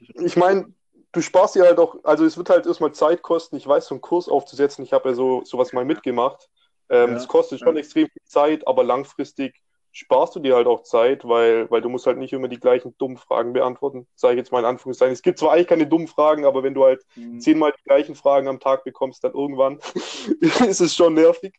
[0.01, 0.67] Ich, ich meine,
[1.13, 3.57] du sparst dir halt auch, also es wird halt erstmal Zeit kosten.
[3.57, 6.49] Ich weiß, so einen Kurs aufzusetzen, ich habe ja so sowas mal mitgemacht.
[6.89, 7.81] Ähm, ja, kostet schon ja.
[7.81, 9.61] extrem viel Zeit, aber langfristig
[9.91, 12.95] sparst du dir halt auch Zeit, weil, weil du musst halt nicht immer die gleichen
[12.99, 15.15] dummen Fragen beantworten, sage ich jetzt mal in Anführungszeichen.
[15.15, 17.41] Es gibt zwar eigentlich keine dummen Fragen, aber wenn du halt mhm.
[17.41, 19.79] zehnmal die gleichen Fragen am Tag bekommst, dann irgendwann
[20.69, 21.55] ist es schon nervig.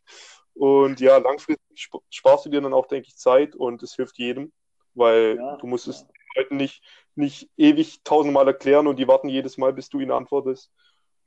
[0.58, 4.52] Und ja, langfristig sparst du dir dann auch, denke ich, Zeit und es hilft jedem,
[4.94, 6.82] weil ja, du musst es den Leuten nicht,
[7.14, 10.72] nicht ewig tausendmal erklären und die warten jedes Mal, bis du ihnen antwortest.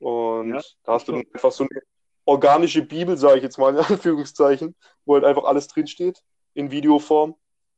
[0.00, 1.80] Und ja, da hast du dann einfach so eine
[2.26, 4.74] organische Bibel, sage ich jetzt mal in Anführungszeichen,
[5.06, 6.22] wo halt einfach alles drinsteht
[6.52, 7.34] in Videoform.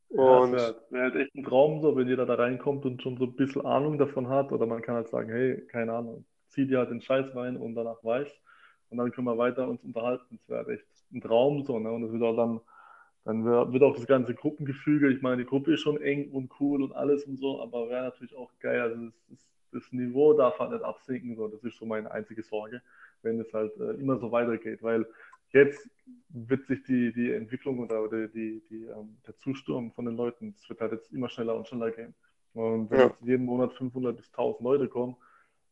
[0.09, 3.17] Und ja, wäre wär halt echt ein Traum, so, wenn jeder da reinkommt und schon
[3.17, 4.51] so ein bisschen Ahnung davon hat.
[4.51, 7.77] Oder man kann halt sagen, hey, keine Ahnung, zieh dir halt den Scheiß rein und
[7.77, 8.29] danach weiß
[8.95, 10.39] und dann können wir weiter uns unterhalten.
[10.39, 11.91] Das wäre echt ein Traum so, ne?
[11.91, 12.61] Und das wird auch dann,
[13.25, 16.83] dann wird auch das ganze Gruppengefüge, ich meine, die Gruppe ist schon eng und cool
[16.83, 18.81] und alles und so, aber wäre natürlich auch geil.
[18.81, 19.39] Also das, das,
[19.73, 21.49] das, Niveau darf halt nicht absinken, so.
[21.49, 22.83] Das ist so meine einzige Sorge,
[23.23, 25.07] wenn es halt äh, immer so weitergeht, weil
[25.53, 25.89] jetzt
[26.29, 30.55] wird sich die, die Entwicklung oder die, die, die ähm, der Zusturm von den Leuten,
[30.59, 32.15] es wird halt jetzt immer schneller und schneller gehen.
[32.55, 33.07] Und wenn ja.
[33.07, 35.17] jetzt jeden Monat 500 bis 1000 Leute kommen,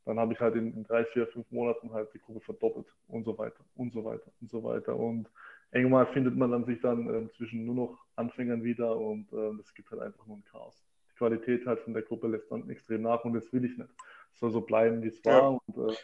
[0.05, 3.25] dann habe ich halt in, in, drei, vier, fünf Monaten halt die Gruppe verdoppelt und
[3.25, 4.97] so weiter und so weiter und so weiter.
[4.97, 5.29] Und
[5.71, 9.73] irgendwann findet man dann sich dann äh, zwischen nur noch Anfängern wieder und äh, das
[9.75, 10.83] gibt halt einfach nur ein Chaos.
[11.11, 13.91] Die Qualität halt von der Gruppe lässt dann extrem nach und das will ich nicht.
[14.33, 15.35] Es soll so bleiben, wie es war.
[15.35, 15.59] Ja.
[15.67, 15.97] Und äh,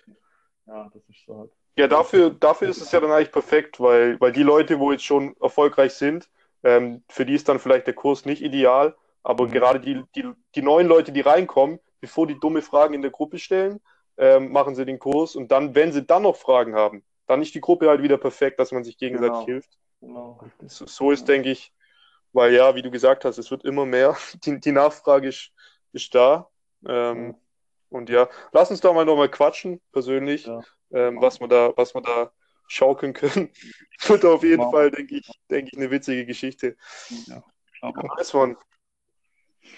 [0.67, 1.51] ja, das ist so halt.
[1.77, 5.05] Ja, dafür, dafür ist es ja dann eigentlich perfekt, weil, weil die Leute, wo jetzt
[5.05, 6.29] schon erfolgreich sind,
[6.65, 9.51] ähm, für die ist dann vielleicht der Kurs nicht ideal, aber mhm.
[9.53, 13.39] gerade die, die, die neuen Leute, die reinkommen, bevor die dumme Fragen in der Gruppe
[13.39, 13.81] stellen,
[14.17, 17.55] ähm, machen sie den Kurs und dann, wenn sie dann noch Fragen haben, dann ist
[17.55, 19.47] die Gruppe halt wieder perfekt, dass man sich gegenseitig genau.
[19.47, 19.79] hilft.
[20.01, 21.73] Genau, so, so, ist, denke ich,
[22.33, 24.17] weil ja, wie du gesagt hast, es wird immer mehr.
[24.45, 25.53] Die, die Nachfrage ist,
[25.93, 26.49] ist da.
[26.87, 27.35] Ähm, ja.
[27.91, 30.61] Und ja, lass uns da mal nochmal quatschen, persönlich, ja.
[30.93, 32.31] ähm, was wir da, was wir da
[32.69, 33.51] schaukeln können.
[34.07, 34.73] wird auf jeden wow.
[34.73, 36.77] Fall, denke ich, denke ich, eine witzige Geschichte.
[37.27, 37.43] Ja,
[38.17, 38.57] nice one.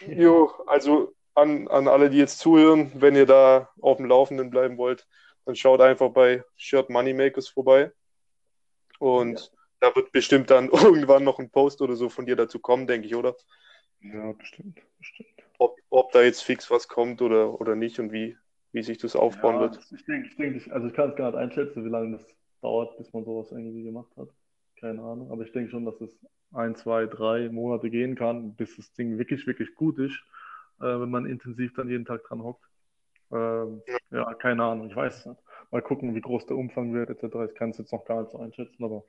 [0.06, 4.76] Jo, also an, an alle, die jetzt zuhören, wenn ihr da auf dem Laufenden bleiben
[4.76, 5.06] wollt,
[5.44, 7.92] dann schaut einfach bei Shirt Moneymakers vorbei.
[8.98, 9.46] Und ja.
[9.80, 13.06] da wird bestimmt dann irgendwann noch ein Post oder so von dir dazu kommen, denke
[13.06, 13.34] ich, oder?
[14.00, 15.28] Ja, bestimmt, bestimmt.
[15.58, 18.36] Ob, ob da jetzt fix was kommt oder, oder nicht und wie,
[18.72, 19.80] wie sich das aufbauen Ja, wird.
[19.90, 22.26] ich denke, ich denke, also ich kann es gar nicht einschätzen, wie lange das
[22.62, 24.28] dauert, bis man sowas irgendwie gemacht hat.
[24.78, 25.30] Keine Ahnung.
[25.30, 26.18] Aber ich denke schon, dass es
[26.52, 30.18] ein, zwei, drei Monate gehen kann, bis das Ding wirklich, wirklich gut ist,
[30.80, 32.64] äh, wenn man intensiv dann jeden Tag dran hockt.
[33.32, 35.40] Ähm, ja, keine Ahnung, ich weiß es nicht.
[35.70, 37.36] Mal gucken, wie groß der Umfang wird, etc.
[37.48, 39.04] Ich kann es jetzt noch gar nicht so einschätzen, aber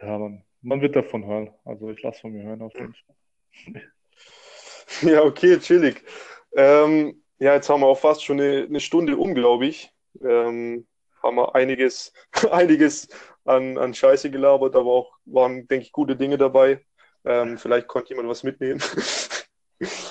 [0.00, 1.50] ja, man, man wird davon hören.
[1.64, 3.82] Also ich lasse von mir hören auf jeden Fall.
[5.02, 6.04] Ja, okay, chillig.
[6.54, 9.90] Ähm, ja, jetzt haben wir auch fast schon eine, eine Stunde um, glaube ich.
[10.22, 10.86] Ähm,
[11.22, 12.12] haben wir einiges,
[12.50, 13.08] einiges
[13.44, 16.84] an, an Scheiße gelabert, aber auch waren, denke ich, gute Dinge dabei.
[17.24, 18.82] Ähm, vielleicht konnte jemand was mitnehmen.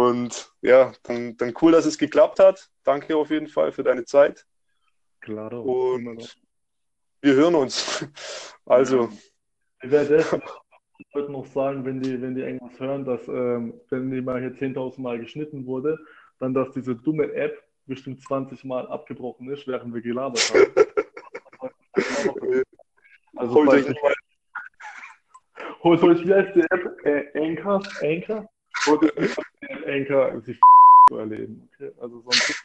[0.00, 2.70] Und ja, dann, dann cool, dass es geklappt hat.
[2.84, 4.46] Danke auf jeden Fall für deine Zeit.
[5.26, 5.64] Noch.
[5.64, 6.40] Und
[7.20, 8.06] wir hören uns.
[8.64, 9.10] Also,
[9.82, 10.24] Ich werde
[11.14, 14.52] heute noch sagen, wenn die, wenn die irgendwas hören, dass ähm, wenn die mal hier
[14.52, 15.98] 10.000 Mal geschnitten wurde,
[16.38, 20.74] dann dass diese dumme App bestimmt 20 Mal abgebrochen ist, während wir gelabert haben.
[23.36, 23.86] Also holt euch
[25.82, 27.06] holt euch wie heißt die App?
[27.06, 27.80] Äh, Anchor?
[28.02, 28.48] Anchor?
[28.94, 30.60] App Anchor, sich
[31.08, 31.68] zu erleben.
[31.74, 31.92] Okay?
[32.00, 32.62] Also sonst,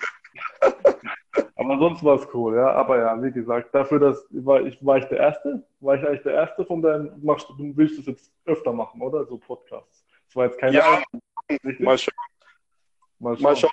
[1.55, 2.71] aber sonst war es cool, ja.
[2.71, 5.63] Aber ja, wie gesagt, dafür, dass war ich, war ich der Erste?
[5.79, 9.01] War ich eigentlich der Erste von deinen, machst du, du willst das jetzt öfter machen,
[9.01, 9.25] oder?
[9.25, 10.05] So Podcasts.
[10.27, 11.03] Das war jetzt keine Ja,
[11.63, 11.79] Richtig?
[11.79, 12.13] mal schauen.
[13.19, 13.71] Mal Mal schauen,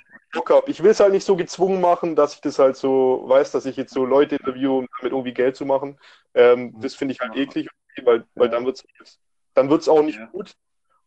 [0.67, 3.67] ich will es halt nicht so gezwungen machen, dass ich das halt so weiß, dass
[3.67, 5.99] ich jetzt so Leute interviewe, um damit irgendwie Geld zu machen.
[6.35, 7.69] Ähm, das finde ich halt eklig,
[8.05, 8.53] weil, weil Ja.
[8.53, 9.21] dann wird es
[9.55, 10.27] dann wird's auch nicht Ja.
[10.27, 10.55] gut.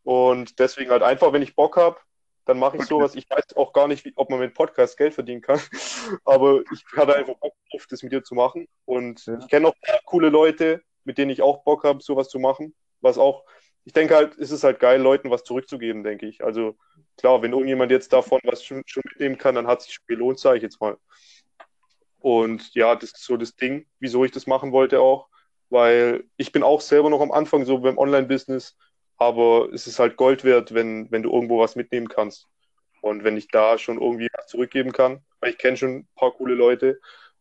[0.06, 1.98] Und deswegen halt einfach, wenn ich Bock habe,
[2.46, 2.90] dann mache ich Okay.
[2.90, 3.16] sowas.
[3.16, 5.60] Ich weiß auch gar nicht, wie, ob man mit Podcast Geld verdienen kann,
[6.26, 8.68] aber ich hatte einfach Bock drauf, das mit dir zu machen.
[8.86, 9.40] Und Ja.
[9.40, 9.74] ich kenne auch
[10.06, 12.76] coole Leute, mit denen ich auch Bock habe, sowas zu machen.
[13.02, 13.46] Was auch,
[13.84, 16.44] ich denke halt, es ist halt geil, Leuten was zurückzugeben, denke ich.
[16.44, 16.78] Also
[17.18, 20.06] klar, wenn irgendjemand jetzt davon was schon, schon mitnehmen kann, dann hat es sich schon
[20.08, 20.98] gelohnt, sage ich jetzt mal.
[22.20, 25.30] Und ja, das ist so das Ding, wieso ich das machen wollte auch,
[25.70, 28.78] weil ich bin auch selber noch am Anfang so beim Online-Business,
[29.18, 32.48] aber es ist halt Gold wert, wenn, wenn du irgendwo was mitnehmen kannst.
[33.02, 36.32] Und wenn ich da schon irgendwie was zurückgeben kann, weil ich kenne schon ein paar
[36.32, 37.00] coole Leute,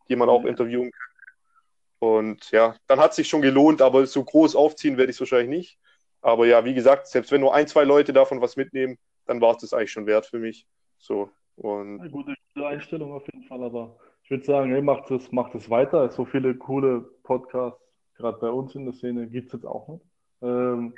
[0.09, 0.51] die man auch Ja.
[0.51, 2.09] interviewen kann.
[2.11, 5.21] Und ja, dann hat es sich schon gelohnt, aber so groß aufziehen werde ich es
[5.21, 5.79] wahrscheinlich nicht.
[6.21, 9.53] Aber ja, wie gesagt, selbst wenn nur ein, zwei Leute davon was mitnehmen, dann war
[9.53, 10.67] es das eigentlich schon wert für mich.
[10.99, 11.31] So.
[11.57, 15.31] Und Eine gute, gute Einstellung auf jeden Fall, aber ich würde sagen, hey, macht es
[15.33, 16.11] macht es weiter.
[16.11, 17.81] So viele coole Podcasts,
[18.17, 20.05] gerade bei uns in der Szene, gibt es jetzt auch nicht.
[20.43, 20.95] Ähm,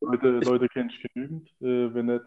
[0.00, 1.48] Leute, Leute kenne ich genügend.
[1.60, 2.24] Äh, wenn nicht,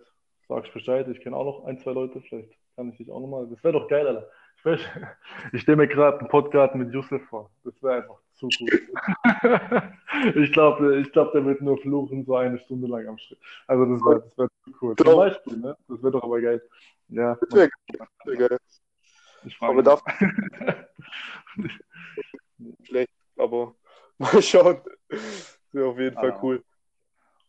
[0.47, 1.07] sagst Bescheid.
[1.07, 2.21] Ich kenne auch noch ein, zwei Leute.
[2.21, 3.47] Vielleicht kann ich dich auch nochmal.
[3.47, 4.29] Das wäre doch geil, Alter.
[4.57, 4.79] Ich, weiß-
[5.53, 7.49] ich stelle mir gerade einen Podcast mit Yusuf vor.
[7.63, 8.71] Das wäre einfach zu gut.
[10.35, 13.39] ich glaube, ich glaub, der wird nur fluchen, so eine Stunde lang am Schritt.
[13.67, 14.95] Also, das wäre das wär zu cool.
[14.95, 15.15] Zum.
[15.15, 15.77] Beispiel, ne?
[15.87, 16.61] Das wäre doch aber geil.
[17.07, 17.69] Ja, Das wär
[18.25, 18.57] sehr geil.
[19.45, 20.03] ich frage Aber darf
[22.83, 23.75] schlecht, aber
[24.17, 24.81] mal schauen.
[25.71, 26.39] Wäre auf jeden Fall Ah.
[26.43, 26.63] cool.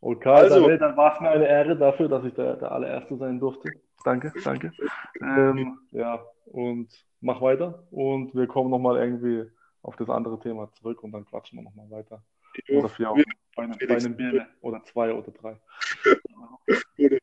[0.04, 3.16] Okay, Also- dann, dann war es mir eine Ehre dafür, dass ich der, der allererste
[3.16, 3.70] sein durfte.
[4.04, 4.72] Danke, danke.
[5.20, 6.88] Ähm, ja, und
[7.20, 9.48] mach weiter und wir kommen nochmal irgendwie
[9.82, 12.20] auf das andere Thema zurück und dann quatschen wir nochmal weiter.
[12.68, 13.18] Oder vier auch.
[13.54, 15.56] Bei einem, bei einem Bier oder zwei oder drei.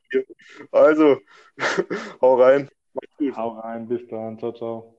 [0.72, 1.18] Also,
[2.20, 2.70] hau rein.
[2.94, 3.36] Mach's gut.
[3.36, 4.38] Hau rein, bis dann.
[4.38, 4.96] Ciao, ciao.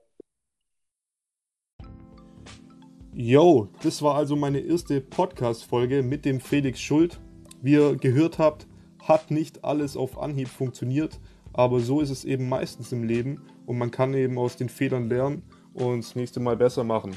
[3.13, 7.19] Yo, das war also meine erste Podcast-Folge mit dem Felix Schuld.
[7.61, 8.67] Wie ihr gehört habt,
[9.03, 11.19] hat nicht alles auf Anhieb funktioniert,
[11.53, 15.09] aber so ist es eben meistens im Leben und man kann eben aus den Fehlern
[15.09, 15.43] lernen
[15.73, 17.15] und das nächste Mal besser machen.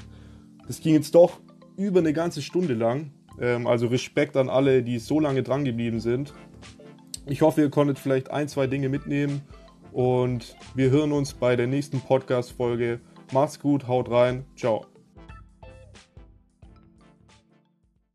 [0.67, 1.41] Das ging jetzt doch
[1.77, 3.11] über eine ganze Stunde lang,
[3.41, 6.33] ähm, also Respekt an alle, die so lange dran geblieben sind.
[7.27, 9.43] Ich hoffe, ihr konntet vielleicht ein, zwei Dinge mitnehmen
[9.93, 13.01] und wir hören uns bei der nächsten Podcast-Folge.
[13.33, 14.94] Macht's gut, haut rein, ciao.